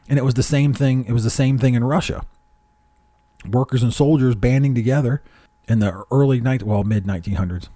And 0.07 0.17
it 0.17 0.25
was 0.25 0.33
the 0.33 0.43
same 0.43 0.73
thing. 0.73 1.05
It 1.05 1.13
was 1.13 1.23
the 1.23 1.29
same 1.29 1.57
thing 1.57 1.75
in 1.75 1.83
Russia. 1.83 2.25
Workers 3.49 3.83
and 3.83 3.93
soldiers 3.93 4.35
banding 4.35 4.75
together 4.75 5.21
in 5.67 5.79
the 5.79 6.03
early 6.11 6.41
night, 6.41 6.63
well, 6.63 6.83
mid 6.83 7.05
1900s. 7.05 7.69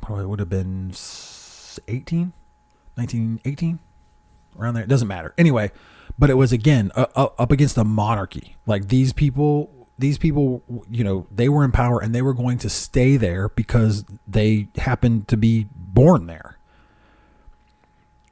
Probably 0.00 0.26
would 0.26 0.38
have 0.38 0.50
been 0.50 0.92
18, 1.88 2.32
1918, 2.94 3.78
around 4.58 4.74
there. 4.74 4.84
It 4.84 4.88
doesn't 4.88 5.08
matter. 5.08 5.34
Anyway, 5.38 5.72
but 6.18 6.30
it 6.30 6.34
was 6.34 6.52
again 6.52 6.92
uh, 6.94 7.06
up 7.16 7.50
against 7.50 7.78
a 7.78 7.84
monarchy. 7.84 8.56
Like 8.66 8.88
these 8.88 9.12
people 9.12 9.70
these 9.98 10.16
people, 10.16 10.62
you 10.88 11.02
know, 11.02 11.26
they 11.30 11.48
were 11.48 11.64
in 11.64 11.72
power 11.72 12.00
and 12.00 12.14
they 12.14 12.22
were 12.22 12.34
going 12.34 12.58
to 12.58 12.70
stay 12.70 13.16
there 13.16 13.48
because 13.50 14.04
they 14.26 14.68
happened 14.76 15.26
to 15.28 15.36
be 15.36 15.66
born 15.74 16.26
there. 16.26 16.56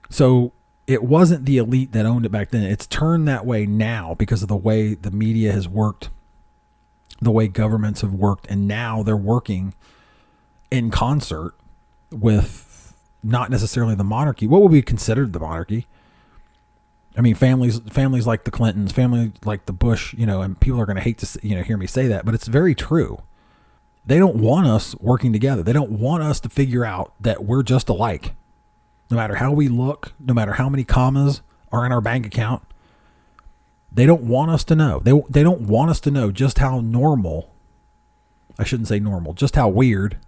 So 0.09 0.53
it 0.87 1.03
wasn't 1.03 1.45
the 1.45 1.59
elite 1.59 1.93
that 1.93 2.07
owned 2.07 2.25
it 2.25 2.31
back 2.31 2.51
then. 2.51 2.63
It's 2.63 2.87
turned 2.87 3.27
that 3.27 3.45
way 3.45 3.67
now 3.67 4.15
because 4.15 4.43
of 4.43 4.49
the 4.49 4.57
way 4.57 4.95
the 4.95 5.11
media 5.11 5.53
has 5.53 5.69
worked, 5.69 6.11
the 7.21 7.33
way 7.33 7.49
governments 7.49 8.03
have 8.03 8.15
worked, 8.15 8.47
and 8.49 8.69
now 8.69 9.03
they're 9.03 9.17
working 9.17 9.75
in 10.71 10.91
concert 10.91 11.55
with 12.13 12.95
not 13.25 13.51
necessarily 13.51 13.97
the 13.97 14.05
monarchy. 14.05 14.47
What 14.47 14.63
would 14.63 14.71
be 14.71 14.83
considered 14.83 15.33
the 15.33 15.41
monarchy? 15.41 15.89
I 17.17 17.23
mean, 17.23 17.35
families 17.35 17.79
families 17.91 18.27
like 18.27 18.45
the 18.45 18.51
Clintons, 18.51 18.93
families 18.93 19.33
like 19.45 19.67
the 19.67 19.73
Bush, 19.73 20.15
you 20.15 20.27
know, 20.27 20.43
and 20.43 20.59
people 20.61 20.81
are 20.81 20.87
going 20.87 20.97
to 20.97 21.03
hate 21.03 21.19
to 21.19 21.39
you 21.43 21.57
know 21.57 21.63
hear 21.63 21.77
me 21.77 21.87
say 21.87 22.07
that, 22.09 22.25
but 22.25 22.35
it's 22.35 22.47
very 22.47 22.75
true. 22.75 23.23
They 24.05 24.19
don't 24.19 24.37
want 24.37 24.67
us 24.67 24.95
working 25.01 25.33
together. 25.33 25.63
They 25.63 25.73
don't 25.73 25.93
want 25.93 26.23
us 26.23 26.39
to 26.41 26.49
figure 26.49 26.85
out 26.85 27.15
that 27.21 27.45
we're 27.45 27.63
just 27.63 27.89
alike. 27.89 28.35
No 29.11 29.17
matter 29.17 29.37
how 29.37 29.53
we 29.53 29.69
look, 29.69 30.13
no 30.21 30.35
matter 30.35 30.55
how 30.55 30.69
many 30.69 30.85
commas 30.85 31.43
are 31.73 31.87
in 31.87 31.93
our 31.93 32.01
bank 32.01 32.27
account, 32.27 32.63
they 33.91 34.05
don't 34.05 34.23
want 34.23 34.51
us 34.51 34.63
to 34.65 34.77
know. 34.77 35.01
They 35.01 35.13
they 35.31 35.43
don't 35.43 35.63
want 35.63 35.91
us 35.91 36.01
to 36.01 36.11
know 36.11 36.31
just 36.31 36.59
how 36.59 36.81
normal 36.81 37.51
I 38.59 38.65
shouldn't 38.65 38.89
say 38.89 38.99
normal, 38.99 39.33
just 39.33 39.57
how 39.57 39.69
weird 39.69 40.19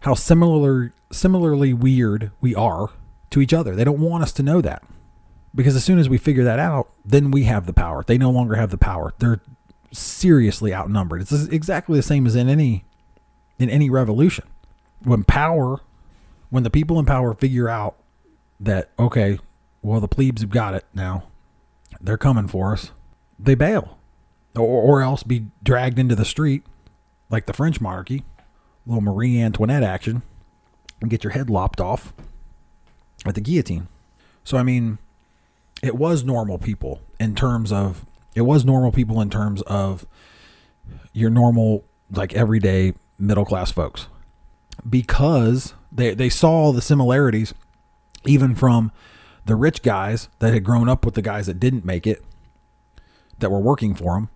how 0.00 0.14
similar 0.14 0.92
similarly 1.10 1.72
weird 1.72 2.30
we 2.40 2.54
are 2.54 2.90
to 3.30 3.40
each 3.40 3.52
other. 3.52 3.74
They 3.74 3.84
don't 3.84 4.00
want 4.00 4.22
us 4.22 4.32
to 4.32 4.42
know 4.42 4.60
that. 4.60 4.82
Because 5.58 5.74
as 5.74 5.82
soon 5.82 5.98
as 5.98 6.08
we 6.08 6.18
figure 6.18 6.44
that 6.44 6.60
out, 6.60 6.88
then 7.04 7.32
we 7.32 7.42
have 7.42 7.66
the 7.66 7.72
power. 7.72 8.04
They 8.06 8.16
no 8.16 8.30
longer 8.30 8.54
have 8.54 8.70
the 8.70 8.78
power. 8.78 9.12
They're 9.18 9.40
seriously 9.90 10.72
outnumbered. 10.72 11.20
It's 11.20 11.32
exactly 11.32 11.98
the 11.98 12.02
same 12.04 12.28
as 12.28 12.36
in 12.36 12.48
any 12.48 12.84
in 13.58 13.68
any 13.68 13.90
revolution. 13.90 14.44
When 15.02 15.24
power 15.24 15.80
when 16.50 16.62
the 16.62 16.70
people 16.70 17.00
in 17.00 17.06
power 17.06 17.34
figure 17.34 17.68
out 17.68 17.96
that 18.60 18.92
okay, 19.00 19.40
well 19.82 19.98
the 19.98 20.06
plebes 20.06 20.42
have 20.42 20.50
got 20.50 20.74
it 20.74 20.84
now. 20.94 21.24
They're 22.00 22.16
coming 22.16 22.46
for 22.46 22.72
us. 22.72 22.92
They 23.36 23.56
bail. 23.56 23.98
Or, 24.54 24.62
or 24.62 25.02
else 25.02 25.24
be 25.24 25.46
dragged 25.64 25.98
into 25.98 26.14
the 26.14 26.24
street 26.24 26.62
like 27.30 27.46
the 27.46 27.52
French 27.52 27.80
monarchy. 27.80 28.22
Little 28.86 29.02
Marie 29.02 29.42
Antoinette 29.42 29.82
action 29.82 30.22
and 31.00 31.10
get 31.10 31.24
your 31.24 31.32
head 31.32 31.50
lopped 31.50 31.80
off 31.80 32.12
at 33.26 33.34
the 33.34 33.40
guillotine. 33.40 33.88
So 34.44 34.56
I 34.56 34.62
mean, 34.62 34.98
it 35.82 35.96
was 35.96 36.24
normal 36.24 36.58
people 36.58 37.00
in 37.18 37.34
terms 37.34 37.72
of 37.72 38.04
it 38.34 38.42
was 38.42 38.64
normal 38.64 38.92
people 38.92 39.20
in 39.20 39.30
terms 39.30 39.62
of 39.62 40.06
your 41.12 41.30
normal 41.30 41.84
like 42.10 42.32
everyday 42.34 42.94
middle 43.18 43.44
class 43.44 43.70
folks. 43.70 44.08
Because 44.88 45.74
they 45.90 46.14
they 46.14 46.28
saw 46.28 46.72
the 46.72 46.82
similarities 46.82 47.54
even 48.24 48.54
from 48.54 48.92
the 49.44 49.56
rich 49.56 49.82
guys 49.82 50.28
that 50.40 50.52
had 50.52 50.64
grown 50.64 50.88
up 50.88 51.04
with 51.04 51.14
the 51.14 51.22
guys 51.22 51.46
that 51.46 51.58
didn't 51.58 51.84
make 51.84 52.06
it 52.06 52.22
that 53.38 53.50
were 53.50 53.60
working 53.60 53.94
for 53.94 54.14
them 54.14 54.28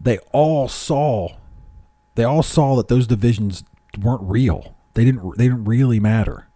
they 0.00 0.18
all 0.32 0.68
saw 0.68 1.28
they 2.14 2.24
all 2.24 2.42
saw 2.42 2.76
that 2.76 2.88
those 2.88 3.08
divisions 3.08 3.64
weren't 4.00 4.22
real. 4.22 4.76
They 4.94 5.04
didn't 5.04 5.36
they 5.36 5.44
didn't 5.44 5.64
really 5.64 5.98
matter 5.98 6.48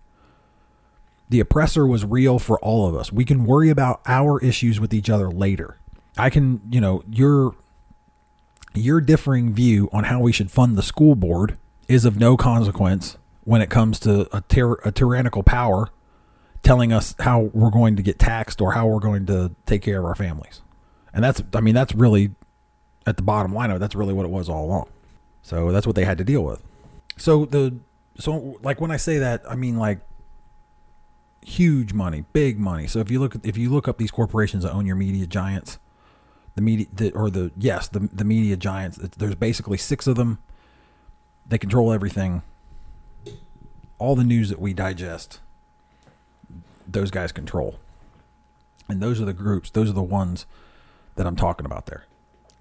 the 1.29 1.41
oppressor 1.41 1.87
was 1.87 2.05
real 2.05 2.39
for 2.39 2.59
all 2.61 2.89
of 2.89 2.95
us. 2.95 3.13
We 3.13 3.25
can 3.25 3.45
worry 3.45 3.71
about 3.71 4.01
our 4.07 4.41
issues 4.41 4.81
with 4.81 4.95
each 4.95 5.11
other 5.11 5.31
later. 5.31 5.79
I 6.17 6.31
can, 6.31 6.61
you 6.71 6.81
know, 6.81 7.03
your 7.09 7.55
your 8.75 9.01
differing 9.01 9.53
view 9.53 9.89
on 9.93 10.05
how 10.05 10.21
we 10.21 10.33
should 10.33 10.51
fund 10.51 10.77
the 10.77 10.83
school 10.83 11.15
board 11.15 11.59
is 11.89 12.05
of 12.05 12.19
no 12.19 12.37
consequence 12.37 13.17
when 13.45 13.61
it 13.61 13.71
comes 13.71 13.99
to 14.01 14.29
a, 14.37 14.43
a 14.85 14.93
tyrannical 14.93 15.43
power 15.43 15.89
telling 16.63 16.93
us 16.93 17.15
how 17.21 17.51
we're 17.55 17.71
going 17.71 17.97
to 17.97 18.03
get 18.03 18.19
taxed 18.19 18.61
or 18.61 18.73
how 18.73 18.87
we're 18.87 19.01
going 19.01 19.27
to 19.27 19.55
take 19.65 19.83
care 19.83 19.99
of 19.99 20.05
our 20.05 20.15
families. 20.15 20.61
And 21.15 21.25
that's, 21.25 21.43
I 21.55 21.61
mean, 21.61 21.75
that's 21.75 21.95
really 21.95 22.33
at 23.07 23.17
the 23.17 23.23
bottom 23.23 23.55
line 23.55 23.71
of 23.71 23.77
it, 23.77 23.79
that's 23.79 23.95
really 23.95 24.13
what 24.13 24.27
it 24.27 24.31
was 24.31 24.49
all 24.49 24.67
along. 24.67 24.89
So 25.43 25.73
that's 25.73 25.87
what 25.87 25.97
they 25.97 26.05
had 26.05 26.19
to 26.19 26.25
deal 26.25 26.45
with. 26.45 26.63
So 27.17 27.47
the, 27.47 27.75
so 28.19 28.59
like 28.63 28.81
when 28.81 28.91
I 28.91 28.99
say 28.99 29.19
that, 29.19 29.43
I 29.49 29.55
mean 29.55 29.79
like 29.79 30.01
huge 31.43 31.93
money, 31.93 32.25
big 32.33 32.59
money. 32.59 32.87
So 32.87 33.01
if 33.01 33.11
you 33.11 33.21
look 33.21 33.37
if 33.43 33.57
you 33.57 33.71
look 33.71 33.89
up 33.89 33.99
these 33.99 34.11
corporations 34.11 34.63
that 34.65 34.73
own 34.73 34.87
your 34.87 34.97
media 34.97 35.27
giants, 35.27 35.79
the 36.55 36.63
media 36.63 36.87
the, 36.93 37.11
or 37.13 37.31
the 37.31 37.53
yes 37.57 37.89
the 37.89 38.01
the 38.13 38.25
media 38.25 38.57
giants, 38.57 38.99
there's 38.99 39.35
basically 39.35 39.79
six 39.79 40.07
of 40.07 40.17
them. 40.17 40.39
They 41.47 41.59
control 41.59 41.93
everything. 41.93 42.43
All 43.99 44.15
the 44.15 44.25
news 44.25 44.49
that 44.51 44.61
we 44.61 44.75
digest, 44.75 45.41
those 46.87 47.11
guys 47.11 47.33
control. 47.33 47.79
And 48.89 49.03
those 49.03 49.21
are 49.21 49.25
the 49.25 49.33
groups, 49.33 49.71
those 49.71 49.91
are 49.91 49.95
the 49.95 50.03
ones 50.03 50.47
that 51.17 51.27
I'm 51.27 51.37
talking 51.37 51.67
about 51.67 51.87
there. 51.87 52.07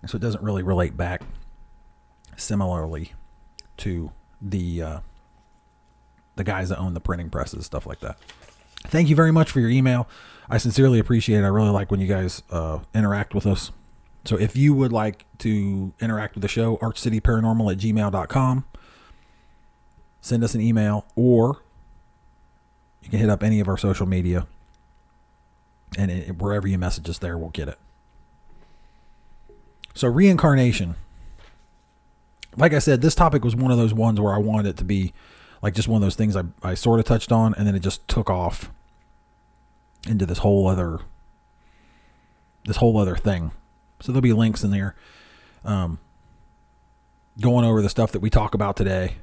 So 0.06 0.16
it 0.16 0.20
doesn't 0.20 0.44
really 0.44 0.64
relate 0.64 0.98
back 0.98 1.22
similarly 2.36 3.14
to 3.78 4.12
the 4.42 4.82
uh, 4.82 5.00
the 6.36 6.44
guys 6.44 6.70
that 6.70 6.80
own 6.80 6.94
the 6.94 7.00
printing 7.00 7.30
presses, 7.30 7.66
stuff 7.66 7.86
like 7.86 8.00
that 8.00 8.18
thank 8.88 9.10
you 9.10 9.16
very 9.16 9.32
much 9.32 9.52
for 9.52 9.60
your 9.60 9.70
email. 9.70 10.08
I 10.50 10.58
sincerely 10.58 11.00
appreciate 11.00 11.40
it. 11.40 11.44
I 11.44 11.48
really 11.48 11.70
like 11.70 11.92
when 11.92 12.00
you 12.00 12.08
guys 12.08 12.44
uh, 12.50 12.80
interact 12.94 13.34
with 13.34 13.46
us. 13.46 13.72
So 14.26 14.38
if 14.38 14.56
you 14.56 14.74
would 14.74 14.92
like 14.92 15.26
to 15.40 15.94
interact 16.00 16.36
with 16.36 16.42
the 16.42 16.48
show, 16.48 16.78
archcityparanormal 16.78 17.72
at 17.72 17.78
gmail.com. 17.78 18.66
Send 20.22 20.44
us 20.44 20.56
an 20.56 20.62
email 20.62 21.06
or 21.16 21.62
you 23.02 23.10
can 23.10 23.20
hit 23.20 23.30
up 23.30 23.44
any 23.44 23.60
of 23.60 23.68
our 23.68 23.78
social 23.78 24.06
media. 24.06 24.48
And 25.98 26.12
it, 26.12 26.38
wherever 26.42 26.68
you 26.68 26.78
message 26.78 27.10
us 27.10 27.18
there, 27.20 27.38
we'll 27.38 27.50
get 27.50 27.70
it. 27.70 27.80
So, 29.94 30.10
reincarnation. 30.10 30.96
Like 32.58 32.74
I 32.74 32.80
said, 32.80 33.02
this 33.02 33.16
topic 33.16 33.46
was 33.46 33.56
one 33.56 33.72
of 33.72 33.78
those 33.78 33.94
ones 33.94 34.20
where 34.20 34.34
I 34.34 34.38
wanted 34.38 34.66
it 34.66 34.78
to 34.78 34.84
be 34.84 35.14
like 35.62 35.74
just 35.74 35.88
one 35.88 36.02
of 36.02 36.06
those 36.06 36.16
things 36.16 36.36
I, 36.36 36.44
I 36.62 36.74
sort 36.74 37.00
of 37.00 37.06
touched 37.06 37.32
on 37.32 37.54
and 37.56 37.66
then 37.66 37.76
it 37.76 37.80
just 37.80 38.06
took 38.08 38.30
off 38.30 38.72
into 40.10 40.26
this 40.26 40.40
whole 40.40 40.68
other 40.68 41.00
this 42.66 42.78
whole 42.78 42.98
other 42.98 43.16
thing. 43.16 43.52
So 44.02 44.12
there'll 44.12 44.22
be 44.22 44.34
links 44.34 44.64
in 44.64 44.72
there 44.72 44.96
um, 45.64 46.00
going 47.40 47.66
over 47.66 47.82
the 47.82 47.90
stuff 47.90 48.12
that 48.12 48.20
we 48.20 48.30
talk 48.30 48.54
about 48.54 48.76
today 48.76 49.16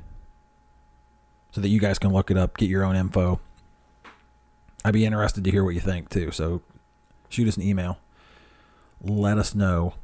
so 1.52 1.60
that 1.60 1.68
you 1.68 1.78
guys 1.78 1.98
can 1.98 2.12
look 2.12 2.30
it 2.30 2.36
up, 2.36 2.56
get 2.56 2.68
your 2.68 2.84
own 2.84 2.96
info. 2.96 3.40
I'd 4.84 4.94
be 4.94 5.04
interested 5.04 5.44
to 5.44 5.50
hear 5.50 5.64
what 5.64 5.74
you 5.74 5.80
think 5.80 6.08
too. 6.10 6.30
So 6.30 6.62
shoot 7.28 7.48
us 7.48 7.56
an 7.56 7.62
email. 7.62 7.98
Let 9.00 9.38
us 9.38 9.54
know. 9.54 9.94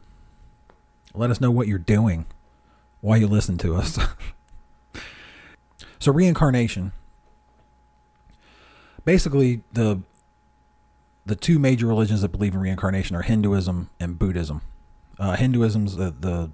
Let 1.14 1.30
us 1.30 1.40
know 1.40 1.50
what 1.50 1.66
you're 1.66 1.78
doing 1.78 2.26
while 3.00 3.18
you 3.18 3.26
listen 3.26 3.58
to 3.58 3.74
us. 3.76 3.98
so 5.98 6.12
reincarnation. 6.12 6.92
Basically 9.04 9.62
the 9.72 10.00
the 11.26 11.36
two 11.36 11.58
major 11.58 11.86
religions 11.86 12.22
that 12.22 12.30
believe 12.30 12.54
in 12.54 12.60
reincarnation 12.60 13.14
are 13.16 13.22
Hinduism 13.22 13.90
and 14.00 14.18
Buddhism. 14.18 14.62
Uh, 15.18 15.36
Hinduism's 15.36 15.96
the, 15.96 16.14
the 16.18 16.50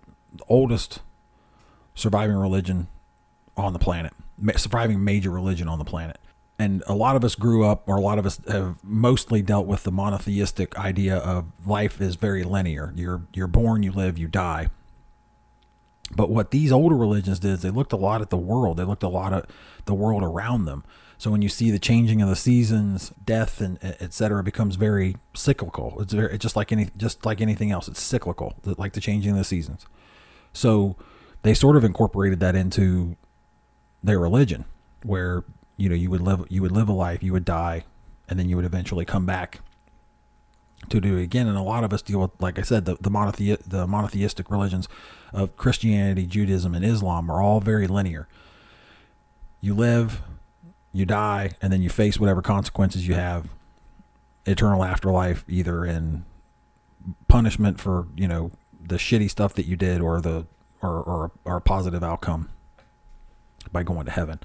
oldest 0.49 1.01
surviving 1.95 2.37
religion 2.37 2.89
on 3.57 3.73
the 3.73 3.79
planet, 3.79 4.12
surviving 4.57 5.03
major 5.03 5.31
religion 5.31 5.69
on 5.69 5.79
the 5.79 5.85
planet. 5.85 6.19
and 6.59 6.83
a 6.87 6.95
lot 6.95 7.17
of 7.17 7.25
us 7.25 7.35
grew 7.35 7.64
up, 7.64 7.85
or 7.87 7.97
a 7.97 8.01
lot 8.01 8.19
of 8.19 8.27
us 8.27 8.41
have 8.49 8.79
mostly 8.83 9.43
dealt 9.43 9.67
with 9.67 9.83
the 9.85 9.93
monotheistic 9.93 10.77
idea 10.79 11.17
of 11.17 11.47
life 11.67 12.01
is 12.01 12.17
very 12.17 12.45
linear. 12.45 12.93
You're 12.97 13.23
you're 13.35 13.47
born, 13.47 13.83
you 13.83 13.93
live, 13.93 14.17
you 14.19 14.29
die. 14.29 14.71
But 16.14 16.31
what 16.31 16.51
these 16.53 16.73
older 16.73 16.97
religions 16.97 17.41
did 17.41 17.51
is 17.55 17.62
they 17.62 17.71
looked 17.71 17.93
a 17.93 17.97
lot 17.97 18.23
at 18.23 18.31
the 18.31 18.37
world. 18.37 18.77
They 18.77 18.85
looked 18.85 19.03
a 19.03 19.09
lot 19.09 19.33
at 19.33 19.51
the 19.87 19.95
world 19.95 20.23
around 20.23 20.64
them. 20.64 20.85
So 21.19 21.31
when 21.31 21.41
you 21.43 21.49
see 21.49 21.71
the 21.71 21.79
changing 21.79 22.21
of 22.21 22.29
the 22.29 22.37
seasons, 22.37 23.12
death 23.25 23.61
and 23.61 23.83
etc. 23.83 24.43
becomes 24.43 24.77
very 24.77 25.17
cyclical. 25.35 25.97
It's 26.01 26.12
very 26.12 26.35
it's 26.35 26.43
just 26.43 26.57
like 26.57 26.73
any 26.73 26.91
just 26.97 27.25
like 27.25 27.41
anything 27.41 27.71
else. 27.71 27.89
It's 27.89 28.01
cyclical, 28.01 28.55
like 28.64 28.93
the 28.93 29.01
changing 29.01 29.33
of 29.33 29.39
the 29.39 29.45
seasons. 29.45 29.87
So 30.53 30.97
they 31.43 31.55
sort 31.55 31.77
of 31.77 31.85
incorporated 31.85 32.41
that 32.41 32.55
into 32.55 33.17
their 34.03 34.19
religion, 34.19 34.67
where 35.03 35.45
you 35.77 35.89
know 35.89 35.95
you 35.95 36.11
would 36.11 36.21
live 36.21 36.45
you 36.49 36.62
would 36.62 36.73
live 36.73 36.89
a 36.89 36.93
life 36.93 37.23
you 37.23 37.33
would 37.33 37.45
die 37.45 37.85
and 38.29 38.39
then 38.39 38.49
you 38.49 38.57
would 38.57 38.64
eventually 38.64 39.05
come 39.05 39.27
back 39.27 39.61
to 40.89 41.01
do 41.01 41.17
it 41.17 41.23
again 41.23 41.47
and 41.47 41.57
a 41.57 41.62
lot 41.62 41.85
of 41.85 41.93
us 41.93 42.03
deal 42.03 42.21
with 42.21 42.31
like 42.41 42.59
i 42.59 42.62
said 42.62 42.85
the, 42.85 42.97
the, 43.01 43.11
monothe- 43.11 43.62
the 43.67 43.87
monotheistic 43.87 44.51
religions 44.51 44.89
of 45.33 45.57
christianity 45.57 46.27
judaism 46.27 46.75
and 46.75 46.85
islam 46.85 47.31
are 47.31 47.41
all 47.41 47.61
very 47.61 47.87
linear 47.87 48.29
you 49.61 49.75
live 49.75 50.23
you 50.97 51.07
die 51.07 51.51
and 51.61 51.72
then 51.72 51.82
you 51.82 51.88
face 51.88 52.18
whatever 52.18 52.42
consequences 52.42 53.07
you 53.07 53.14
have 53.14 53.49
eternal 54.47 54.84
afterlife 54.84 55.44
either 55.49 55.84
in 55.84 56.24
punishment 57.28 57.80
for 57.80 58.07
you 58.16 58.26
know 58.26 58.51
the 58.80 58.97
shitty 58.97 59.28
stuff 59.28 59.55
that 59.55 59.66
you 59.66 59.76
did 59.76 60.01
or 60.01 60.20
the 60.20 60.47
or 60.82 61.03
or, 61.03 61.30
or 61.44 61.57
a 61.57 61.61
positive 61.61 62.03
outcome 62.03 62.49
by 63.72 63.82
going 63.82 64.05
to 64.07 64.12
heaven 64.12 64.40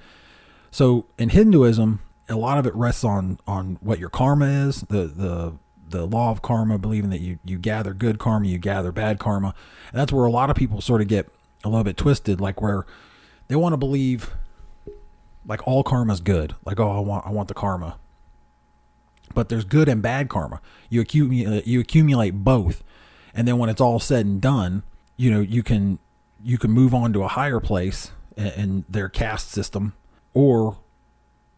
so 0.71 1.05
in 1.17 1.29
Hinduism, 1.29 1.99
a 2.29 2.35
lot 2.35 2.57
of 2.57 2.65
it 2.65 2.73
rests 2.73 3.03
on 3.03 3.37
on 3.45 3.77
what 3.81 3.99
your 3.99 4.09
karma 4.09 4.45
is, 4.45 4.81
the 4.81 5.05
the 5.05 5.53
the 5.89 6.05
law 6.07 6.31
of 6.31 6.41
karma, 6.41 6.77
believing 6.77 7.09
that 7.09 7.19
you 7.19 7.39
you 7.43 7.59
gather 7.59 7.93
good 7.93 8.17
karma, 8.17 8.47
you 8.47 8.57
gather 8.57 8.93
bad 8.93 9.19
karma. 9.19 9.53
And 9.91 9.99
that's 9.99 10.13
where 10.13 10.25
a 10.25 10.31
lot 10.31 10.49
of 10.49 10.55
people 10.55 10.79
sort 10.79 11.01
of 11.01 11.07
get 11.09 11.29
a 11.63 11.69
little 11.69 11.83
bit 11.83 11.97
twisted, 11.97 12.39
like 12.39 12.61
where 12.61 12.85
they 13.49 13.55
want 13.57 13.73
to 13.73 13.77
believe 13.77 14.31
like 15.45 15.67
all 15.67 15.83
karma 15.83 16.13
is 16.13 16.19
good. 16.19 16.55
Like, 16.65 16.79
oh, 16.79 16.91
I 16.91 16.99
want 16.99 17.25
I 17.25 17.31
want 17.31 17.47
the 17.47 17.53
karma. 17.53 17.97
But 19.33 19.49
there's 19.49 19.63
good 19.63 19.87
and 19.87 20.01
bad 20.01 20.29
karma. 20.29 20.61
You 20.89 21.01
accumulate 21.01 21.59
uh, 21.59 21.61
you 21.65 21.79
accumulate 21.79 22.31
both. 22.43 22.83
And 23.33 23.47
then 23.47 23.57
when 23.57 23.69
it's 23.69 23.81
all 23.81 23.99
said 23.99 24.25
and 24.25 24.41
done, 24.41 24.83
you 25.17 25.31
know, 25.31 25.39
you 25.39 25.63
can 25.63 25.99
you 26.43 26.57
can 26.57 26.71
move 26.71 26.93
on 26.93 27.13
to 27.13 27.23
a 27.23 27.27
higher 27.27 27.59
place 27.59 28.11
in, 28.35 28.47
in 28.47 28.85
their 28.89 29.09
caste 29.09 29.49
system 29.51 29.93
or 30.33 30.77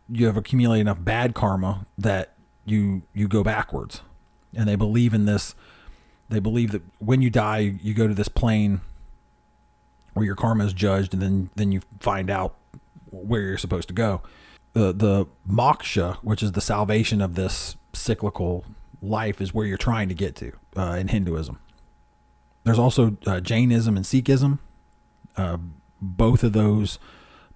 you 0.10 0.26
have 0.26 0.38
accumulated 0.38 0.82
enough 0.82 1.04
bad 1.04 1.34
karma 1.34 1.86
that 1.98 2.34
you 2.66 3.04
you 3.14 3.28
go 3.28 3.44
backwards 3.44 4.02
and 4.56 4.68
they 4.68 4.76
believe 4.76 5.14
in 5.14 5.26
this 5.26 5.56
they 6.30 6.40
believe 6.40 6.72
that 6.72 6.82
when 7.00 7.22
you 7.22 7.30
die 7.30 7.60
you 7.82 7.94
go 7.94 8.08
to 8.08 8.14
this 8.14 8.28
plane 8.28 8.82
where 10.14 10.26
your 10.26 10.36
karma 10.36 10.66
is 10.66 10.74
judged 10.74 11.14
and 11.14 11.22
then 11.22 11.50
then 11.56 11.72
you 11.72 11.82
find 12.00 12.30
out 12.30 12.56
where 13.14 13.42
you're 13.42 13.58
supposed 13.58 13.88
to 13.88 13.94
go 13.94 14.22
the 14.74 14.92
the 14.92 15.26
moksha 15.50 16.16
which 16.18 16.44
is 16.44 16.54
the 16.54 16.62
salvation 16.62 17.22
of 17.22 17.36
this 17.36 17.76
cyclical 17.94 18.66
life 19.02 19.40
is 19.40 19.54
where 19.54 19.66
you're 19.66 19.78
trying 19.78 20.10
to 20.10 20.16
get 20.16 20.36
to 20.36 20.52
uh, 20.76 20.96
in 21.00 21.08
hinduism 21.10 21.60
there's 22.64 22.80
also 22.80 23.18
uh, 23.26 23.40
jainism 23.40 23.96
and 23.96 24.06
sikhism 24.06 24.60
uh, 25.38 25.58
both 26.02 26.44
of 26.44 26.54
those 26.54 27.00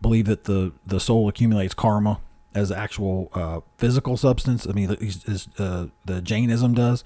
believe 0.01 0.25
that 0.25 0.43
the 0.45 0.73
the 0.85 0.99
soul 0.99 1.27
accumulates 1.27 1.73
karma 1.73 2.19
as 2.57 2.71
actual 2.71 3.29
uh, 3.33 3.59
physical 3.77 4.17
substance. 4.17 4.65
I 4.67 4.71
mean, 4.71 4.91
is, 4.99 5.47
uh, 5.59 5.87
the 6.05 6.21
Jainism 6.21 6.73
does. 6.73 7.03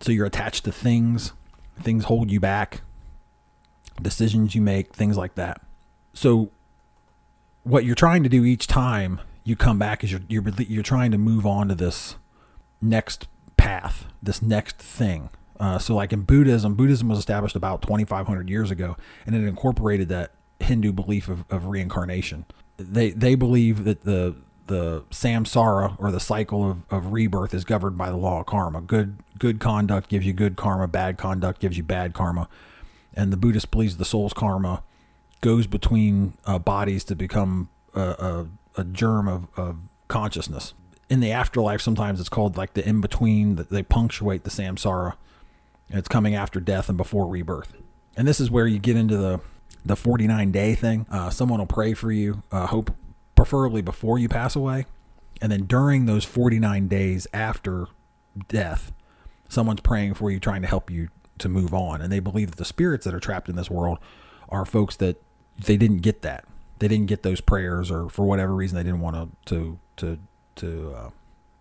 So 0.00 0.12
you're 0.12 0.26
attached 0.26 0.64
to 0.66 0.72
things. 0.72 1.32
Things 1.80 2.04
hold 2.04 2.30
you 2.30 2.38
back. 2.38 2.82
Decisions 4.00 4.54
you 4.54 4.60
make, 4.60 4.94
things 4.94 5.16
like 5.16 5.34
that. 5.36 5.62
So 6.12 6.50
what 7.68 7.84
you're 7.84 7.94
trying 7.94 8.22
to 8.22 8.28
do 8.28 8.44
each 8.44 8.66
time 8.66 9.20
you 9.44 9.54
come 9.56 9.78
back 9.78 10.02
is 10.02 10.10
you're 10.10 10.22
you're 10.28 10.42
you're 10.58 10.82
trying 10.82 11.10
to 11.10 11.18
move 11.18 11.46
on 11.46 11.68
to 11.68 11.74
this 11.74 12.16
next 12.80 13.28
path, 13.56 14.06
this 14.22 14.42
next 14.42 14.76
thing. 14.76 15.30
Uh, 15.60 15.78
so 15.78 15.94
like 15.94 16.12
in 16.12 16.22
Buddhism, 16.22 16.74
Buddhism 16.74 17.08
was 17.08 17.18
established 17.18 17.56
about 17.56 17.82
2,500 17.82 18.48
years 18.48 18.70
ago, 18.70 18.96
and 19.26 19.34
it 19.34 19.44
incorporated 19.44 20.08
that 20.08 20.32
Hindu 20.60 20.92
belief 20.92 21.28
of, 21.28 21.44
of 21.50 21.66
reincarnation. 21.66 22.46
They 22.76 23.10
they 23.10 23.34
believe 23.34 23.84
that 23.84 24.02
the 24.02 24.36
the 24.66 25.02
samsara 25.10 25.96
or 25.98 26.10
the 26.10 26.20
cycle 26.20 26.70
of, 26.70 26.82
of 26.90 27.12
rebirth 27.12 27.54
is 27.54 27.64
governed 27.64 27.98
by 27.98 28.10
the 28.10 28.16
law 28.16 28.40
of 28.40 28.46
karma. 28.46 28.80
Good 28.80 29.18
good 29.38 29.60
conduct 29.60 30.08
gives 30.08 30.26
you 30.26 30.32
good 30.32 30.56
karma, 30.56 30.86
bad 30.88 31.18
conduct 31.18 31.60
gives 31.60 31.76
you 31.76 31.82
bad 31.82 32.14
karma. 32.14 32.48
And 33.14 33.32
the 33.32 33.36
Buddhist 33.36 33.70
believes 33.70 33.96
the 33.96 34.04
soul's 34.04 34.32
karma 34.32 34.82
goes 35.40 35.66
between 35.66 36.34
uh, 36.46 36.58
bodies 36.58 37.04
to 37.04 37.14
become 37.14 37.68
a, 37.94 38.00
a, 38.00 38.46
a 38.80 38.84
germ 38.84 39.28
of, 39.28 39.46
of 39.56 39.78
consciousness. 40.08 40.74
In 41.08 41.20
the 41.20 41.32
afterlife, 41.32 41.80
sometimes 41.80 42.20
it's 42.20 42.28
called 42.28 42.56
like 42.56 42.74
the 42.74 42.86
in 42.86 43.00
between, 43.00 43.56
they 43.70 43.82
punctuate 43.82 44.44
the 44.44 44.50
samsara. 44.50 45.14
It's 45.88 46.08
coming 46.08 46.34
after 46.34 46.60
death 46.60 46.88
and 46.88 46.98
before 46.98 47.26
rebirth. 47.26 47.72
And 48.16 48.28
this 48.28 48.40
is 48.40 48.50
where 48.50 48.66
you 48.66 48.78
get 48.78 48.96
into 48.96 49.16
the 49.16 49.40
the 49.84 49.96
49 49.96 50.50
day 50.50 50.74
thing. 50.74 51.06
Uh, 51.10 51.30
someone 51.30 51.60
will 51.60 51.66
pray 51.66 51.94
for 51.94 52.12
you, 52.12 52.42
uh, 52.52 52.66
hope 52.66 52.92
preferably 53.34 53.80
before 53.80 54.18
you 54.18 54.28
pass 54.28 54.54
away. 54.54 54.86
And 55.40 55.52
then 55.52 55.64
during 55.64 56.06
those 56.06 56.24
49 56.24 56.88
days 56.88 57.26
after 57.32 57.86
death, 58.48 58.92
someone's 59.48 59.80
praying 59.80 60.14
for 60.14 60.30
you, 60.30 60.40
trying 60.40 60.62
to 60.62 60.68
help 60.68 60.90
you 60.90 61.08
to 61.38 61.48
move 61.48 61.72
on. 61.72 62.02
And 62.02 62.12
they 62.12 62.18
believe 62.20 62.50
that 62.50 62.56
the 62.56 62.64
spirits 62.64 63.04
that 63.04 63.14
are 63.14 63.20
trapped 63.20 63.48
in 63.48 63.56
this 63.56 63.70
world 63.70 63.98
are 64.48 64.64
folks 64.64 64.96
that 64.96 65.22
they 65.58 65.76
didn't 65.76 65.98
get 65.98 66.22
that. 66.22 66.44
They 66.78 66.88
didn't 66.88 67.06
get 67.06 67.22
those 67.22 67.40
prayers, 67.40 67.90
or 67.90 68.08
for 68.08 68.24
whatever 68.24 68.54
reason, 68.54 68.76
they 68.76 68.84
didn't 68.84 69.00
want 69.00 69.16
to 69.16 69.54
to 69.54 69.78
to 69.96 70.18
to 70.56 70.94
uh, 70.94 71.10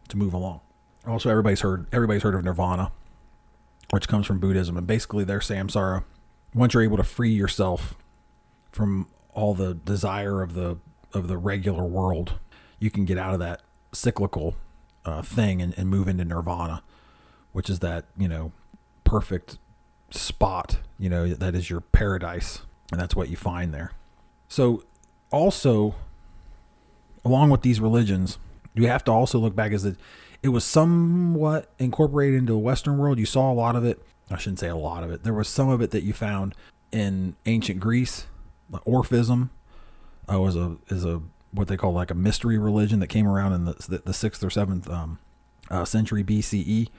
to 0.09 0.17
move 0.17 0.33
along. 0.33 0.61
Also, 1.05 1.29
everybody's 1.29 1.61
heard 1.61 1.87
everybody's 1.91 2.23
heard 2.23 2.35
of 2.35 2.43
Nirvana, 2.43 2.91
which 3.89 4.07
comes 4.07 4.25
from 4.25 4.39
Buddhism, 4.39 4.77
and 4.77 4.85
basically 4.85 5.23
their 5.23 5.39
samsara. 5.39 6.03
Once 6.53 6.73
you're 6.73 6.83
able 6.83 6.97
to 6.97 7.03
free 7.03 7.31
yourself 7.31 7.95
from 8.71 9.07
all 9.33 9.53
the 9.53 9.73
desire 9.73 10.41
of 10.41 10.53
the 10.53 10.77
of 11.13 11.27
the 11.27 11.37
regular 11.37 11.83
world, 11.85 12.33
you 12.79 12.91
can 12.91 13.05
get 13.05 13.17
out 13.17 13.33
of 13.33 13.39
that 13.39 13.61
cyclical 13.93 14.55
uh, 15.05 15.21
thing 15.21 15.61
and, 15.61 15.73
and 15.77 15.89
move 15.89 16.07
into 16.07 16.25
nirvana, 16.25 16.83
which 17.53 17.69
is 17.69 17.79
that 17.79 18.05
you 18.17 18.27
know 18.27 18.51
perfect 19.03 19.57
spot. 20.09 20.79
You 20.99 21.09
know 21.09 21.27
that 21.33 21.55
is 21.55 21.69
your 21.69 21.81
paradise, 21.81 22.61
and 22.91 22.99
that's 22.99 23.15
what 23.15 23.29
you 23.29 23.35
find 23.35 23.73
there. 23.73 23.91
So, 24.47 24.83
also, 25.31 25.95
along 27.25 27.49
with 27.49 27.61
these 27.61 27.79
religions, 27.79 28.37
you 28.73 28.87
have 28.87 29.03
to 29.05 29.11
also 29.11 29.39
look 29.39 29.55
back 29.55 29.71
as 29.71 29.83
that 29.83 29.97
it 30.41 30.49
was 30.49 30.63
somewhat 30.63 31.69
incorporated 31.79 32.39
into 32.39 32.53
the 32.53 32.59
Western 32.59 32.97
world. 32.97 33.19
You 33.19 33.25
saw 33.25 33.51
a 33.51 33.53
lot 33.53 33.75
of 33.75 33.83
it. 33.83 34.01
I 34.29 34.37
shouldn't 34.37 34.59
say 34.59 34.67
a 34.67 34.75
lot 34.75 35.03
of 35.03 35.11
it. 35.11 35.23
There 35.23 35.33
was 35.33 35.47
some 35.47 35.69
of 35.69 35.81
it 35.81 35.91
that 35.91 36.03
you 36.03 36.13
found 36.13 36.53
in 36.91 37.35
ancient 37.45 37.79
Greece 37.79 38.27
Orphism 38.71 39.49
uh, 40.31 40.39
was 40.39 40.55
a 40.55 40.77
is 40.87 41.05
a 41.05 41.21
what 41.51 41.67
they 41.67 41.77
call 41.77 41.93
like 41.93 42.11
a 42.11 42.15
mystery 42.15 42.57
religion 42.57 42.99
that 42.99 43.07
came 43.07 43.27
around 43.27 43.53
in 43.53 43.65
the 43.65 44.01
the 44.05 44.13
sixth 44.13 44.43
or 44.43 44.49
seventh 44.49 44.89
um, 44.89 45.19
uh, 45.69 45.85
century 45.85 46.23
BCE. 46.23 46.89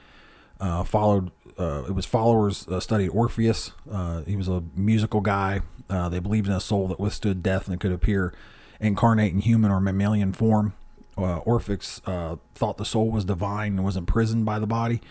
Uh, 0.59 0.83
followed 0.83 1.31
uh, 1.57 1.83
it 1.87 1.91
was 1.91 2.05
followers 2.05 2.67
uh, 2.67 2.79
studied 2.79 3.09
Orpheus. 3.09 3.71
Uh, 3.89 4.21
he 4.23 4.35
was 4.35 4.47
a 4.47 4.63
musical 4.75 5.21
guy. 5.21 5.61
they 5.87 6.19
believed 6.19 6.47
in 6.47 6.53
a 6.53 6.59
soul 6.59 6.87
that 6.87 6.99
withstood 6.99 7.41
death 7.41 7.67
and 7.67 7.79
could 7.79 7.91
appear 7.91 8.33
incarnate 8.79 9.33
in 9.33 9.39
human 9.39 9.71
or 9.71 9.79
mammalian 9.79 10.33
form. 10.33 10.73
Orpheus 11.17 11.99
thought 11.99 12.77
the 12.77 12.85
soul 12.85 13.11
was 13.11 13.25
divine 13.25 13.73
and 13.73 13.83
was 13.83 13.97
imprisoned 13.97 14.45
by 14.45 14.59
the 14.59 14.67
body. 14.67 15.01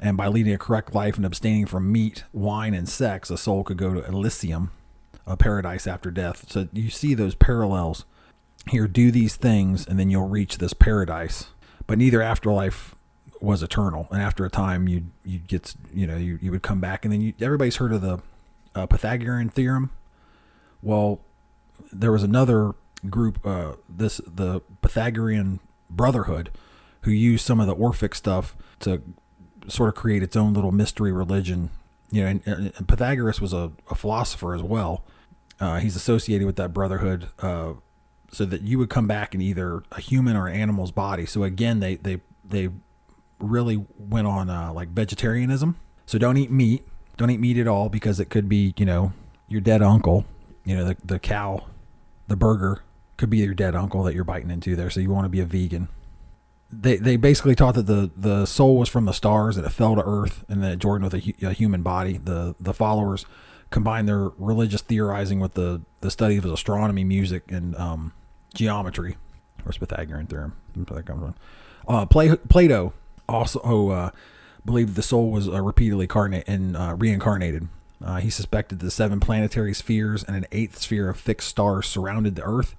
And 0.00 0.16
by 0.16 0.26
leading 0.26 0.52
a 0.52 0.58
correct 0.58 0.94
life 0.94 1.16
and 1.16 1.24
abstaining 1.24 1.66
from 1.66 1.92
meat, 1.92 2.24
wine, 2.32 2.74
and 2.74 2.88
sex, 2.88 3.30
a 3.30 3.36
soul 3.36 3.62
could 3.62 3.76
go 3.76 3.94
to 3.94 4.04
Elysium, 4.04 4.72
a 5.28 5.36
paradise 5.36 5.86
after 5.86 6.10
death. 6.10 6.50
So 6.50 6.68
you 6.72 6.90
see 6.90 7.14
those 7.14 7.36
parallels 7.36 8.04
here. 8.68 8.88
Do 8.88 9.12
these 9.12 9.36
things, 9.36 9.86
and 9.86 10.00
then 10.00 10.10
you'll 10.10 10.28
reach 10.28 10.58
this 10.58 10.72
paradise. 10.72 11.46
But 11.86 11.98
neither 11.98 12.20
afterlife 12.20 12.96
was 13.42 13.62
eternal, 13.62 14.06
and 14.10 14.22
after 14.22 14.44
a 14.44 14.50
time, 14.50 14.88
you 14.88 15.06
you 15.24 15.38
get 15.38 15.74
you 15.92 16.06
know 16.06 16.16
you, 16.16 16.38
you 16.40 16.50
would 16.50 16.62
come 16.62 16.80
back, 16.80 17.04
and 17.04 17.12
then 17.12 17.20
you, 17.20 17.34
everybody's 17.40 17.76
heard 17.76 17.92
of 17.92 18.00
the 18.00 18.20
uh, 18.74 18.86
Pythagorean 18.86 19.48
theorem. 19.48 19.90
Well, 20.80 21.20
there 21.92 22.12
was 22.12 22.22
another 22.22 22.72
group, 23.10 23.44
uh, 23.44 23.72
this 23.88 24.20
the 24.26 24.60
Pythagorean 24.80 25.60
Brotherhood, 25.90 26.50
who 27.02 27.10
used 27.10 27.44
some 27.44 27.60
of 27.60 27.66
the 27.66 27.74
Orphic 27.74 28.14
stuff 28.14 28.56
to 28.80 29.02
sort 29.68 29.88
of 29.88 29.94
create 29.94 30.22
its 30.22 30.36
own 30.36 30.54
little 30.54 30.72
mystery 30.72 31.12
religion. 31.12 31.70
You 32.10 32.22
know, 32.22 32.28
and, 32.28 32.72
and 32.76 32.88
Pythagoras 32.88 33.40
was 33.40 33.52
a, 33.52 33.72
a 33.90 33.94
philosopher 33.94 34.54
as 34.54 34.62
well, 34.62 35.02
uh, 35.62 35.78
he's 35.78 35.96
associated 35.96 36.44
with 36.46 36.56
that 36.56 36.72
brotherhood. 36.72 37.28
Uh, 37.38 37.74
so 38.32 38.46
that 38.46 38.62
you 38.62 38.78
would 38.78 38.88
come 38.88 39.06
back 39.06 39.34
in 39.34 39.42
either 39.42 39.82
a 39.92 40.00
human 40.00 40.36
or 40.36 40.46
an 40.46 40.56
animal's 40.56 40.90
body. 40.90 41.26
So 41.26 41.44
again, 41.44 41.80
they 41.80 41.96
they 41.96 42.20
they 42.42 42.70
really 43.42 43.84
went 43.98 44.26
on 44.26 44.48
uh, 44.48 44.72
like 44.72 44.88
vegetarianism. 44.88 45.76
So 46.06 46.18
don't 46.18 46.36
eat 46.36 46.50
meat. 46.50 46.86
Don't 47.16 47.30
eat 47.30 47.40
meat 47.40 47.58
at 47.58 47.68
all 47.68 47.88
because 47.88 48.20
it 48.20 48.30
could 48.30 48.48
be 48.48 48.74
you 48.76 48.86
know 48.86 49.12
your 49.48 49.60
dead 49.60 49.82
uncle. 49.82 50.24
You 50.64 50.76
know 50.76 50.84
the 50.84 50.96
the 51.04 51.18
cow, 51.18 51.66
the 52.28 52.36
burger 52.36 52.82
could 53.16 53.30
be 53.30 53.38
your 53.38 53.54
dead 53.54 53.74
uncle 53.76 54.02
that 54.04 54.14
you're 54.14 54.24
biting 54.24 54.50
into 54.50 54.74
there. 54.74 54.90
So 54.90 55.00
you 55.00 55.10
want 55.10 55.24
to 55.24 55.28
be 55.28 55.40
a 55.40 55.44
vegan. 55.44 55.88
They 56.70 56.96
they 56.96 57.16
basically 57.16 57.54
taught 57.54 57.74
that 57.74 57.86
the 57.86 58.10
the 58.16 58.46
soul 58.46 58.78
was 58.78 58.88
from 58.88 59.04
the 59.04 59.12
stars 59.12 59.56
that 59.56 59.64
it 59.64 59.70
fell 59.70 59.94
to 59.94 60.02
earth 60.04 60.44
and 60.48 60.62
that 60.62 60.78
joined 60.78 61.04
with 61.04 61.14
a, 61.14 61.34
a 61.46 61.52
human 61.52 61.82
body. 61.82 62.18
The 62.18 62.54
the 62.58 62.72
followers 62.72 63.26
combined 63.70 64.08
their 64.08 64.28
religious 64.38 64.80
theorizing 64.82 65.40
with 65.40 65.54
the 65.54 65.82
the 66.00 66.10
study 66.10 66.36
of 66.36 66.44
astronomy, 66.44 67.04
music, 67.04 67.50
and 67.50 67.76
um, 67.76 68.12
geometry, 68.54 69.16
or 69.66 69.72
Pythagorean 69.72 70.26
theorem. 70.26 70.56
That 70.74 71.06
comes 71.06 71.20
from. 71.20 71.34
Uh, 71.86 72.06
Pla- 72.06 72.36
Plato 72.48 72.94
also 73.28 73.90
uh, 73.90 74.10
believed 74.64 74.94
the 74.94 75.02
soul 75.02 75.30
was 75.30 75.48
uh, 75.48 75.60
repeatedly 75.60 76.06
carnate 76.06 76.44
and 76.46 76.76
uh, 76.76 76.94
reincarnated. 76.98 77.68
Uh, 78.04 78.16
he 78.16 78.30
suspected 78.30 78.80
the 78.80 78.90
seven 78.90 79.20
planetary 79.20 79.72
spheres 79.74 80.24
and 80.24 80.36
an 80.36 80.46
eighth 80.50 80.78
sphere 80.78 81.08
of 81.08 81.18
fixed 81.18 81.48
stars 81.48 81.86
surrounded 81.86 82.34
the 82.34 82.42
Earth, 82.42 82.74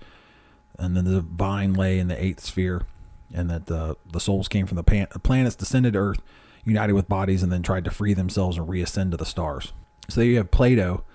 and 0.77 0.97
then 0.97 1.05
the 1.05 1.15
divine 1.15 1.73
lay 1.73 1.99
in 1.99 2.07
the 2.07 2.23
eighth 2.23 2.41
sphere, 2.41 2.85
and 3.33 3.49
that 3.49 3.67
the 3.67 3.95
the 4.09 4.19
souls 4.19 4.47
came 4.47 4.65
from 4.65 4.75
the 4.75 4.83
pan- 4.83 5.07
planets, 5.23 5.55
descended 5.55 5.93
to 5.93 5.99
Earth, 5.99 6.21
united 6.65 6.93
with 6.93 7.07
bodies, 7.07 7.41
and 7.41 7.51
then 7.51 7.61
tried 7.61 7.85
to 7.85 7.91
free 7.91 8.13
themselves 8.13 8.57
and 8.57 8.67
reascend 8.67 9.11
to 9.11 9.17
the 9.17 9.25
stars. 9.25 9.71
So 10.09 10.19
there 10.19 10.29
you 10.29 10.37
have 10.37 10.51
Plato, 10.51 11.05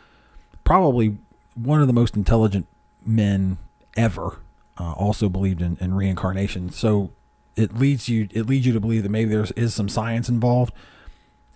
probably 0.65 1.19
one 1.55 1.81
of 1.81 1.87
the 1.87 1.93
most 1.93 2.17
intelligent 2.17 2.67
men 3.05 3.59
ever. 3.97 4.39
Uh, 4.81 4.93
also 4.93 5.29
believed 5.29 5.61
in, 5.61 5.77
in 5.81 5.93
reincarnation. 5.93 6.71
So 6.71 7.11
it 7.59 7.77
leads 7.77 8.09
you 8.09 8.29
it 8.33 8.47
leads 8.47 8.65
you 8.67 8.73
to 8.73 8.81
believe 8.81 9.03
that 9.03 9.09
maybe 9.11 9.31
there 9.31 9.47
is 9.57 9.75
some 9.75 9.89
science 9.89 10.29
involved, 10.29 10.73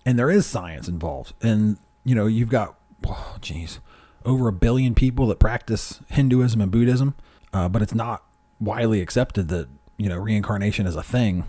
and 0.05 0.19
there 0.19 0.31
is 0.31 0.47
science 0.47 0.89
involved. 0.89 1.33
And 1.41 1.79
you 2.05 2.15
know 2.15 2.27
you've 2.27 2.49
got 2.49 2.75
oh 3.07 3.37
geez 3.41 3.81
over 4.25 4.49
a 4.49 4.53
billion 4.53 4.95
people 4.95 5.27
that 5.29 5.39
practice 5.39 6.01
Hinduism 6.09 6.61
and 6.61 6.71
Buddhism, 6.71 7.15
uh, 7.53 7.69
but 7.69 7.83
it's 7.83 7.95
not 7.95 8.25
widely 8.61 9.01
accepted 9.01 9.49
that 9.49 9.69
you 9.97 10.09
know 10.09 10.19
reincarnation 10.19 10.87
is 10.87 10.97
a 10.97 11.03
thing. 11.03 11.45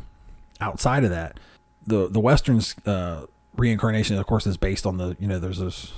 Outside 0.61 1.03
of 1.03 1.09
that, 1.09 1.39
the 1.85 2.07
the 2.07 2.19
Western's 2.19 2.75
uh, 2.85 3.25
reincarnation, 3.57 4.17
of 4.17 4.25
course, 4.27 4.45
is 4.45 4.57
based 4.57 4.85
on 4.85 4.97
the 4.97 5.17
you 5.19 5.27
know 5.27 5.39
there's 5.39 5.59
this 5.59 5.93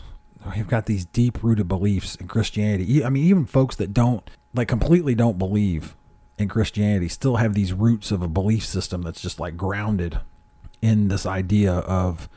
we've 0.55 0.67
got 0.67 0.85
these 0.85 1.05
deep 1.05 1.43
rooted 1.43 1.67
beliefs 1.67 2.15
in 2.15 2.27
Christianity. 2.27 3.03
I 3.03 3.09
mean, 3.09 3.25
even 3.25 3.45
folks 3.45 3.75
that 3.77 3.93
don't 3.93 4.27
like 4.53 4.67
completely 4.67 5.13
don't 5.13 5.37
believe 5.37 5.95
in 6.37 6.49
Christianity 6.49 7.07
still 7.07 7.37
have 7.37 7.53
these 7.53 7.73
roots 7.73 8.11
of 8.11 8.21
a 8.21 8.27
belief 8.27 8.65
system 8.65 9.01
that's 9.01 9.21
just 9.21 9.39
like 9.39 9.55
grounded 9.55 10.19
in 10.81 11.07
this 11.07 11.25
idea 11.25 11.73
of 11.73 12.29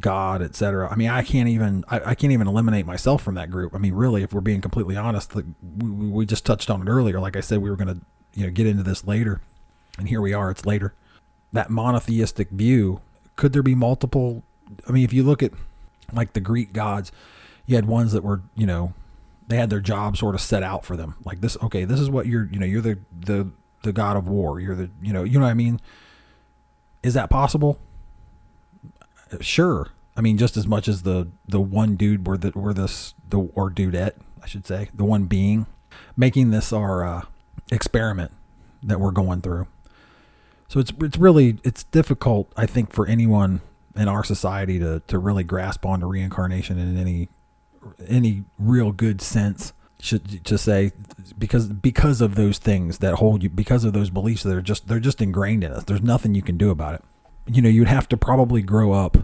God, 0.00 0.42
etc. 0.42 0.88
I 0.90 0.96
mean, 0.96 1.08
I 1.08 1.22
can't 1.22 1.48
even 1.48 1.84
I, 1.88 2.00
I, 2.10 2.14
can't 2.14 2.32
even 2.32 2.46
eliminate 2.46 2.84
myself 2.84 3.22
from 3.22 3.36
that 3.36 3.50
group. 3.50 3.74
I 3.74 3.78
mean, 3.78 3.94
really, 3.94 4.22
if 4.22 4.34
we're 4.34 4.42
being 4.42 4.60
completely 4.60 4.96
honest, 4.96 5.34
like 5.34 5.46
we, 5.78 5.88
we 5.88 6.26
just 6.26 6.44
touched 6.44 6.68
on 6.68 6.82
it 6.82 6.90
earlier. 6.90 7.18
Like 7.20 7.36
I 7.36 7.40
said, 7.40 7.60
we 7.60 7.70
were 7.70 7.76
going 7.76 7.94
to 7.98 8.00
you 8.34 8.44
know 8.44 8.52
get 8.52 8.66
into 8.66 8.82
this 8.82 9.06
later, 9.06 9.40
and 9.98 10.08
here 10.08 10.20
we 10.20 10.34
are. 10.34 10.50
It's 10.50 10.66
later. 10.66 10.94
That 11.52 11.70
monotheistic 11.70 12.50
view. 12.50 13.00
Could 13.36 13.54
there 13.54 13.62
be 13.62 13.74
multiple? 13.74 14.42
I 14.86 14.92
mean, 14.92 15.04
if 15.04 15.12
you 15.14 15.22
look 15.22 15.42
at 15.42 15.52
like 16.12 16.34
the 16.34 16.40
Greek 16.40 16.74
gods, 16.74 17.10
you 17.64 17.76
had 17.76 17.86
ones 17.86 18.12
that 18.12 18.22
were 18.22 18.42
you 18.54 18.66
know 18.66 18.92
they 19.48 19.56
had 19.56 19.70
their 19.70 19.80
job 19.80 20.16
sort 20.16 20.34
of 20.34 20.40
set 20.40 20.62
out 20.62 20.84
for 20.84 20.96
them. 20.96 21.16
Like 21.24 21.40
this, 21.40 21.56
okay, 21.62 21.84
this 21.84 21.98
is 21.98 22.10
what 22.10 22.26
you're, 22.26 22.48
you 22.52 22.58
know, 22.58 22.66
you're 22.66 22.82
the 22.82 22.98
the 23.18 23.50
the 23.82 23.92
god 23.92 24.16
of 24.16 24.28
war. 24.28 24.60
You're 24.60 24.74
the, 24.74 24.90
you 25.02 25.12
know, 25.12 25.24
you 25.24 25.38
know 25.38 25.44
what 25.44 25.50
I 25.50 25.54
mean. 25.54 25.80
Is 27.02 27.14
that 27.14 27.30
possible? 27.30 27.78
Sure. 29.40 29.88
I 30.16 30.20
mean, 30.20 30.36
just 30.36 30.56
as 30.56 30.66
much 30.66 30.86
as 30.88 31.02
the 31.02 31.28
the 31.46 31.60
one 31.60 31.96
dude 31.96 32.26
were 32.26 32.36
the 32.36 32.52
were 32.54 32.74
this 32.74 33.14
the 33.28 33.38
or 33.38 33.70
dudette, 33.70 34.14
I 34.42 34.46
should 34.46 34.66
say, 34.66 34.90
the 34.94 35.04
one 35.04 35.24
being 35.24 35.66
making 36.16 36.50
this 36.50 36.72
our 36.72 37.04
uh, 37.04 37.22
experiment 37.70 38.32
that 38.82 39.00
we're 39.00 39.12
going 39.12 39.40
through. 39.40 39.66
So 40.68 40.80
it's 40.80 40.92
it's 41.00 41.16
really 41.16 41.58
it's 41.64 41.84
difficult, 41.84 42.52
I 42.56 42.66
think, 42.66 42.92
for 42.92 43.06
anyone 43.06 43.62
in 43.96 44.08
our 44.08 44.24
society 44.24 44.78
to 44.78 45.00
to 45.06 45.18
really 45.18 45.44
grasp 45.44 45.86
onto 45.86 46.06
reincarnation 46.06 46.78
in 46.78 46.98
any 46.98 47.28
any 48.06 48.44
real 48.58 48.92
good 48.92 49.20
sense 49.20 49.72
should 50.00 50.44
to 50.44 50.56
say 50.56 50.92
because 51.36 51.66
because 51.68 52.20
of 52.20 52.34
those 52.36 52.58
things 52.58 52.98
that 52.98 53.14
hold 53.14 53.42
you 53.42 53.48
because 53.48 53.84
of 53.84 53.92
those 53.92 54.10
beliefs 54.10 54.42
that 54.42 54.54
are 54.54 54.62
just 54.62 54.86
they're 54.86 55.00
just 55.00 55.20
ingrained 55.20 55.64
in 55.64 55.72
us. 55.72 55.84
There's 55.84 56.02
nothing 56.02 56.34
you 56.34 56.42
can 56.42 56.56
do 56.56 56.70
about 56.70 56.94
it. 56.94 57.04
You 57.46 57.62
know 57.62 57.68
you'd 57.68 57.88
have 57.88 58.08
to 58.10 58.16
probably 58.16 58.62
grow 58.62 58.92
up 58.92 59.16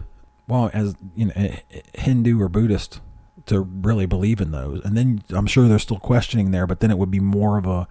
well 0.47 0.69
as 0.73 0.95
you 1.15 1.27
know 1.27 1.55
hindu 1.93 2.41
or 2.41 2.49
buddhist 2.49 2.99
to 3.45 3.61
really 3.61 4.05
believe 4.05 4.41
in 4.41 4.51
those. 4.51 4.83
And 4.83 4.97
then 4.97 5.21
i'm 5.31 5.47
sure 5.47 5.67
there's 5.67 5.83
still 5.83 5.99
questioning 5.99 6.51
there 6.51 6.67
but 6.67 6.79
then 6.81 6.91
it 6.91 6.97
would 6.97 7.11
be 7.11 7.19
more 7.19 7.57
of 7.57 7.65
a 7.65 7.87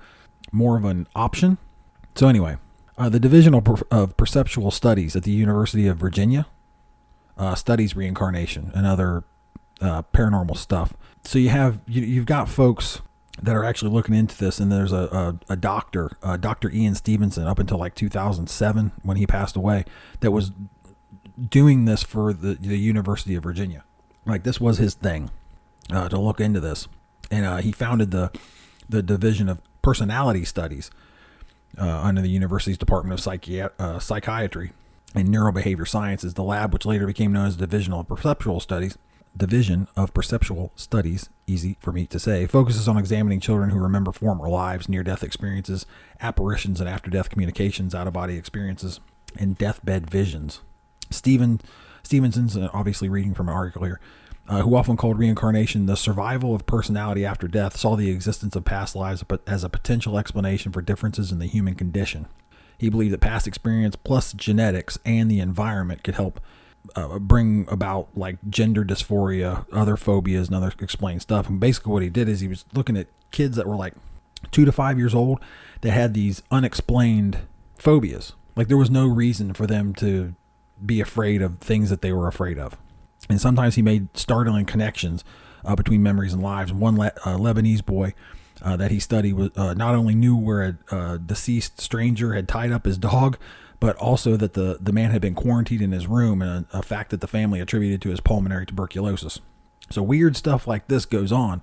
more 0.52 0.76
of 0.76 0.84
an 0.84 1.06
option. 1.14 1.58
So 2.14 2.28
anyway 2.28 2.58
uh, 2.96 3.08
the 3.08 3.18
division 3.18 3.54
of, 3.54 3.82
of, 3.90 4.16
perceptual 4.16 4.70
studies 4.70 5.16
at 5.16 5.24
the 5.24 5.32
university 5.32 5.88
of 5.88 5.96
virginia 5.96 6.46
uh, 7.36 7.54
studies 7.54 7.96
reincarnation 7.96 8.70
and 8.74 8.86
other 8.86 9.24
uh, 9.84 10.02
paranormal 10.14 10.56
stuff. 10.56 10.94
So 11.24 11.38
you 11.38 11.50
have 11.50 11.80
you, 11.86 12.02
you've 12.02 12.26
got 12.26 12.48
folks 12.48 13.02
that 13.42 13.54
are 13.54 13.64
actually 13.64 13.90
looking 13.90 14.14
into 14.14 14.36
this, 14.36 14.58
and 14.58 14.72
there's 14.72 14.92
a 14.92 15.36
a, 15.48 15.52
a 15.52 15.56
doctor, 15.56 16.16
uh, 16.22 16.36
Dr. 16.36 16.70
Ian 16.70 16.94
Stevenson, 16.94 17.46
up 17.46 17.58
until 17.58 17.78
like 17.78 17.94
2007 17.94 18.92
when 19.02 19.16
he 19.16 19.26
passed 19.26 19.56
away, 19.56 19.84
that 20.20 20.30
was 20.30 20.52
doing 21.50 21.84
this 21.84 22.02
for 22.02 22.32
the 22.32 22.54
the 22.54 22.78
University 22.78 23.34
of 23.34 23.42
Virginia. 23.42 23.84
Like 24.26 24.42
this 24.42 24.60
was 24.60 24.78
his 24.78 24.94
thing 24.94 25.30
uh, 25.92 26.08
to 26.08 26.18
look 26.18 26.40
into 26.40 26.60
this, 26.60 26.88
and 27.30 27.44
uh, 27.44 27.56
he 27.58 27.70
founded 27.70 28.10
the 28.10 28.30
the 28.88 29.02
division 29.02 29.48
of 29.48 29.60
personality 29.82 30.44
studies 30.44 30.90
uh, 31.78 32.00
under 32.02 32.22
the 32.22 32.28
university's 32.30 32.78
Department 32.78 33.18
of 33.18 33.70
uh, 33.78 33.98
Psychiatry 33.98 34.72
and 35.14 35.28
Neurobehavior 35.28 35.86
Sciences. 35.86 36.34
The 36.34 36.42
lab, 36.42 36.72
which 36.72 36.86
later 36.86 37.06
became 37.06 37.32
known 37.32 37.46
as 37.46 37.56
the 37.58 37.66
Division 37.66 37.92
of 37.92 38.08
Perceptual 38.08 38.60
Studies, 38.60 38.96
Division 39.36 39.88
of 39.96 40.14
Perceptual 40.14 40.70
Studies, 40.76 41.28
easy 41.46 41.76
for 41.80 41.92
me 41.92 42.06
to 42.06 42.20
say, 42.20 42.46
focuses 42.46 42.86
on 42.86 42.96
examining 42.96 43.40
children 43.40 43.70
who 43.70 43.78
remember 43.78 44.12
former 44.12 44.48
lives, 44.48 44.88
near 44.88 45.02
death 45.02 45.24
experiences, 45.24 45.86
apparitions 46.20 46.80
and 46.80 46.88
after 46.88 47.10
death 47.10 47.30
communications, 47.30 47.94
out 47.94 48.06
of 48.06 48.12
body 48.12 48.36
experiences, 48.36 49.00
and 49.38 49.58
deathbed 49.58 50.08
visions. 50.08 50.60
Stephen 51.10 51.60
Stevenson's 52.04 52.56
uh, 52.56 52.68
obviously 52.72 53.08
reading 53.08 53.34
from 53.34 53.48
an 53.48 53.54
article 53.54 53.84
here, 53.84 53.98
uh, 54.48 54.60
who 54.60 54.76
often 54.76 54.96
called 54.96 55.18
reincarnation 55.18 55.86
the 55.86 55.96
survival 55.96 56.54
of 56.54 56.66
personality 56.66 57.24
after 57.24 57.48
death, 57.48 57.76
saw 57.76 57.96
the 57.96 58.10
existence 58.10 58.54
of 58.54 58.64
past 58.64 58.94
lives 58.94 59.24
as 59.46 59.64
a 59.64 59.68
potential 59.68 60.18
explanation 60.18 60.70
for 60.70 60.82
differences 60.82 61.32
in 61.32 61.38
the 61.38 61.46
human 61.46 61.74
condition. 61.74 62.26
He 62.76 62.90
believed 62.90 63.14
that 63.14 63.20
past 63.20 63.46
experience 63.46 63.96
plus 63.96 64.32
genetics 64.32 64.98
and 65.04 65.30
the 65.30 65.40
environment 65.40 66.04
could 66.04 66.14
help 66.14 66.40
uh, 66.96 67.18
bring 67.18 67.66
about 67.70 68.08
like 68.14 68.38
gender 68.48 68.84
dysphoria, 68.84 69.66
other 69.72 69.96
phobias, 69.96 70.48
and 70.48 70.56
other 70.56 70.72
explained 70.80 71.22
stuff. 71.22 71.48
And 71.48 71.58
basically, 71.60 71.92
what 71.92 72.02
he 72.02 72.10
did 72.10 72.28
is 72.28 72.40
he 72.40 72.48
was 72.48 72.64
looking 72.74 72.96
at 72.96 73.08
kids 73.30 73.56
that 73.56 73.66
were 73.66 73.76
like 73.76 73.94
two 74.50 74.64
to 74.64 74.72
five 74.72 74.98
years 74.98 75.14
old 75.14 75.40
that 75.80 75.90
had 75.90 76.14
these 76.14 76.42
unexplained 76.50 77.38
phobias. 77.76 78.34
Like 78.56 78.68
there 78.68 78.76
was 78.76 78.90
no 78.90 79.06
reason 79.06 79.54
for 79.54 79.66
them 79.66 79.94
to 79.94 80.34
be 80.84 81.00
afraid 81.00 81.42
of 81.42 81.58
things 81.58 81.90
that 81.90 82.02
they 82.02 82.12
were 82.12 82.28
afraid 82.28 82.58
of. 82.58 82.76
And 83.28 83.40
sometimes 83.40 83.74
he 83.74 83.82
made 83.82 84.16
startling 84.16 84.66
connections 84.66 85.24
uh, 85.64 85.74
between 85.74 86.02
memories 86.02 86.32
and 86.32 86.42
lives. 86.42 86.72
One 86.72 86.96
Le- 86.96 87.12
uh, 87.24 87.36
Lebanese 87.36 87.84
boy 87.84 88.14
uh, 88.62 88.76
that 88.76 88.90
he 88.90 89.00
studied 89.00 89.34
was 89.34 89.50
uh, 89.56 89.74
not 89.74 89.94
only 89.94 90.14
knew 90.14 90.36
where 90.36 90.78
a, 90.90 90.96
a 90.96 91.18
deceased 91.18 91.80
stranger 91.80 92.34
had 92.34 92.48
tied 92.48 92.70
up 92.72 92.84
his 92.84 92.98
dog, 92.98 93.38
but 93.84 93.96
also 93.96 94.34
that 94.34 94.54
the, 94.54 94.78
the 94.80 94.94
man 94.94 95.10
had 95.10 95.20
been 95.20 95.34
quarantined 95.34 95.82
in 95.82 95.92
his 95.92 96.06
room 96.06 96.40
and 96.40 96.64
a, 96.72 96.78
a 96.78 96.82
fact 96.82 97.10
that 97.10 97.20
the 97.20 97.26
family 97.26 97.60
attributed 97.60 98.00
to 98.00 98.08
his 98.08 98.18
pulmonary 98.18 98.64
tuberculosis. 98.64 99.40
So 99.90 100.02
weird 100.02 100.38
stuff 100.38 100.66
like 100.66 100.88
this 100.88 101.04
goes 101.04 101.30
on. 101.30 101.62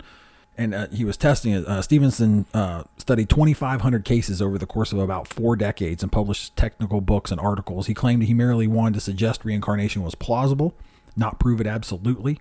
And 0.56 0.76
uh, 0.76 0.88
he 0.90 1.04
was 1.04 1.18
testing 1.18 1.52
it. 1.52 1.66
Uh, 1.66 1.82
Stevenson 1.82 2.46
uh, 2.54 2.84
studied 2.98 3.28
2,500 3.28 4.06
cases 4.06 4.40
over 4.40 4.60
the 4.60 4.68
course 4.68 4.92
of 4.92 5.00
about 5.00 5.30
four 5.30 5.56
decades 5.56 6.04
and 6.04 6.12
published 6.12 6.56
technical 6.56 7.02
books 7.02 7.32
and 7.32 7.42
articles. 7.42 7.88
He 7.88 7.96
claimed 7.96 8.22
he 8.22 8.36
merely 8.36 8.68
wanted 8.68 8.94
to 8.94 9.02
suggest 9.02 9.44
reincarnation 9.44 10.04
was 10.04 10.14
plausible, 10.14 10.76
not 11.16 11.40
prove 11.40 11.60
it 11.60 11.66
absolutely. 11.66 12.40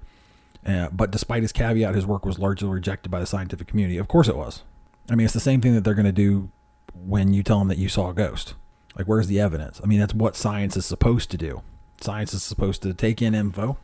Uh, 0.67 0.91
but 0.93 1.11
despite 1.11 1.41
his 1.41 1.53
caveat, 1.53 1.95
his 1.95 2.05
work 2.05 2.27
was 2.27 2.39
largely 2.39 2.69
rejected 2.69 3.09
by 3.09 3.19
the 3.19 3.25
scientific 3.25 3.67
community. 3.67 3.97
Of 3.97 4.09
course 4.09 4.29
it 4.29 4.37
was. 4.37 4.63
I 5.11 5.15
mean, 5.15 5.25
it's 5.25 5.33
the 5.33 5.41
same 5.41 5.63
thing 5.63 5.75
that 5.75 5.85
they're 5.85 5.95
going 5.95 6.05
to 6.05 6.13
do 6.13 6.51
when 6.95 7.33
you 7.33 7.43
tell 7.43 7.61
them 7.61 7.69
that 7.69 7.79
you 7.79 7.89
saw 7.89 8.11
a 8.11 8.15
ghost. 8.15 8.53
Like, 8.97 9.07
where's 9.07 9.29
the 9.29 9.41
evidence? 9.41 9.81
I 9.83 9.87
mean, 9.87 10.01
that's 10.01 10.15
what 10.15 10.37
science 10.37 10.77
is 10.77 10.85
supposed 10.87 11.31
to 11.31 11.37
do. 11.37 11.63
Science 12.01 12.35
is 12.35 12.43
supposed 12.43 12.83
to 12.83 12.95
take 12.95 13.23
in 13.23 13.35
info, 13.35 13.79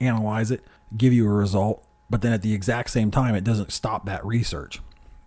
analyze 0.00 0.50
it, 0.50 0.64
give 0.96 1.12
you 1.12 1.26
a 1.26 1.32
result, 1.32 1.84
but 2.08 2.22
then 2.22 2.32
at 2.32 2.42
the 2.42 2.54
exact 2.54 2.90
same 2.90 3.10
time, 3.10 3.34
it 3.34 3.44
doesn't 3.44 3.72
stop 3.72 4.06
that 4.06 4.24
research. 4.24 4.80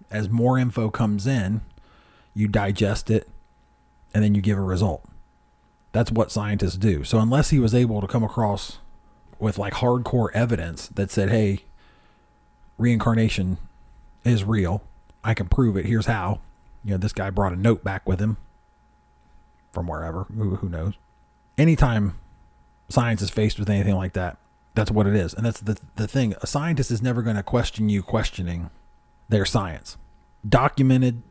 as 0.10 0.30
more 0.30 0.58
info 0.58 0.90
comes 0.90 1.28
in, 1.28 1.60
you 2.34 2.48
digest 2.48 3.10
it 3.10 3.28
and 4.14 4.24
then 4.24 4.34
you 4.34 4.42
give 4.42 4.58
a 4.58 4.62
result. 4.62 5.04
That's 5.92 6.12
what 6.12 6.32
scientists 6.32 6.78
do. 6.78 7.04
So 7.04 7.20
unless 7.20 7.50
he 7.50 7.60
was 7.60 7.76
able 7.76 8.00
to 8.00 8.08
come 8.08 8.24
across 8.24 8.78
with 9.40 9.58
like 9.58 9.74
hardcore 9.74 10.30
evidence 10.34 10.88
that 10.90 11.12
said, 11.12 11.30
"Hey, 11.30 11.66
reincarnation 12.78 13.58
is 14.24 14.44
real. 14.44 14.82
I 15.24 15.34
can 15.34 15.48
prove 15.50 15.76
it. 15.76 15.86
Here's 15.86 16.06
how." 16.06 16.40
You 16.84 16.92
know, 16.92 16.98
this 16.98 17.14
guy 17.14 17.30
brought 17.30 17.54
a 17.54 17.58
note 17.58 17.84
back 17.84 18.08
with 18.08 18.20
him 18.20 18.38
from 19.72 19.88
wherever. 19.88 20.24
Who, 20.26 20.56
who 20.56 20.70
knows? 20.70 20.96
Anytime 21.58 22.18
science 22.90 23.22
is 23.22 23.30
faced 23.30 23.60
with 23.60 23.70
anything 23.70 23.96
like 23.96 24.14
that, 24.14 24.38
that's 24.76 24.92
what 24.92 25.08
it 25.08 25.16
is. 25.16 25.34
And 25.34 25.46
that's 25.46 25.60
the 25.60 25.78
the 25.96 26.08
thing. 26.08 26.36
A 26.42 26.48
scientist 26.48 26.92
is 26.92 27.02
never 27.02 27.22
going 27.22 27.36
to 27.36 27.44
question 27.44 27.90
you 27.90 28.04
questioning 28.04 28.70
their 29.28 29.46
science. 29.46 29.98
Documented 30.48 31.24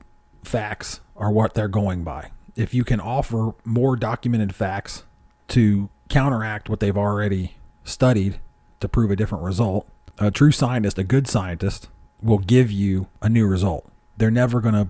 facts 0.43 1.01
are 1.17 1.31
what 1.31 1.55
they're 1.55 1.69
going 1.69 2.03
by. 2.05 2.31
If 2.57 2.75
you 2.75 2.85
can 2.85 3.01
offer 3.01 3.55
more 3.65 3.97
documented 3.97 4.55
facts 4.55 5.05
to 5.49 5.89
counteract 6.09 6.69
what 6.69 6.81
they've 6.81 6.97
already 6.97 7.57
studied 7.85 8.41
to 8.81 8.89
prove 8.89 9.11
a 9.11 9.17
different 9.17 9.45
result, 9.45 9.87
a 10.19 10.31
true 10.31 10.53
scientist, 10.53 10.99
a 10.99 11.05
good 11.05 11.29
scientist, 11.29 11.89
will 12.23 12.39
give 12.39 12.71
you 12.71 13.09
a 13.23 13.29
new 13.29 13.47
result. 13.47 13.91
They're 14.17 14.31
never 14.31 14.61
going 14.61 14.75
to 14.75 14.89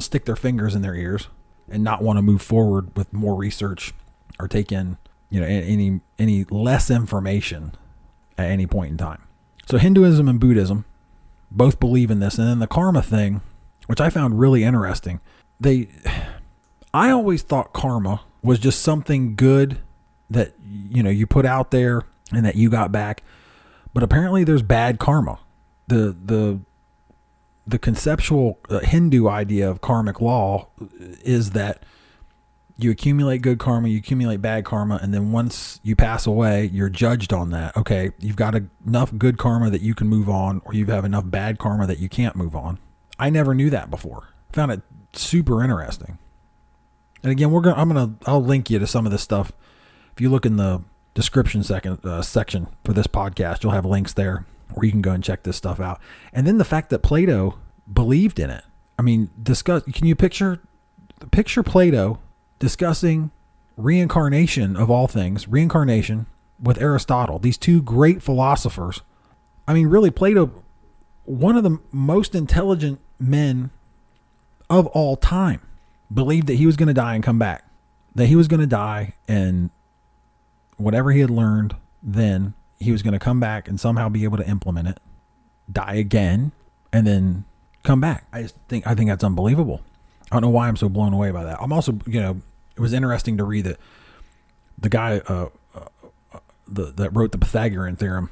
stick 0.00 0.24
their 0.24 0.36
fingers 0.36 0.74
in 0.74 0.82
their 0.82 0.94
ears 0.94 1.28
and 1.70 1.84
not 1.84 2.02
want 2.02 2.16
to 2.16 2.22
move 2.22 2.42
forward 2.42 2.96
with 2.96 3.12
more 3.12 3.34
research 3.34 3.92
or 4.40 4.48
take 4.48 4.72
in, 4.72 4.96
you 5.30 5.40
know, 5.40 5.46
any 5.46 6.00
any 6.18 6.44
less 6.44 6.90
information 6.90 7.74
at 8.36 8.50
any 8.50 8.66
point 8.66 8.92
in 8.92 8.96
time. 8.96 9.22
So 9.66 9.78
Hinduism 9.78 10.28
and 10.28 10.40
Buddhism 10.40 10.84
both 11.50 11.80
believe 11.80 12.10
in 12.10 12.20
this 12.20 12.38
and 12.38 12.48
then 12.48 12.58
the 12.58 12.66
karma 12.66 13.02
thing, 13.02 13.40
which 13.86 14.00
I 14.00 14.10
found 14.10 14.38
really 14.38 14.64
interesting. 14.64 15.20
They 15.60 15.88
I 16.94 17.10
always 17.10 17.42
thought 17.42 17.72
karma 17.72 18.22
was 18.42 18.58
just 18.58 18.80
something 18.80 19.34
good 19.36 19.78
that 20.30 20.54
you 20.64 21.02
know 21.02 21.10
you 21.10 21.26
put 21.26 21.44
out 21.44 21.70
there 21.70 22.02
and 22.32 22.44
that 22.44 22.56
you 22.56 22.70
got 22.70 22.92
back. 22.92 23.22
But 23.92 24.02
apparently 24.02 24.44
there's 24.44 24.62
bad 24.62 24.98
karma. 24.98 25.38
The 25.88 26.16
the 26.24 26.60
the 27.68 27.78
conceptual 27.78 28.58
uh, 28.70 28.78
Hindu 28.80 29.28
idea 29.28 29.70
of 29.70 29.82
karmic 29.82 30.20
law 30.22 30.68
is 31.20 31.50
that 31.50 31.82
you 32.78 32.90
accumulate 32.90 33.42
good 33.42 33.58
karma, 33.58 33.88
you 33.88 33.98
accumulate 33.98 34.40
bad 34.40 34.64
karma, 34.64 34.98
and 35.02 35.12
then 35.12 35.32
once 35.32 35.78
you 35.82 35.94
pass 35.94 36.26
away, 36.26 36.64
you're 36.72 36.88
judged 36.88 37.32
on 37.32 37.50
that. 37.50 37.76
Okay, 37.76 38.12
you've 38.18 38.36
got 38.36 38.54
enough 38.86 39.12
good 39.18 39.36
karma 39.36 39.68
that 39.68 39.82
you 39.82 39.94
can 39.94 40.06
move 40.06 40.30
on, 40.30 40.62
or 40.64 40.72
you 40.72 40.86
have 40.86 41.04
enough 41.04 41.24
bad 41.26 41.58
karma 41.58 41.86
that 41.86 41.98
you 41.98 42.08
can't 42.08 42.36
move 42.36 42.56
on. 42.56 42.78
I 43.18 43.28
never 43.30 43.54
knew 43.54 43.68
that 43.70 43.90
before. 43.90 44.28
Found 44.52 44.72
it 44.72 44.80
super 45.12 45.62
interesting. 45.62 46.18
And 47.22 47.32
again, 47.32 47.50
we're 47.50 47.60
gonna 47.60 47.76
I'm 47.76 47.88
gonna 47.88 48.14
I'll 48.26 48.42
link 48.42 48.70
you 48.70 48.78
to 48.78 48.86
some 48.86 49.04
of 49.04 49.12
this 49.12 49.22
stuff. 49.22 49.52
If 50.14 50.22
you 50.22 50.30
look 50.30 50.46
in 50.46 50.56
the 50.56 50.82
description 51.14 51.62
second 51.64 52.04
uh, 52.06 52.22
section 52.22 52.68
for 52.84 52.92
this 52.94 53.08
podcast, 53.08 53.62
you'll 53.62 53.72
have 53.72 53.84
links 53.84 54.14
there 54.14 54.46
where 54.74 54.84
you 54.84 54.92
can 54.92 55.02
go 55.02 55.12
and 55.12 55.24
check 55.24 55.42
this 55.42 55.56
stuff 55.56 55.80
out. 55.80 56.00
And 56.32 56.46
then 56.46 56.58
the 56.58 56.64
fact 56.64 56.90
that 56.90 57.02
Plato 57.02 57.58
believed 57.92 58.38
in 58.38 58.50
it. 58.50 58.64
I 58.98 59.02
mean, 59.02 59.30
discuss. 59.40 59.84
Can 59.84 60.06
you 60.06 60.16
picture 60.16 60.60
picture 61.30 61.62
Plato 61.62 62.18
discussing 62.58 63.30
reincarnation 63.76 64.76
of 64.76 64.90
all 64.90 65.06
things, 65.06 65.48
reincarnation 65.48 66.26
with 66.60 66.80
Aristotle, 66.82 67.38
these 67.38 67.56
two 67.56 67.80
great 67.80 68.22
philosophers. 68.22 69.00
I 69.66 69.74
mean, 69.74 69.86
really, 69.86 70.10
Plato, 70.10 70.50
one 71.24 71.56
of 71.56 71.62
the 71.62 71.78
most 71.92 72.34
intelligent 72.34 73.00
men 73.18 73.70
of 74.68 74.86
all 74.88 75.16
time, 75.16 75.62
believed 76.12 76.46
that 76.48 76.54
he 76.54 76.66
was 76.66 76.76
going 76.76 76.88
to 76.88 76.94
die 76.94 77.14
and 77.14 77.22
come 77.22 77.38
back, 77.38 77.64
that 78.14 78.26
he 78.26 78.36
was 78.36 78.48
going 78.48 78.60
to 78.60 78.66
die 78.66 79.14
and 79.28 79.70
whatever 80.76 81.12
he 81.12 81.20
had 81.20 81.30
learned 81.30 81.76
then, 82.02 82.54
he 82.78 82.92
was 82.92 83.02
going 83.02 83.12
to 83.12 83.18
come 83.18 83.40
back 83.40 83.68
and 83.68 83.78
somehow 83.78 84.08
be 84.08 84.24
able 84.24 84.36
to 84.38 84.48
implement 84.48 84.88
it, 84.88 85.00
die 85.70 85.94
again, 85.94 86.52
and 86.92 87.06
then 87.06 87.44
come 87.82 88.00
back. 88.00 88.26
I 88.32 88.42
just 88.42 88.56
think 88.68 88.86
I 88.86 88.94
think 88.94 89.10
that's 89.10 89.24
unbelievable. 89.24 89.82
I 90.30 90.36
don't 90.36 90.42
know 90.42 90.50
why 90.50 90.68
I'm 90.68 90.76
so 90.76 90.88
blown 90.88 91.12
away 91.12 91.30
by 91.30 91.44
that. 91.44 91.58
I'm 91.60 91.72
also, 91.72 91.98
you 92.06 92.20
know, 92.20 92.40
it 92.76 92.80
was 92.80 92.92
interesting 92.92 93.36
to 93.38 93.44
read 93.44 93.64
that 93.64 93.78
the 94.76 94.88
guy 94.88 95.18
uh, 95.26 95.48
uh, 95.74 96.38
the, 96.66 96.84
that 96.92 97.10
wrote 97.16 97.32
the 97.32 97.38
Pythagorean 97.38 97.96
theorem 97.96 98.30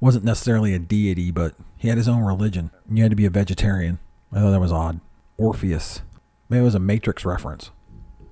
wasn't 0.00 0.24
necessarily 0.24 0.74
a 0.74 0.78
deity, 0.78 1.30
but 1.30 1.54
he 1.76 1.88
had 1.88 1.96
his 1.96 2.08
own 2.08 2.22
religion. 2.22 2.70
You 2.90 3.02
had 3.02 3.10
to 3.10 3.16
be 3.16 3.26
a 3.26 3.30
vegetarian. 3.30 3.98
I 4.32 4.40
thought 4.40 4.50
that 4.50 4.60
was 4.60 4.72
odd. 4.72 5.00
Orpheus. 5.36 6.02
Maybe 6.48 6.60
it 6.60 6.64
was 6.64 6.74
a 6.74 6.80
Matrix 6.80 7.24
reference. 7.24 7.70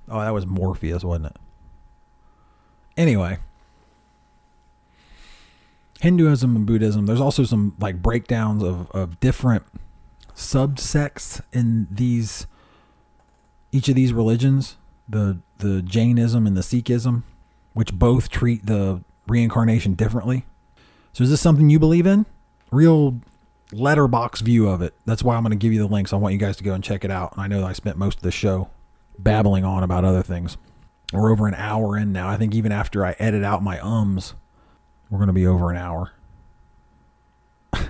Oh, 0.09 0.20
that 0.20 0.32
was 0.32 0.46
Morpheus, 0.46 1.04
wasn't 1.04 1.26
it? 1.26 1.36
Anyway, 2.96 3.38
Hinduism 6.01 6.55
and 6.55 6.66
Buddhism, 6.66 7.07
there's 7.07 7.20
also 7.20 7.44
some 7.44 7.74
like 7.78 8.03
breakdowns 8.03 8.62
of, 8.62 8.90
of 8.90 9.18
different 9.20 9.64
subsects 10.34 11.40
in 11.53 11.88
these 11.90 12.47
each 13.72 13.88
of 13.88 13.94
these 13.94 14.12
religions, 14.12 14.76
the 15.09 15.38
the 15.59 15.82
Jainism 15.82 16.47
and 16.47 16.57
the 16.57 16.61
Sikhism, 16.61 17.22
which 17.72 17.92
both 17.92 18.28
treat 18.28 18.66
the 18.66 19.03
reincarnation 19.26 19.94
differently. 19.94 20.44
So 21.12 21.24
is 21.24 21.30
this 21.30 21.40
something 21.40 21.70
you 21.70 21.78
believe 21.78 22.07
in? 22.07 22.26
Real 22.70 23.20
letterbox 23.72 24.42
view 24.42 24.68
of 24.68 24.82
it. 24.82 24.94
That's 25.07 25.22
why 25.22 25.34
I'm 25.34 25.42
going 25.42 25.51
to 25.51 25.57
give 25.57 25.72
you 25.72 25.80
the 25.80 25.92
links. 25.92 26.12
I 26.12 26.16
want 26.16 26.32
you 26.32 26.38
guys 26.38 26.57
to 26.59 26.64
go 26.64 26.74
and 26.74 26.84
check 26.84 27.05
it 27.05 27.11
out. 27.11 27.32
And 27.32 27.40
I 27.40 27.47
know 27.47 27.66
I 27.66 27.72
spent 27.72 27.97
most 27.97 28.18
of 28.18 28.22
the 28.22 28.30
show 28.30 28.68
babbling 29.18 29.64
on 29.64 29.82
about 29.82 30.05
other 30.05 30.22
things. 30.22 30.57
We're 31.12 31.32
over 31.32 31.47
an 31.47 31.55
hour 31.55 31.97
in 31.97 32.12
now. 32.12 32.28
I 32.28 32.36
think 32.36 32.55
even 32.55 32.72
after 32.72 33.05
I 33.05 33.16
edit 33.18 33.44
out 33.44 33.62
my 33.62 33.80
ums, 33.80 34.34
we're 35.11 35.18
going 35.18 35.28
to 35.28 35.32
be 35.32 35.46
over 35.46 35.70
an 35.70 35.76
hour. 35.76 36.12
yeah, 37.74 37.88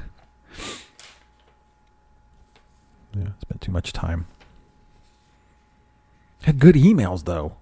spent 3.40 3.60
too 3.60 3.72
much 3.72 3.92
time. 3.92 4.26
Had 6.42 6.58
good 6.58 6.74
emails 6.76 7.24
though. 7.24 7.56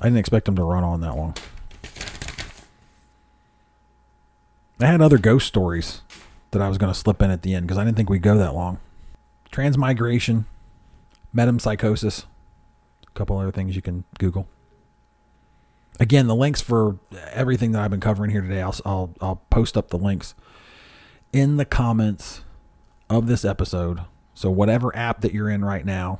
I 0.00 0.04
didn't 0.04 0.18
expect 0.18 0.46
them 0.46 0.56
to 0.56 0.64
run 0.64 0.82
on 0.82 1.00
that 1.02 1.16
long. 1.16 1.34
I 4.80 4.86
had 4.86 5.00
other 5.00 5.18
ghost 5.18 5.46
stories 5.46 6.02
that 6.50 6.60
I 6.60 6.68
was 6.68 6.78
going 6.78 6.92
to 6.92 6.98
slip 6.98 7.22
in 7.22 7.30
at 7.30 7.42
the 7.42 7.54
end 7.54 7.66
because 7.66 7.78
I 7.78 7.84
didn't 7.84 7.96
think 7.96 8.10
we'd 8.10 8.22
go 8.22 8.36
that 8.36 8.54
long. 8.54 8.78
Transmigration, 9.52 10.46
metempsychosis, 11.34 12.24
a 13.06 13.10
couple 13.12 13.38
other 13.38 13.52
things 13.52 13.76
you 13.76 13.82
can 13.82 14.04
Google. 14.18 14.48
Again, 16.00 16.26
the 16.26 16.34
links 16.34 16.60
for 16.60 16.98
everything 17.30 17.72
that 17.72 17.82
I've 17.82 17.90
been 17.90 18.00
covering 18.00 18.30
here 18.30 18.40
today, 18.40 18.60
I'll, 18.62 18.74
I'll, 18.84 19.14
I'll 19.20 19.42
post 19.50 19.76
up 19.76 19.90
the 19.90 19.98
links 19.98 20.34
in 21.32 21.56
the 21.56 21.64
comments 21.64 22.42
of 23.08 23.26
this 23.26 23.44
episode. 23.44 24.00
So, 24.34 24.50
whatever 24.50 24.94
app 24.96 25.20
that 25.20 25.32
you're 25.32 25.48
in 25.48 25.64
right 25.64 25.84
now, 25.84 26.18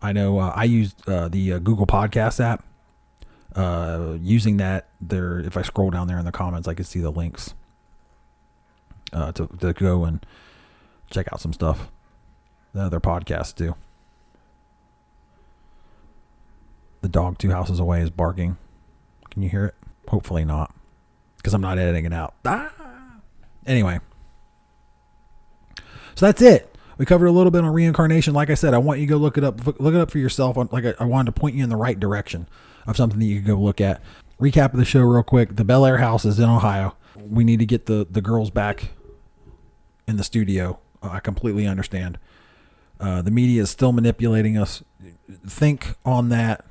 I 0.00 0.12
know 0.12 0.38
uh, 0.38 0.52
I 0.54 0.64
used 0.64 1.06
uh, 1.08 1.28
the 1.28 1.54
uh, 1.54 1.58
Google 1.58 1.86
Podcast 1.86 2.40
app. 2.40 2.64
Uh, 3.54 4.16
using 4.20 4.56
that, 4.56 4.88
there, 5.00 5.38
if 5.38 5.56
I 5.56 5.62
scroll 5.62 5.90
down 5.90 6.08
there 6.08 6.18
in 6.18 6.24
the 6.24 6.32
comments, 6.32 6.66
I 6.66 6.74
can 6.74 6.84
see 6.84 6.98
the 6.98 7.10
links 7.10 7.54
uh, 9.12 9.32
to 9.32 9.46
to 9.60 9.72
go 9.72 10.04
and 10.04 10.24
check 11.10 11.28
out 11.32 11.40
some 11.40 11.52
stuff. 11.52 11.90
The 12.72 12.82
other 12.82 13.00
podcasts 13.00 13.54
do. 13.54 13.76
The 17.04 17.10
dog 17.10 17.36
two 17.36 17.50
houses 17.50 17.78
away 17.78 18.00
is 18.00 18.08
barking. 18.08 18.56
Can 19.30 19.42
you 19.42 19.50
hear 19.50 19.66
it? 19.66 19.74
Hopefully 20.08 20.44
not, 20.44 20.74
because 21.36 21.52
I'm 21.52 21.60
not 21.60 21.78
editing 21.78 22.06
it 22.06 22.14
out. 22.14 22.34
Ah! 22.46 22.72
Anyway, 23.66 24.00
so 26.14 26.26
that's 26.26 26.40
it 26.40 26.74
we 26.98 27.04
covered 27.04 27.26
a 27.26 27.32
little 27.32 27.50
bit 27.50 27.64
on 27.64 27.72
reincarnation. 27.72 28.34
Like 28.34 28.50
I 28.50 28.54
said, 28.54 28.74
I 28.74 28.78
want 28.78 29.00
you 29.00 29.06
to 29.06 29.10
go 29.10 29.16
look 29.16 29.36
it 29.36 29.44
up. 29.44 29.66
Look 29.66 29.94
it 29.94 30.00
up 30.00 30.10
for 30.10 30.18
yourself. 30.18 30.56
Like 30.72 31.00
I, 31.00 31.04
wanted 31.04 31.34
to 31.34 31.40
point 31.40 31.54
you 31.56 31.64
in 31.64 31.70
the 31.70 31.76
right 31.76 31.98
direction 31.98 32.48
of 32.86 32.96
something 32.96 33.18
that 33.18 33.24
you 33.24 33.40
can 33.40 33.46
go 33.46 33.60
look 33.60 33.80
at. 33.80 34.00
Recap 34.40 34.72
of 34.72 34.78
the 34.78 34.84
show 34.84 35.00
real 35.00 35.22
quick. 35.22 35.56
The 35.56 35.64
Bellaire 35.64 35.98
house 35.98 36.24
is 36.24 36.38
in 36.38 36.48
Ohio. 36.48 36.96
We 37.16 37.44
need 37.44 37.58
to 37.60 37.66
get 37.66 37.86
the 37.86 38.06
the 38.08 38.20
girls 38.20 38.50
back 38.50 38.90
in 40.06 40.16
the 40.16 40.24
studio. 40.24 40.78
I 41.02 41.20
completely 41.20 41.66
understand. 41.66 42.18
Uh, 43.00 43.22
the 43.22 43.30
media 43.30 43.62
is 43.62 43.70
still 43.70 43.92
manipulating 43.92 44.56
us. 44.56 44.82
Think 45.46 45.94
on 46.04 46.28
that. 46.30 46.64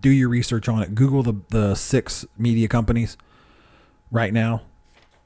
Do 0.00 0.10
your 0.10 0.28
research 0.28 0.68
on 0.68 0.82
it. 0.82 0.94
Google 0.94 1.22
the 1.22 1.34
the 1.48 1.74
six 1.74 2.24
media 2.38 2.68
companies 2.68 3.16
right 4.10 4.32
now. 4.32 4.62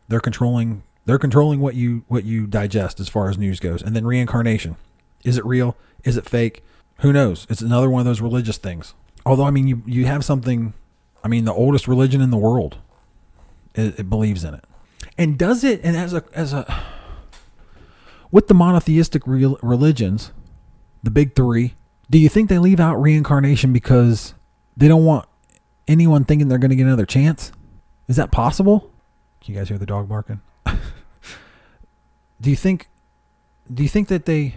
They're 0.08 0.20
controlling 0.20 0.82
they're 1.06 1.18
controlling 1.18 1.60
what 1.60 1.74
you 1.74 2.04
what 2.08 2.24
you 2.24 2.46
digest 2.46 3.00
as 3.00 3.08
far 3.08 3.28
as 3.28 3.38
news 3.38 3.60
goes. 3.60 3.82
And 3.82 3.94
then 3.94 4.06
reincarnation. 4.06 4.76
Is 5.24 5.38
it 5.38 5.44
real? 5.44 5.76
Is 6.02 6.16
it 6.16 6.28
fake? 6.28 6.62
Who 7.00 7.12
knows? 7.12 7.46
It's 7.50 7.60
another 7.60 7.90
one 7.90 8.00
of 8.00 8.06
those 8.06 8.20
religious 8.20 8.58
things. 8.58 8.94
Although 9.26 9.44
I 9.44 9.50
mean 9.50 9.66
you 9.66 9.82
you 9.86 10.06
have 10.06 10.24
something 10.24 10.74
I 11.22 11.28
mean 11.28 11.44
the 11.44 11.52
oldest 11.52 11.88
religion 11.88 12.20
in 12.20 12.30
the 12.30 12.36
world 12.36 12.78
it, 13.74 14.00
it 14.00 14.10
believes 14.10 14.44
in 14.44 14.54
it. 14.54 14.64
And 15.18 15.38
does 15.38 15.64
it 15.64 15.80
and 15.84 15.96
as 15.96 16.14
a 16.14 16.24
as 16.32 16.52
a 16.52 16.82
with 18.30 18.48
the 18.48 18.54
monotheistic 18.54 19.22
religions, 19.26 20.32
the 21.04 21.10
big 21.10 21.36
three, 21.36 21.74
do 22.10 22.18
you 22.18 22.28
think 22.28 22.48
they 22.48 22.58
leave 22.58 22.80
out 22.80 22.96
reincarnation 22.96 23.72
because 23.72 24.34
they 24.76 24.88
don't 24.88 25.04
want 25.04 25.28
anyone 25.86 26.24
thinking 26.24 26.48
they're 26.48 26.58
going 26.58 26.70
to 26.70 26.76
get 26.76 26.86
another 26.86 27.06
chance? 27.06 27.52
Is 28.08 28.16
that 28.16 28.30
possible? 28.30 28.90
Can 29.40 29.54
you 29.54 29.60
guys 29.60 29.68
hear 29.68 29.78
the 29.78 29.86
dog 29.86 30.08
barking? 30.08 30.40
do 32.40 32.50
you 32.50 32.56
think? 32.56 32.88
Do 33.72 33.82
you 33.82 33.88
think 33.88 34.08
that 34.08 34.26
they? 34.26 34.56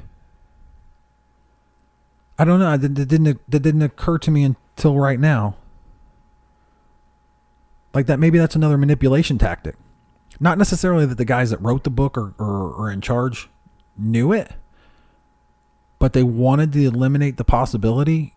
I 2.40 2.46
don't 2.46 2.60
know. 2.60 2.78
That, 2.78 2.94
didn't 2.94 3.42
that 3.50 3.60
didn't 3.60 3.82
occur 3.82 4.18
to 4.20 4.32
me 4.32 4.44
until 4.44 4.98
right 4.98 5.20
now. 5.20 5.56
Like 7.94 8.06
that, 8.06 8.20
maybe 8.20 8.38
that's 8.38 8.56
another 8.56 8.78
manipulation 8.78 9.38
tactic. 9.38 9.76
Not 10.40 10.58
necessarily 10.58 11.06
that 11.06 11.18
the 11.18 11.26
guys 11.26 11.50
that 11.50 11.62
wrote 11.62 11.84
the 11.84 11.90
book 11.90 12.18
or 12.18 12.34
or 12.38 12.76
are 12.80 12.92
in 12.92 13.02
charge 13.02 13.50
knew 13.98 14.32
it, 14.32 14.54
but 16.00 16.14
they 16.14 16.24
wanted 16.24 16.72
to 16.74 16.86
eliminate 16.86 17.38
the 17.38 17.44
possibility 17.44 18.36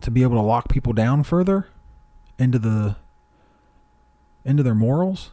to 0.00 0.10
be 0.10 0.22
able 0.22 0.36
to 0.36 0.42
lock 0.42 0.68
people 0.68 0.92
down 0.92 1.22
further 1.22 1.68
into 2.38 2.58
the 2.58 2.96
into 4.44 4.62
their 4.62 4.74
morals. 4.74 5.30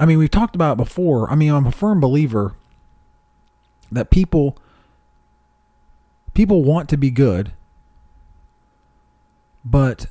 I 0.00 0.06
mean, 0.06 0.18
we've 0.18 0.30
talked 0.30 0.54
about 0.54 0.72
it 0.72 0.76
before. 0.78 1.30
I 1.30 1.34
mean, 1.34 1.52
I'm 1.52 1.66
a 1.66 1.72
firm 1.72 2.00
believer 2.00 2.54
that 3.90 4.10
people 4.10 4.56
people 6.34 6.62
want 6.64 6.88
to 6.88 6.96
be 6.96 7.10
good, 7.10 7.52
but 9.64 10.06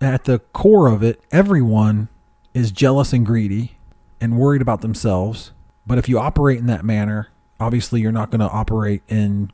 at 0.00 0.24
the 0.24 0.40
core 0.40 0.88
of 0.88 1.02
it, 1.02 1.20
everyone 1.30 2.08
is 2.52 2.72
jealous 2.72 3.12
and 3.12 3.24
greedy 3.24 3.76
and 4.20 4.38
worried 4.38 4.60
about 4.60 4.80
themselves. 4.80 5.52
But 5.86 5.98
if 5.98 6.08
you 6.08 6.18
operate 6.18 6.58
in 6.58 6.66
that 6.66 6.84
manner, 6.84 7.28
obviously 7.58 8.00
you're 8.00 8.12
not 8.12 8.30
going 8.30 8.40
to 8.40 8.48
operate 8.48 9.02
in 9.08 9.50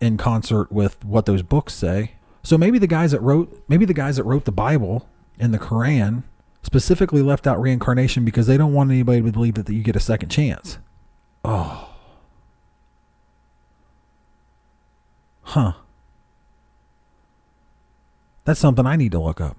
in 0.00 0.16
concert 0.16 0.72
with 0.72 1.04
what 1.04 1.26
those 1.26 1.42
books 1.42 1.74
say. 1.74 2.12
So 2.42 2.56
maybe 2.56 2.78
the 2.78 2.86
guys 2.86 3.10
that 3.12 3.20
wrote 3.20 3.62
maybe 3.68 3.84
the 3.84 3.94
guys 3.94 4.16
that 4.16 4.24
wrote 4.24 4.44
the 4.44 4.52
Bible 4.52 5.08
and 5.38 5.52
the 5.52 5.58
Quran 5.58 6.22
specifically 6.62 7.22
left 7.22 7.46
out 7.46 7.60
reincarnation 7.60 8.24
because 8.24 8.46
they 8.46 8.56
don't 8.56 8.72
want 8.72 8.90
anybody 8.90 9.22
to 9.22 9.32
believe 9.32 9.54
that 9.54 9.68
you 9.68 9.82
get 9.82 9.96
a 9.96 10.00
second 10.00 10.28
chance. 10.28 10.78
Oh. 11.44 11.88
Huh. 15.42 15.72
That's 18.44 18.60
something 18.60 18.86
I 18.86 18.96
need 18.96 19.12
to 19.12 19.20
look 19.20 19.40
up. 19.40 19.56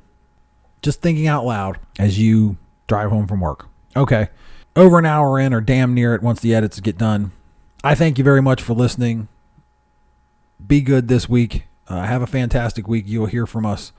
Just 0.82 1.02
thinking 1.02 1.28
out 1.28 1.46
loud 1.46 1.80
as 2.00 2.20
you 2.20 2.58
drive 2.88 3.10
home 3.10 3.28
from 3.28 3.42
work. 3.42 3.68
Okay. 3.96 4.30
Over 4.76 5.00
an 5.00 5.06
hour 5.06 5.40
in, 5.40 5.54
or 5.54 5.62
damn 5.62 5.94
near 5.94 6.16
it 6.16 6.24
once 6.24 6.40
the 6.40 6.56
edits 6.56 6.80
get 6.80 6.98
done. 6.98 7.32
I 7.84 7.96
thank 7.96 8.18
you 8.18 8.24
very 8.24 8.42
much 8.42 8.62
for 8.62 8.74
listening. 8.74 9.28
Be 10.66 10.82
good 10.82 11.08
this 11.08 11.28
week. 11.28 11.66
Uh, 11.88 12.04
have 12.04 12.22
a 12.22 12.28
fantastic 12.28 12.88
week. 12.88 13.06
You'll 13.08 13.26
hear 13.26 13.46
from 13.46 13.66
us 13.66 13.92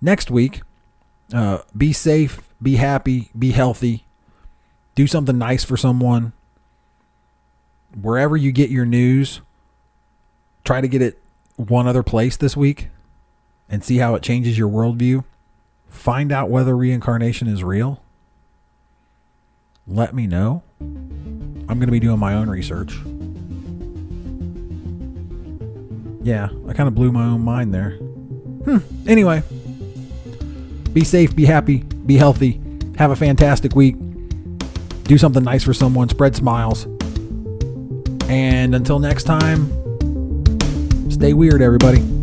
next 0.00 0.30
week. 0.30 0.62
Uh, 1.32 1.58
be 1.76 1.92
safe, 1.92 2.48
be 2.60 2.76
happy, 2.76 3.30
be 3.38 3.52
healthy. 3.52 4.04
Do 4.94 5.06
something 5.06 5.38
nice 5.38 5.64
for 5.64 5.76
someone. 5.76 6.32
Wherever 8.00 8.36
you 8.36 8.52
get 8.52 8.70
your 8.70 8.84
news, 8.84 9.40
try 10.64 10.80
to 10.80 10.88
get 10.88 11.02
it 11.02 11.18
one 11.56 11.86
other 11.86 12.02
place 12.02 12.36
this 12.36 12.56
week 12.56 12.88
and 13.68 13.82
see 13.82 13.98
how 13.98 14.14
it 14.14 14.22
changes 14.22 14.58
your 14.58 14.68
worldview. 14.68 15.24
Find 15.88 16.32
out 16.32 16.50
whether 16.50 16.76
reincarnation 16.76 17.48
is 17.48 17.64
real. 17.64 18.02
Let 19.86 20.14
me 20.14 20.26
know. 20.26 20.62
I'm 20.80 21.66
going 21.66 21.80
to 21.80 21.92
be 21.92 22.00
doing 22.00 22.18
my 22.18 22.34
own 22.34 22.48
research. 22.48 22.96
Yeah, 26.22 26.48
I 26.68 26.72
kind 26.72 26.88
of 26.88 26.94
blew 26.94 27.10
my 27.10 27.24
own 27.24 27.42
mind 27.42 27.74
there. 27.74 27.90
Hmm. 28.64 28.78
Anyway, 29.08 29.42
be 30.92 31.04
safe, 31.04 31.34
be 31.34 31.44
happy, 31.44 31.78
be 32.06 32.16
healthy, 32.16 32.60
have 32.96 33.10
a 33.10 33.16
fantastic 33.16 33.74
week. 33.74 33.96
Do 35.04 35.18
something 35.18 35.42
nice 35.42 35.64
for 35.64 35.74
someone, 35.74 36.08
spread 36.08 36.36
smiles. 36.36 36.86
And 38.28 38.74
until 38.74 38.98
next 38.98 39.24
time, 39.24 39.66
stay 41.10 41.32
weird, 41.32 41.60
everybody. 41.60 42.21